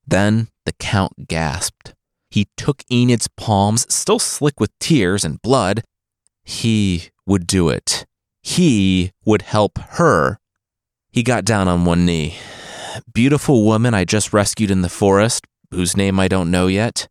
Then 0.05 0.49
the 0.65 0.73
Count 0.73 1.27
gasped. 1.27 1.93
He 2.29 2.47
took 2.57 2.83
Enid's 2.89 3.27
palms, 3.37 3.91
still 3.93 4.19
slick 4.19 4.59
with 4.59 4.77
tears 4.79 5.23
and 5.23 5.41
blood. 5.41 5.83
He 6.43 7.09
would 7.25 7.47
do 7.47 7.69
it. 7.69 8.05
He 8.41 9.11
would 9.25 9.43
help 9.43 9.77
her. 9.77 10.39
He 11.11 11.23
got 11.23 11.45
down 11.45 11.67
on 11.67 11.85
one 11.85 12.05
knee. 12.05 12.37
Beautiful 13.13 13.63
woman 13.65 13.93
I 13.93 14.05
just 14.05 14.33
rescued 14.33 14.71
in 14.71 14.81
the 14.81 14.89
forest, 14.89 15.45
whose 15.71 15.97
name 15.97 16.19
I 16.19 16.27
don't 16.27 16.51
know 16.51 16.67
yet. 16.67 17.07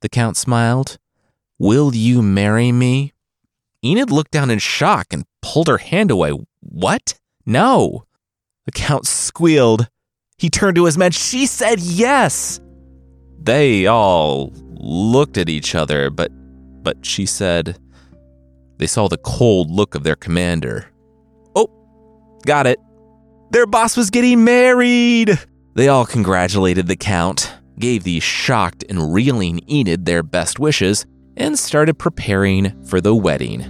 The 0.00 0.08
Count 0.08 0.36
smiled. 0.36 0.98
Will 1.58 1.94
you 1.94 2.22
marry 2.22 2.72
me? 2.72 3.12
Enid 3.84 4.10
looked 4.10 4.30
down 4.30 4.50
in 4.50 4.58
shock 4.58 5.12
and 5.12 5.24
pulled 5.40 5.68
her 5.68 5.78
hand 5.78 6.10
away. 6.10 6.32
What? 6.60 7.18
No. 7.44 8.04
The 8.64 8.72
Count 8.72 9.06
squealed. 9.06 9.88
He 10.38 10.48
turned 10.50 10.76
to 10.76 10.86
his 10.86 10.98
men. 10.98 11.12
She 11.12 11.46
said 11.46 11.80
yes. 11.80 12.60
They 13.40 13.86
all 13.86 14.52
looked 14.74 15.36
at 15.36 15.48
each 15.48 15.74
other, 15.74 16.10
but 16.10 16.30
but 16.82 17.04
she 17.04 17.26
said 17.26 17.78
they 18.78 18.86
saw 18.86 19.08
the 19.08 19.18
cold 19.18 19.70
look 19.70 19.94
of 19.94 20.02
their 20.02 20.16
commander. 20.16 20.86
Oh, 21.54 21.68
got 22.44 22.66
it. 22.66 22.78
Their 23.52 23.66
boss 23.66 23.98
was 23.98 24.08
getting 24.08 24.44
married. 24.44 25.38
They 25.74 25.88
all 25.88 26.06
congratulated 26.06 26.86
the 26.86 26.96
Count, 26.96 27.52
gave 27.78 28.02
the 28.02 28.18
shocked 28.18 28.82
and 28.88 29.12
reeling 29.12 29.60
Enid 29.70 30.06
their 30.06 30.22
best 30.22 30.58
wishes, 30.58 31.04
and 31.36 31.58
started 31.58 31.98
preparing 31.98 32.82
for 32.86 32.98
the 33.02 33.14
wedding. 33.14 33.60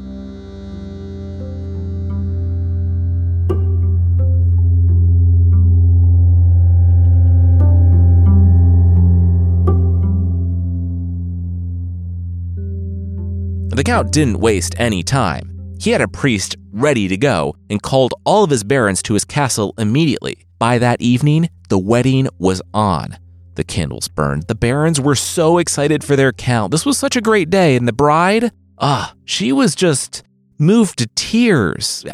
The 13.71 13.83
Count 13.85 14.13
didn't 14.13 14.39
waste 14.39 14.77
any 14.79 15.03
time. 15.03 15.52
He 15.83 15.91
had 15.91 16.01
a 16.01 16.07
priest 16.07 16.55
ready 16.71 17.09
to 17.09 17.17
go 17.17 17.57
and 17.69 17.83
called 17.83 18.15
all 18.25 18.45
of 18.45 18.51
his 18.51 18.63
barons 18.63 19.03
to 19.03 19.15
his 19.15 19.25
castle 19.25 19.75
immediately. 19.79 20.47
By 20.61 20.79
that 20.79 21.03
evening, 21.03 21.51
the 21.71 21.79
wedding 21.79 22.29
was 22.39 22.63
on. 22.73 23.19
The 23.57 23.65
candles 23.65 24.07
burned. 24.07 24.45
The 24.45 24.55
barons 24.55 25.01
were 25.01 25.17
so 25.17 25.59
excited 25.59 26.05
for 26.05 26.15
their 26.15 26.33
count. 26.33 26.71
This 26.71 26.87
was 26.87 26.99
such 26.99 27.17
a 27.17 27.21
great 27.21 27.51
day, 27.51 27.75
and 27.75 27.89
the 27.89 27.93
bride, 27.93 28.53
ah, 28.79 29.13
she 29.25 29.51
was 29.51 29.75
just 29.75 30.23
moved 30.57 31.01
to 31.01 31.09
tears. 31.17 32.05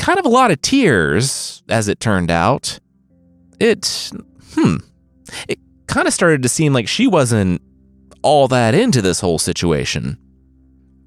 Kind 0.00 0.18
of 0.18 0.26
a 0.26 0.28
lot 0.28 0.50
of 0.50 0.60
tears, 0.60 1.62
as 1.68 1.86
it 1.86 2.00
turned 2.00 2.32
out. 2.32 2.80
It, 3.60 4.10
hmm, 4.54 4.78
it 5.48 5.60
kind 5.86 6.08
of 6.08 6.14
started 6.14 6.42
to 6.42 6.48
seem 6.48 6.72
like 6.72 6.88
she 6.88 7.06
wasn't 7.06 7.62
all 8.22 8.48
that 8.48 8.74
into 8.74 9.00
this 9.00 9.20
whole 9.20 9.38
situation. 9.38 10.18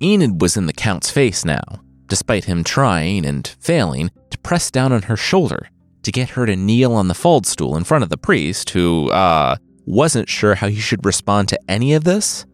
Enid 0.01 0.41
was 0.41 0.57
in 0.57 0.65
the 0.65 0.73
Count's 0.73 1.11
face 1.11 1.45
now, 1.45 1.63
despite 2.07 2.45
him 2.45 2.63
trying 2.63 3.25
and 3.25 3.47
failing 3.59 4.11
to 4.29 4.37
press 4.39 4.69
down 4.71 4.91
on 4.91 5.03
her 5.03 5.17
shoulder 5.17 5.69
to 6.03 6.11
get 6.11 6.29
her 6.29 6.45
to 6.45 6.55
kneel 6.55 6.93
on 6.93 7.07
the 7.07 7.13
faldstool 7.13 7.75
in 7.75 7.83
front 7.83 8.03
of 8.03 8.09
the 8.09 8.17
priest, 8.17 8.69
who, 8.69 9.09
uh, 9.09 9.55
wasn't 9.85 10.29
sure 10.29 10.55
how 10.55 10.67
he 10.67 10.79
should 10.79 11.05
respond 11.05 11.49
to 11.49 11.59
any 11.69 11.93
of 11.93 12.03
this. 12.03 12.45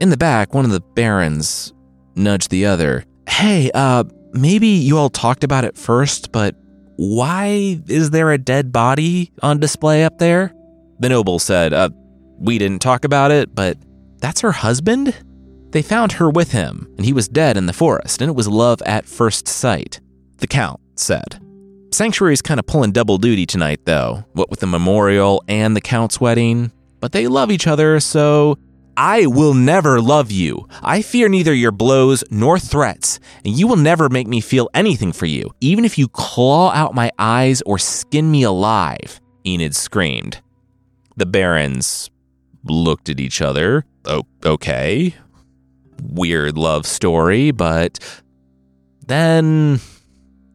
In 0.00 0.10
the 0.10 0.16
back, 0.16 0.54
one 0.54 0.64
of 0.64 0.70
the 0.70 0.80
barons 0.80 1.72
nudged 2.14 2.50
the 2.50 2.66
other. 2.66 3.04
Hey, 3.28 3.70
uh, 3.72 4.04
maybe 4.32 4.68
you 4.68 4.98
all 4.98 5.10
talked 5.10 5.44
about 5.44 5.64
it 5.64 5.76
first, 5.76 6.32
but 6.32 6.56
why 6.96 7.80
is 7.88 8.10
there 8.10 8.32
a 8.32 8.38
dead 8.38 8.72
body 8.72 9.32
on 9.42 9.60
display 9.60 10.04
up 10.04 10.18
there? 10.18 10.54
The 11.00 11.08
noble 11.08 11.38
said, 11.38 11.72
uh, 11.72 11.90
we 12.38 12.58
didn't 12.58 12.82
talk 12.82 13.04
about 13.04 13.30
it, 13.30 13.54
but 13.54 13.78
that's 14.18 14.40
her 14.40 14.52
husband? 14.52 15.16
They 15.72 15.82
found 15.82 16.12
her 16.12 16.28
with 16.28 16.52
him, 16.52 16.86
and 16.98 17.06
he 17.06 17.14
was 17.14 17.28
dead 17.28 17.56
in 17.56 17.64
the 17.64 17.72
forest, 17.72 18.20
and 18.20 18.28
it 18.28 18.34
was 18.34 18.46
love 18.46 18.82
at 18.82 19.06
first 19.06 19.48
sight, 19.48 20.00
the 20.36 20.46
Count 20.46 20.80
said. 20.96 21.40
Sanctuary's 21.90 22.42
kind 22.42 22.60
of 22.60 22.66
pulling 22.66 22.92
double 22.92 23.16
duty 23.16 23.46
tonight, 23.46 23.80
though, 23.86 24.24
what 24.32 24.50
with 24.50 24.60
the 24.60 24.66
memorial 24.66 25.42
and 25.48 25.74
the 25.74 25.80
Count's 25.80 26.20
wedding. 26.20 26.72
But 27.00 27.12
they 27.12 27.26
love 27.26 27.50
each 27.50 27.66
other, 27.66 28.00
so 28.00 28.58
I 28.98 29.24
will 29.24 29.54
never 29.54 29.98
love 30.02 30.30
you. 30.30 30.68
I 30.82 31.00
fear 31.00 31.30
neither 31.30 31.54
your 31.54 31.72
blows 31.72 32.22
nor 32.30 32.58
threats, 32.58 33.18
and 33.42 33.58
you 33.58 33.66
will 33.66 33.76
never 33.76 34.10
make 34.10 34.26
me 34.26 34.42
feel 34.42 34.68
anything 34.74 35.12
for 35.12 35.26
you, 35.26 35.54
even 35.62 35.86
if 35.86 35.96
you 35.96 36.06
claw 36.08 36.70
out 36.72 36.94
my 36.94 37.10
eyes 37.18 37.62
or 37.64 37.78
skin 37.78 38.30
me 38.30 38.42
alive, 38.42 39.22
Enid 39.46 39.74
screamed. 39.74 40.42
The 41.16 41.26
barons 41.26 42.10
looked 42.62 43.08
at 43.08 43.20
each 43.20 43.40
other. 43.40 43.86
Oh, 44.04 44.24
okay 44.44 45.14
weird 46.10 46.56
love 46.56 46.86
story, 46.86 47.50
but 47.50 47.98
then 49.06 49.80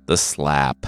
the 0.06 0.18
slap. 0.18 0.86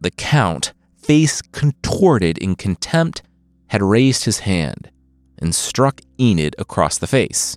The 0.00 0.10
Count, 0.10 0.72
face 0.96 1.40
contorted 1.42 2.38
in 2.38 2.56
contempt, 2.56 3.22
had 3.68 3.82
raised 3.82 4.24
his 4.24 4.40
hand 4.40 4.90
and 5.38 5.54
struck 5.54 6.00
Enid 6.20 6.56
across 6.58 6.98
the 6.98 7.06
face. 7.06 7.56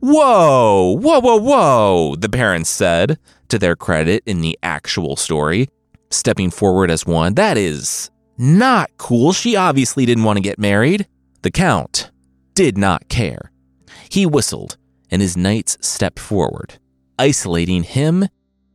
Whoa, 0.00 0.96
whoa, 0.98 1.20
whoa, 1.20 1.36
whoa, 1.36 2.16
the 2.16 2.28
parents 2.28 2.70
said, 2.70 3.18
to 3.48 3.58
their 3.58 3.76
credit 3.76 4.22
in 4.26 4.40
the 4.40 4.58
actual 4.62 5.16
story, 5.16 5.68
stepping 6.10 6.50
forward 6.50 6.90
as 6.90 7.04
one. 7.04 7.34
That 7.34 7.58
is 7.58 8.10
not 8.38 8.90
cool. 8.96 9.32
She 9.32 9.56
obviously 9.56 10.06
didn't 10.06 10.24
want 10.24 10.38
to 10.38 10.42
get 10.42 10.58
married. 10.58 11.06
The 11.42 11.50
Count 11.50 12.10
did 12.54 12.78
not 12.78 13.08
care. 13.08 13.52
He 14.08 14.24
whistled 14.24 14.76
and 15.10 15.20
his 15.20 15.36
knights 15.36 15.76
stepped 15.80 16.18
forward, 16.18 16.78
isolating 17.18 17.82
him, 17.82 18.28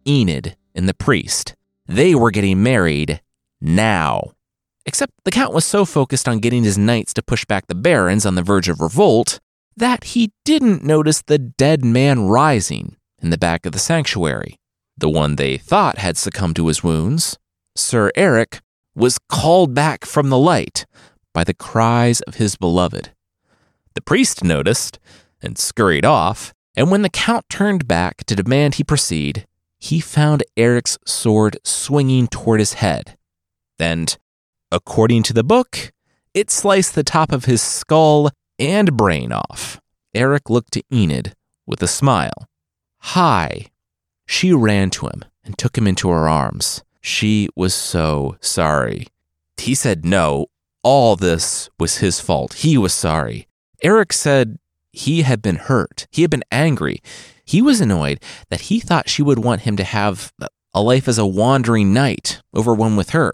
Enid, 0.08 0.58
and 0.76 0.88
the 0.88 0.94
priest, 0.94 1.56
They 1.88 2.16
were 2.16 2.32
getting 2.32 2.62
married 2.62 3.22
now. 3.62 4.32
Except 4.86 5.14
the 5.24 5.32
Count 5.32 5.54
was 5.54 5.66
so 5.66 5.86
focused 5.86 6.28
on 6.28 6.40
getting 6.40 6.64
his 6.64 6.78
knights 6.78 7.14
to 7.14 7.24
push 7.24 7.46
back 7.46 7.68
the 7.68 7.76
barons 7.76 8.26
on 8.26 8.36
the 8.36 8.44
verge 8.44 8.70
of 8.70 8.82
revolt 8.82 9.40
that 9.78 10.04
he 10.06 10.32
didn't 10.44 10.84
notice 10.84 11.22
the 11.22 11.40
dead 11.40 11.84
man 11.84 12.28
rising 12.28 12.96
in 13.22 13.30
the 13.30 13.38
back 13.38 13.66
of 13.66 13.72
the 13.72 13.80
sanctuary. 13.80 14.58
The 14.98 15.10
one 15.10 15.36
they 15.36 15.58
thought 15.58 15.98
had 15.98 16.18
succumbed 16.18 16.56
to 16.58 16.68
his 16.68 16.84
wounds, 16.84 17.38
Sir 17.76 18.12
Eric, 18.16 18.62
was 18.96 19.20
called 19.30 19.74
back 19.74 20.06
from 20.06 20.30
the 20.30 20.38
light 20.38 20.86
by 21.34 21.44
the 21.44 21.54
cries 21.54 22.22
of 22.22 22.36
his 22.36 22.56
beloved. 22.56 23.12
The 23.96 24.02
priest 24.02 24.44
noticed 24.44 25.00
and 25.46 25.58
scurried 25.58 26.06
off, 26.06 26.54
and 26.76 26.92
when 26.92 27.02
the 27.02 27.10
Count 27.10 27.46
turned 27.50 27.88
back 27.88 28.24
to 28.26 28.36
demand 28.36 28.76
he 28.76 28.84
proceed, 28.84 29.48
he 29.78 30.00
found 30.00 30.44
Eric's 30.58 30.98
sword 31.06 31.58
swinging 31.64 32.28
toward 32.28 32.60
his 32.60 32.74
head. 32.74 33.18
And, 33.80 34.18
according 34.72 35.24
to 35.24 35.34
the 35.34 35.44
book, 35.44 35.92
it 36.34 36.52
sliced 36.52 36.96
the 36.96 37.04
top 37.04 37.32
of 37.32 37.46
his 37.46 37.62
skull 37.62 38.32
and 38.60 38.98
brain 38.98 39.32
off. 39.32 39.80
Eric 40.14 40.50
looked 40.50 40.74
to 40.74 40.84
Enid 40.92 41.34
with 41.66 41.82
a 41.82 41.88
smile. 41.88 42.48
Hi. 43.00 43.68
She 44.26 44.52
ran 44.52 44.90
to 44.92 45.08
him 45.08 45.24
and 45.44 45.58
took 45.58 45.78
him 45.78 45.88
into 45.88 46.10
her 46.10 46.28
arms. 46.28 46.84
She 47.02 47.50
was 47.56 47.74
so 47.74 48.38
sorry. 48.42 49.08
He 49.58 49.76
said 49.76 50.06
no. 50.06 50.48
All 50.84 51.16
this 51.16 51.70
was 51.80 51.98
his 51.98 52.20
fault. 52.20 52.54
He 52.56 52.78
was 52.78 52.94
sorry. 52.94 53.48
Eric 53.84 54.14
said 54.14 54.58
he 54.96 55.22
had 55.22 55.42
been 55.42 55.58
hurt. 55.58 56.08
He 56.12 56.22
had 56.22 56.32
been 56.32 56.44
angry. 56.52 57.02
He 57.44 57.62
was 57.62 57.82
annoyed 57.82 58.22
that 58.50 58.62
he 58.62 58.80
thought 58.80 59.10
she 59.10 59.22
would 59.22 59.40
want 59.40 59.62
him 59.62 59.78
to 59.78 59.84
have 59.84 60.34
a 60.74 60.82
life 60.82 61.08
as 61.08 61.18
a 61.18 61.26
wandering 61.26 61.94
knight 61.94 62.42
over 62.54 62.74
one 62.74 62.96
with 62.96 63.12
her. 63.12 63.34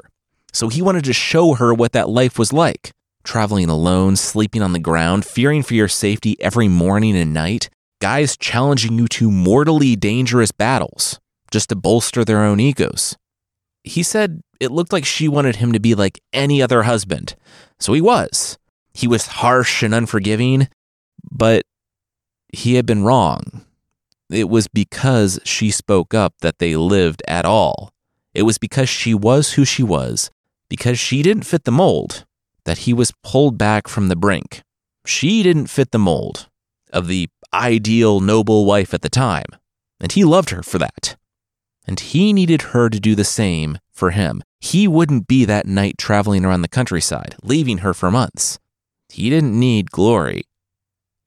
So 0.54 0.68
he 0.68 0.82
wanted 0.82 1.06
to 1.06 1.14
show 1.14 1.54
her 1.54 1.74
what 1.74 1.94
that 1.94 2.10
life 2.10 2.38
was 2.38 2.52
like 2.52 2.92
traveling 3.24 3.70
alone, 3.70 4.16
sleeping 4.16 4.64
on 4.64 4.74
the 4.74 4.80
ground, 4.80 5.24
fearing 5.24 5.62
for 5.62 5.76
your 5.76 5.88
safety 5.88 6.36
every 6.42 6.68
morning 6.68 7.16
and 7.16 7.34
night, 7.34 7.70
guys 8.02 8.36
challenging 8.36 8.98
you 8.98 9.08
to 9.08 9.30
mortally 9.30 9.96
dangerous 9.96 10.52
battles 10.52 11.20
just 11.52 11.70
to 11.70 11.76
bolster 11.76 12.26
their 12.26 12.44
own 12.44 12.60
egos. 12.60 13.16
He 13.84 14.04
said 14.04 14.42
it 14.60 14.72
looked 14.72 14.94
like 14.94 15.06
she 15.06 15.28
wanted 15.28 15.58
him 15.58 15.72
to 15.72 15.80
be 15.80 15.96
like 15.96 16.20
any 16.34 16.62
other 16.62 16.84
husband. 16.84 17.36
So 17.80 17.94
he 17.94 18.02
was. 18.02 18.58
He 18.94 19.08
was 19.08 19.28
harsh 19.28 19.84
and 19.84 19.94
unforgiving, 19.94 20.68
but 21.30 21.64
he 22.54 22.76
had 22.76 22.86
been 22.86 23.04
wrong. 23.04 23.66
It 24.30 24.50
was 24.50 24.68
because 24.68 25.40
she 25.44 25.72
spoke 25.72 26.14
up 26.14 26.36
that 26.40 26.60
they 26.60 26.76
lived 26.76 27.22
at 27.28 27.46
all. 27.46 27.92
It 28.34 28.44
was 28.44 28.58
because 28.58 28.90
she 28.90 29.14
was 29.14 29.54
who 29.54 29.66
she 29.66 29.84
was, 29.84 30.32
because 30.70 30.98
she 30.98 31.22
didn't 31.22 31.44
fit 31.44 31.66
the 31.66 31.72
mold, 31.72 32.26
that 32.64 32.80
he 32.80 32.94
was 32.94 33.12
pulled 33.24 33.58
back 33.58 33.88
from 33.88 34.08
the 34.08 34.16
brink. 34.16 34.64
She 35.06 35.44
didn't 35.44 35.68
fit 35.68 35.92
the 35.92 36.00
mold 36.00 36.48
of 36.94 37.08
the 37.08 37.30
ideal 37.54 38.22
noble 38.22 38.66
wife 38.66 38.94
at 38.94 39.02
the 39.02 39.10
time, 39.10 39.48
and 40.00 40.12
he 40.12 40.24
loved 40.24 40.52
her 40.52 40.64
for 40.64 40.78
that. 40.78 41.18
And 41.86 42.00
he 42.00 42.32
needed 42.32 42.62
her 42.74 42.90
to 42.90 43.00
do 43.00 43.16
the 43.16 43.26
same 43.26 43.80
for 43.92 44.12
him. 44.12 44.44
He 44.60 44.88
wouldn't 44.88 45.28
be 45.28 45.44
that 45.46 45.66
knight 45.66 45.98
traveling 45.98 46.46
around 46.46 46.62
the 46.62 46.68
countryside, 46.68 47.36
leaving 47.44 47.80
her 47.80 47.94
for 47.94 48.12
months. 48.12 48.60
He 49.10 49.30
didn't 49.30 49.60
need 49.60 49.92
glory. 49.92 50.44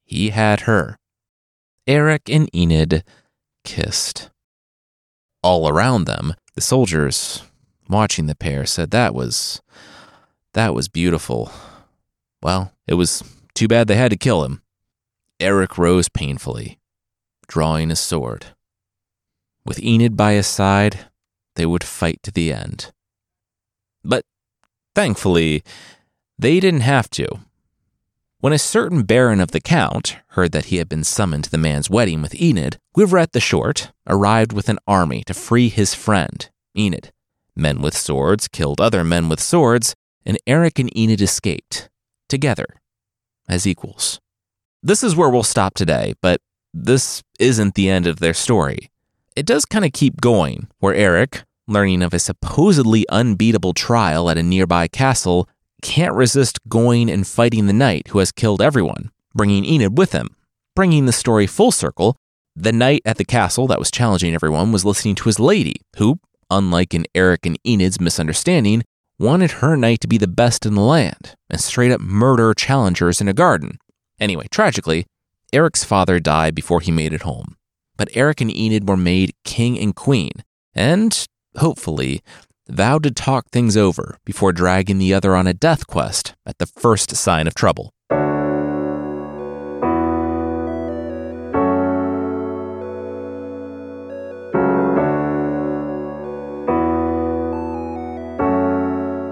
He 0.05 0.31
had 0.31 0.61
her. 0.61 0.99
Eric 1.87 2.29
and 2.29 2.55
Enid 2.55 3.05
kissed. 3.65 4.31
All 5.43 5.69
around 5.69 6.05
them, 6.05 6.35
the 6.55 6.61
soldiers 6.61 7.43
watching 7.89 8.27
the 8.27 8.35
pair 8.35 8.65
said 8.65 8.91
that 8.91 9.15
was 9.15 9.61
that 10.55 10.75
was 10.75 10.89
beautiful. 10.89 11.51
Well, 12.43 12.73
it 12.87 12.95
was 12.95 13.23
too 13.55 13.69
bad 13.69 13.89
they 13.89 13.97
had 13.97 14.11
to 14.11 14.17
kill 14.17 14.45
him. 14.45 14.63
Eric 15.41 15.77
rose 15.77 16.09
painfully, 16.09 16.79
drawing 17.49 17.89
his 17.91 18.01
sword. 18.01 18.47
With 19.67 19.83
Enid 19.83 20.17
by 20.17 20.35
his 20.35 20.47
side, 20.47 21.07
they 21.57 21.67
would 21.67 21.85
fight 21.85 22.23
to 22.23 22.31
the 22.31 22.53
end. 22.53 22.93
But 24.05 24.25
thankfully, 24.95 25.63
they 26.39 26.61
didn't 26.61 26.81
have 26.81 27.11
to. 27.11 27.41
When 28.41 28.53
a 28.53 28.59
certain 28.59 29.05
baron 29.05 29.41
of 29.41 29.53
the 29.53 29.61
Count 29.61 30.16
heard 30.28 30.53
that 30.53 30.66
he 30.66 30.76
had 30.76 30.89
been 30.89 31.05
summoned 31.05 31.45
to 31.45 31.51
the 31.51 31.59
man's 31.59 31.89
wedding 31.89 32.20
with 32.20 32.35
Enid, 32.35 32.78
Guivret 32.95 33.32
the 33.32 33.41
Short 33.41 33.91
arrived 34.07 34.53
with 34.53 34.68
an 34.68 34.78
army 34.87 35.22
to 35.24 35.35
free 35.35 35.68
his 35.70 35.95
friend, 35.95 36.51
Enid. 36.76 37.11
Men 37.57 37.80
with 37.80 37.97
swords 37.97 38.49
killed 38.49 38.80
other 38.80 39.03
men 39.03 39.28
with 39.28 39.41
swords, 39.41 39.95
and 40.26 40.39
Eric 40.47 40.78
and 40.78 40.95
Enid 40.97 41.22
escaped, 41.22 41.89
together, 42.28 42.66
as 43.49 43.66
equals. 43.66 44.20
This 44.82 45.03
is 45.03 45.16
where 45.16 45.30
we'll 45.30 45.43
stop 45.43 45.74
today, 45.74 46.14
but 46.20 46.41
this 46.74 47.22
isn't 47.39 47.74
the 47.74 47.89
end 47.89 48.07
of 48.07 48.18
their 48.18 48.35
story. 48.35 48.91
It 49.37 49.47
does 49.47 49.64
kind 49.64 49.85
of 49.85 49.93
keep 49.93 50.20
going, 50.20 50.68
where 50.80 50.95
Eric, 50.95 51.45
learning 51.66 52.03
of 52.03 52.12
a 52.12 52.18
supposedly 52.18 53.09
unbeatable 53.09 53.72
trial 53.72 54.28
at 54.28 54.37
a 54.37 54.43
nearby 54.43 54.89
castle, 54.89 55.49
can't 55.85 56.14
resist 56.14 56.59
going 56.66 57.11
and 57.11 57.26
fighting 57.26 57.66
the 57.66 57.72
knight 57.72 58.09
who 58.09 58.18
has 58.18 58.32
killed 58.32 58.62
everyone, 58.62 59.11
bringing 59.35 59.64
Enid 59.64 59.97
with 59.99 60.12
him. 60.12 60.35
Bringing 60.74 61.07
the 61.07 61.12
story 61.12 61.47
full 61.47 61.70
circle, 61.70 62.16
the 62.57 62.72
knight 62.72 63.03
at 63.05 63.18
the 63.18 63.24
castle 63.24 63.68
that 63.68 63.78
was 63.78 63.91
challenging 63.91 64.35
everyone 64.35 64.72
was 64.72 64.85
listening 64.85 65.14
to 65.16 65.24
his 65.24 65.39
lady, 65.39 65.76
who, 65.99 66.18
unlike 66.51 66.95
in 66.95 67.05
Eric 67.14 67.47
and 67.47 67.59
Enid's 67.64 68.01
misunderstanding, 68.01 68.82
wanted 69.18 69.53
her 69.53 69.76
knight 69.76 70.01
to 70.01 70.09
be 70.09 70.18
the 70.18 70.26
best 70.26 70.66
in 70.66 70.74
the 70.74 70.80
land 70.80 71.35
and 71.49 71.61
straight 71.61 71.93
up 71.93 72.01
murder 72.01 72.55
challengers 72.55 73.20
in 73.20 73.28
a 73.28 73.35
garden. 73.35 73.78
Anyway, 74.18 74.49
tragically, 74.51 75.05
Eric's 75.53 75.85
father 75.85 76.18
died 76.18 76.55
before 76.55 76.80
he 76.80 76.91
made 76.91 77.12
it 77.12 77.22
home. 77.22 77.57
But 77.97 78.09
Eric 78.14 78.41
and 78.41 78.51
Enid 78.51 78.89
were 78.89 78.97
made 78.97 79.35
king 79.45 79.78
and 79.78 79.95
queen, 79.95 80.32
and, 80.74 81.26
hopefully, 81.57 82.22
vowed 82.69 83.03
to 83.03 83.11
talk 83.11 83.51
things 83.51 83.77
over 83.77 84.19
before 84.25 84.53
dragging 84.53 84.99
the 84.99 85.15
other 85.15 85.35
on 85.35 85.47
a 85.47 85.55
death 85.55 85.87
quest 85.87 86.35
at 86.47 86.59
the 86.59 86.67
first 86.67 87.15
sign 87.17 87.47
of 87.47 87.55
trouble. 87.55 87.95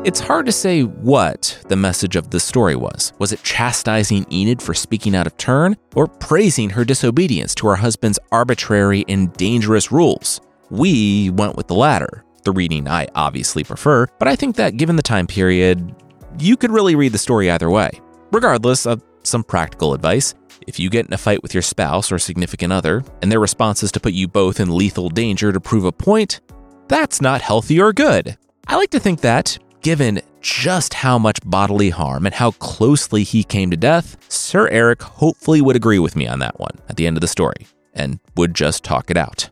It's 0.05 0.19
hard 0.19 0.47
to 0.47 0.53
say 0.53 0.83
what 0.83 1.63
the 1.69 1.77
message 1.77 2.17
of 2.17 2.31
the 2.31 2.41
story 2.41 2.75
was. 2.75 3.13
Was 3.21 3.31
it 3.33 3.45
chastising 3.45 4.27
Enid 4.33 4.61
for 4.61 4.75
speaking 4.75 5.15
out 5.15 5.29
of 5.29 5.37
turn, 5.37 5.77
or 5.95 6.09
praising 6.09 6.71
her 6.71 6.85
disobedience 6.85 7.55
to 7.55 7.69
her 7.69 7.77
husband's 7.77 8.19
arbitrary 8.33 9.05
and 9.09 9.33
dangerous 9.35 9.93
rules? 9.93 10.41
We 10.71 11.31
went 11.31 11.57
with 11.57 11.69
the 11.69 11.77
latter, 11.77 12.25
the 12.45 12.53
reading 12.53 12.89
I 12.89 13.09
obviously 13.15 13.65
prefer, 13.65 14.07
but 14.19 14.29
I 14.29 14.37
think 14.37 14.57
that 14.57 14.77
given 14.77 14.97
the 14.97 15.03
time 15.03 15.27
period, 15.27 15.95
you 16.39 16.57
could 16.57 16.71
really 16.71 16.95
read 16.95 17.13
the 17.13 17.19
story 17.19 17.51
either 17.51 17.71
way. 17.71 17.91
Regardless 18.31 18.87
of 18.87 19.03
some 19.23 19.45
practical 19.45 19.95
advice, 19.95 20.35
if 20.67 20.79
you 20.79 20.91
get 20.91 21.07
in 21.07 21.13
a 21.13 21.19
fight 21.19 21.43
with 21.43 21.55
your 21.55 21.63
spouse 21.63 22.13
or 22.13 22.19
significant 22.19 22.73
other, 22.73 23.05
and 23.21 23.31
their 23.31 23.41
response 23.41 23.83
is 23.83 23.93
to 23.93 24.01
put 24.01 24.13
you 24.13 24.29
both 24.29 24.61
in 24.61 24.75
lethal 24.75 25.09
danger 25.09 25.53
to 25.53 25.61
prove 25.61 25.85
a 25.85 25.93
point, 25.93 26.41
that's 26.89 27.21
not 27.21 27.41
healthy 27.41 27.81
or 27.81 27.93
good. 27.93 28.37
I 28.67 28.77
like 28.77 28.91
to 28.91 29.01
think 29.01 29.21
that, 29.21 29.59
Given 29.83 30.23
just 30.41 30.95
how 30.95 31.19
much 31.19 31.41
bodily 31.45 31.91
harm 31.91 32.25
and 32.25 32.35
how 32.35 32.53
closely 32.53 33.25
he 33.25 33.43
came 33.43 33.69
to 33.73 33.77
death, 33.77 34.17
Sir 34.29 34.69
Eric 34.69 35.03
hopefully 35.03 35.61
would 35.61 35.75
agree 35.75 35.99
with 35.99 36.15
me 36.15 36.29
on 36.29 36.39
that 36.39 36.61
one 36.61 36.79
at 36.89 36.97
the 36.97 37.07
end 37.07 37.17
of 37.17 37.21
the 37.21 37.27
story 37.27 37.67
and 37.93 38.21
would 38.37 38.55
just 38.55 38.85
talk 38.85 39.11
it 39.11 39.17
out. 39.17 39.51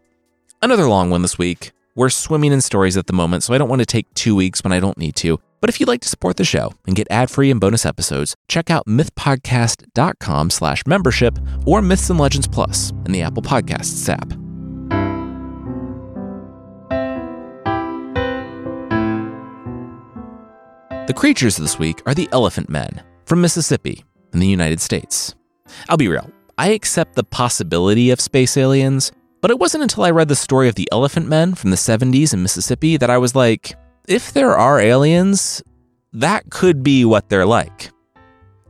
Another 0.63 0.89
long 0.89 1.11
one 1.11 1.23
this 1.23 1.37
week. 1.37 1.73
We're 1.97 2.09
swimming 2.09 2.53
in 2.53 2.61
stories 2.61 2.97
at 2.97 3.09
the 3.09 3.13
moment, 3.13 3.43
so 3.43 3.53
I 3.53 3.59
don't 3.59 3.69
want 3.69 3.81
to 3.81 3.87
take 3.87 4.13
two 4.15 4.37
weeks 4.37 4.63
when 4.63 4.73
I 4.73 4.79
don't 4.79 4.97
need 4.97 5.17
to. 5.17 5.41
But 5.61 5.71
if 5.71 5.81
you'd 5.81 5.89
like 5.89 6.01
to 6.03 6.09
support 6.09 6.37
the 6.37 6.45
show 6.45 6.73
and 6.87 6.95
get 6.95 7.09
ad-free 7.11 7.51
and 7.51 7.61
bonus 7.61 7.85
episodes, 7.85 8.37
check 8.49 8.71
out 8.71 8.87
mythpodcast.com 8.87 10.51
slash 10.51 10.87
membership 10.87 11.37
or 11.67 11.83
Myths 11.83 12.09
and 12.09 12.19
Legends 12.19 12.47
Plus 12.47 12.91
in 13.07 13.13
the 13.13 13.23
Apple 13.23 13.43
Podcasts 13.43 14.09
app. 14.09 14.29
The 21.09 21.15
creatures 21.15 21.57
this 21.57 21.77
week 21.77 22.03
are 22.07 22.15
the 22.15 22.29
elephant 22.31 22.71
men 22.71 23.03
from 23.27 23.41
Mississippi 23.41 24.05
in 24.33 24.39
the 24.39 24.47
United 24.47 24.81
States. 24.81 25.35
I'll 25.89 25.97
be 25.97 26.07
real, 26.07 26.31
I 26.57 26.69
accept 26.69 27.17
the 27.17 27.25
possibility 27.25 28.11
of 28.11 28.21
space 28.21 28.57
aliens, 28.57 29.11
but 29.41 29.51
it 29.51 29.59
wasn't 29.59 29.83
until 29.83 30.05
I 30.05 30.11
read 30.11 30.29
the 30.29 30.37
story 30.37 30.69
of 30.69 30.75
the 30.75 30.89
elephant 30.93 31.29
men 31.29 31.55
from 31.55 31.71
the 31.71 31.77
70s 31.77 32.33
in 32.35 32.43
Mississippi 32.43 32.97
that 32.97 33.11
I 33.11 33.19
was 33.19 33.35
like, 33.35 33.75
if 34.09 34.33
there 34.33 34.57
are 34.57 34.81
aliens, 34.81 35.63
that 36.13 36.51
could 36.51 36.83
be 36.83 37.05
what 37.05 37.29
they're 37.29 37.47
like. 37.47 37.91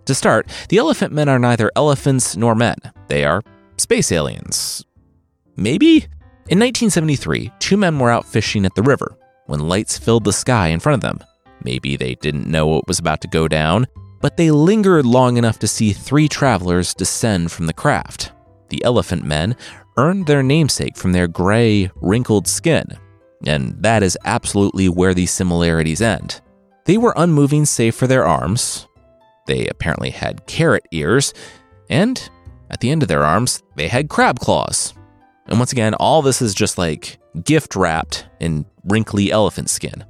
To 0.06 0.14
start, 0.14 0.50
the 0.68 0.78
elephant 0.78 1.12
men 1.12 1.28
are 1.28 1.38
neither 1.38 1.70
elephants 1.76 2.36
nor 2.36 2.54
men, 2.54 2.76
they 3.08 3.24
are 3.24 3.42
space 3.76 4.12
aliens. 4.12 4.84
Maybe? 5.56 6.06
In 6.48 6.58
1973, 6.58 7.52
two 7.58 7.76
men 7.76 7.98
were 7.98 8.10
out 8.10 8.26
fishing 8.26 8.64
at 8.64 8.74
the 8.74 8.82
river 8.82 9.16
when 9.46 9.68
lights 9.68 9.98
filled 9.98 10.24
the 10.24 10.32
sky 10.32 10.68
in 10.68 10.80
front 10.80 10.94
of 10.94 11.00
them. 11.00 11.26
Maybe 11.64 11.96
they 11.96 12.14
didn't 12.16 12.46
know 12.46 12.66
what 12.66 12.88
was 12.88 12.98
about 12.98 13.20
to 13.22 13.28
go 13.28 13.46
down, 13.46 13.86
but 14.20 14.36
they 14.36 14.50
lingered 14.50 15.06
long 15.06 15.36
enough 15.36 15.58
to 15.60 15.68
see 15.68 15.92
three 15.92 16.28
travelers 16.28 16.94
descend 16.94 17.52
from 17.52 17.66
the 17.66 17.72
craft. 17.72 18.32
The 18.68 18.82
elephant 18.84 19.24
men 19.24 19.56
earned 19.97 20.26
their 20.26 20.43
namesake 20.43 20.97
from 20.97 21.12
their 21.12 21.28
gray, 21.28 21.91
wrinkled 21.97 22.47
skin, 22.47 22.86
and 23.47 23.74
that 23.82 24.03
is 24.03 24.18
absolutely 24.24 24.88
where 24.88 25.14
these 25.14 25.30
similarities 25.30 26.01
end. 26.01 26.41
They 26.84 26.99
were 26.99 27.14
unmoving 27.16 27.64
save 27.64 27.95
for 27.95 28.07
their 28.07 28.26
arms. 28.26 28.86
They 29.47 29.66
apparently 29.66 30.11
had 30.11 30.47
carrot 30.47 30.86
ears, 30.91 31.34
and 31.88 32.30
at 32.70 32.80
the 32.80 32.91
end 32.91 33.03
of 33.03 33.09
their 33.09 33.24
arms, 33.24 33.62
they 33.76 33.88
had 33.88 34.09
crab 34.09 34.38
claws. 34.38 34.95
And 35.47 35.59
once 35.59 35.72
again, 35.72 35.95
all 35.95 36.22
this 36.22 36.41
is 36.41 36.55
just 36.55 36.78
like 36.78 37.18
gift 37.45 37.74
wrapped 37.74 38.26
in 38.38 38.66
wrinkly 38.84 39.32
elephant 39.32 39.68
skin. 39.70 40.05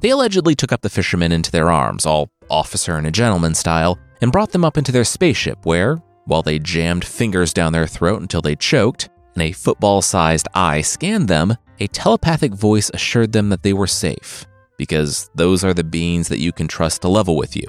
They 0.00 0.10
allegedly 0.10 0.54
took 0.54 0.72
up 0.72 0.82
the 0.82 0.90
fishermen 0.90 1.32
into 1.32 1.50
their 1.50 1.70
arms, 1.70 2.06
all 2.06 2.30
officer 2.50 2.96
and 2.96 3.06
a 3.06 3.10
gentleman 3.10 3.54
style, 3.54 3.98
and 4.20 4.32
brought 4.32 4.52
them 4.52 4.64
up 4.64 4.78
into 4.78 4.92
their 4.92 5.04
spaceship, 5.04 5.64
where, 5.64 5.96
while 6.24 6.42
they 6.42 6.58
jammed 6.58 7.04
fingers 7.04 7.52
down 7.52 7.72
their 7.72 7.86
throat 7.86 8.20
until 8.20 8.40
they 8.40 8.56
choked, 8.56 9.08
and 9.36 9.42
a 9.42 9.52
football 9.52 10.02
sized 10.02 10.48
eye 10.54 10.80
scanned 10.80 11.28
them, 11.28 11.56
a 11.78 11.86
telepathic 11.88 12.54
voice 12.54 12.90
assured 12.94 13.32
them 13.32 13.50
that 13.50 13.62
they 13.62 13.74
were 13.74 13.86
safe, 13.86 14.46
because 14.78 15.30
those 15.34 15.62
are 15.62 15.74
the 15.74 15.84
beings 15.84 16.28
that 16.28 16.40
you 16.40 16.52
can 16.52 16.66
trust 16.66 17.02
to 17.02 17.08
level 17.08 17.36
with 17.36 17.54
you, 17.54 17.66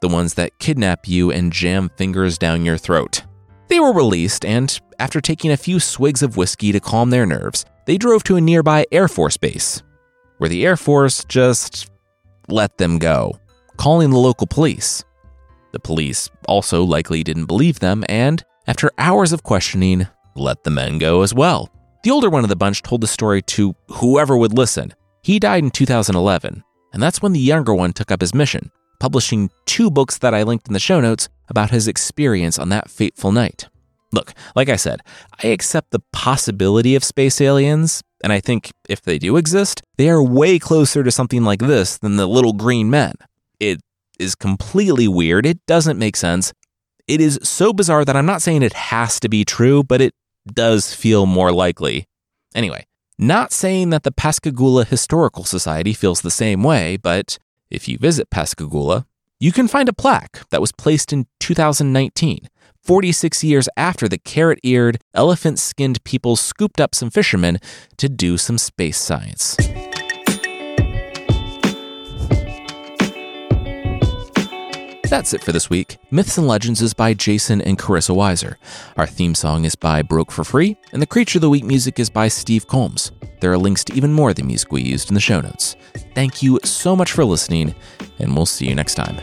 the 0.00 0.08
ones 0.08 0.34
that 0.34 0.58
kidnap 0.60 1.08
you 1.08 1.32
and 1.32 1.52
jam 1.52 1.90
fingers 1.96 2.38
down 2.38 2.64
your 2.64 2.78
throat. 2.78 3.24
They 3.66 3.80
were 3.80 3.92
released, 3.92 4.44
and 4.44 4.78
after 4.98 5.20
taking 5.20 5.50
a 5.50 5.56
few 5.56 5.80
swigs 5.80 6.22
of 6.22 6.36
whiskey 6.36 6.70
to 6.72 6.80
calm 6.80 7.10
their 7.10 7.26
nerves, 7.26 7.64
they 7.86 7.98
drove 7.98 8.22
to 8.24 8.36
a 8.36 8.40
nearby 8.40 8.86
Air 8.92 9.08
Force 9.08 9.36
base, 9.36 9.82
where 10.38 10.48
the 10.48 10.64
Air 10.64 10.76
Force 10.76 11.24
just 11.24 11.90
let 12.48 12.78
them 12.78 12.98
go, 12.98 13.38
calling 13.76 14.10
the 14.10 14.18
local 14.18 14.46
police. 14.46 15.04
The 15.72 15.80
police 15.80 16.30
also 16.46 16.84
likely 16.84 17.24
didn't 17.24 17.46
believe 17.46 17.80
them, 17.80 18.04
and 18.08 18.42
after 18.66 18.90
hours 18.98 19.32
of 19.32 19.42
questioning, 19.42 20.06
let 20.38 20.64
the 20.64 20.70
men 20.70 20.98
go 20.98 21.22
as 21.22 21.34
well. 21.34 21.70
The 22.04 22.10
older 22.10 22.30
one 22.30 22.44
of 22.44 22.48
the 22.48 22.56
bunch 22.56 22.82
told 22.82 23.00
the 23.00 23.06
story 23.06 23.42
to 23.42 23.74
whoever 23.88 24.36
would 24.36 24.56
listen. 24.56 24.94
He 25.22 25.38
died 25.38 25.64
in 25.64 25.70
2011, 25.70 26.62
and 26.92 27.02
that's 27.02 27.20
when 27.20 27.32
the 27.32 27.40
younger 27.40 27.74
one 27.74 27.92
took 27.92 28.10
up 28.10 28.20
his 28.20 28.34
mission, 28.34 28.70
publishing 29.00 29.50
two 29.66 29.90
books 29.90 30.18
that 30.18 30.32
I 30.34 30.44
linked 30.44 30.68
in 30.68 30.74
the 30.74 30.80
show 30.80 31.00
notes 31.00 31.28
about 31.48 31.70
his 31.70 31.88
experience 31.88 32.58
on 32.58 32.68
that 32.68 32.90
fateful 32.90 33.32
night. 33.32 33.68
Look, 34.12 34.32
like 34.56 34.68
I 34.68 34.76
said, 34.76 35.00
I 35.42 35.48
accept 35.48 35.90
the 35.90 36.02
possibility 36.12 36.94
of 36.94 37.04
space 37.04 37.40
aliens, 37.40 38.02
and 38.22 38.32
I 38.32 38.40
think 38.40 38.70
if 38.88 39.02
they 39.02 39.18
do 39.18 39.36
exist, 39.36 39.82
they 39.96 40.08
are 40.08 40.22
way 40.22 40.58
closer 40.58 41.02
to 41.02 41.10
something 41.10 41.44
like 41.44 41.60
this 41.60 41.98
than 41.98 42.16
the 42.16 42.26
little 42.26 42.54
green 42.54 42.88
men. 42.88 43.14
It 43.60 43.80
is 44.18 44.34
completely 44.34 45.08
weird. 45.08 45.44
It 45.44 45.64
doesn't 45.66 45.98
make 45.98 46.16
sense. 46.16 46.52
It 47.06 47.20
is 47.20 47.38
so 47.42 47.72
bizarre 47.72 48.04
that 48.04 48.16
I'm 48.16 48.26
not 48.26 48.42
saying 48.42 48.62
it 48.62 48.72
has 48.72 49.20
to 49.20 49.28
be 49.28 49.44
true, 49.44 49.82
but 49.82 50.00
it 50.00 50.14
does 50.54 50.94
feel 50.94 51.26
more 51.26 51.52
likely. 51.52 52.06
Anyway, 52.54 52.86
not 53.18 53.52
saying 53.52 53.90
that 53.90 54.04
the 54.04 54.12
Pascagoula 54.12 54.84
Historical 54.84 55.44
Society 55.44 55.92
feels 55.92 56.20
the 56.20 56.30
same 56.30 56.62
way, 56.62 56.96
but 56.96 57.38
if 57.70 57.88
you 57.88 57.98
visit 57.98 58.30
Pascagoula, 58.30 59.06
you 59.40 59.52
can 59.52 59.68
find 59.68 59.88
a 59.88 59.92
plaque 59.92 60.48
that 60.50 60.60
was 60.60 60.72
placed 60.72 61.12
in 61.12 61.26
2019, 61.40 62.48
46 62.82 63.44
years 63.44 63.68
after 63.76 64.08
the 64.08 64.18
carrot 64.18 64.58
eared, 64.62 64.98
elephant 65.14 65.58
skinned 65.58 66.02
people 66.04 66.36
scooped 66.36 66.80
up 66.80 66.94
some 66.94 67.10
fishermen 67.10 67.58
to 67.98 68.08
do 68.08 68.38
some 68.38 68.58
space 68.58 68.98
science. 68.98 69.56
That's 75.08 75.32
it 75.32 75.42
for 75.42 75.52
this 75.52 75.70
week. 75.70 75.96
Myths 76.10 76.36
and 76.36 76.46
Legends 76.46 76.82
is 76.82 76.92
by 76.92 77.14
Jason 77.14 77.62
and 77.62 77.78
Carissa 77.78 78.14
Weiser. 78.14 78.56
Our 78.98 79.06
theme 79.06 79.34
song 79.34 79.64
is 79.64 79.74
by 79.74 80.02
Broke 80.02 80.30
for 80.30 80.44
Free, 80.44 80.76
and 80.92 81.00
the 81.00 81.06
Creature 81.06 81.38
of 81.38 81.40
the 81.40 81.48
Week 81.48 81.64
music 81.64 81.98
is 81.98 82.10
by 82.10 82.28
Steve 82.28 82.66
Combs. 82.66 83.12
There 83.40 83.50
are 83.50 83.56
links 83.56 83.84
to 83.84 83.94
even 83.94 84.12
more 84.12 84.28
of 84.28 84.36
the 84.36 84.42
music 84.42 84.70
we 84.70 84.82
used 84.82 85.08
in 85.08 85.14
the 85.14 85.20
show 85.20 85.40
notes. 85.40 85.76
Thank 86.14 86.42
you 86.42 86.60
so 86.62 86.94
much 86.94 87.12
for 87.12 87.24
listening, 87.24 87.74
and 88.18 88.36
we'll 88.36 88.44
see 88.44 88.68
you 88.68 88.74
next 88.74 88.96
time. 88.96 89.18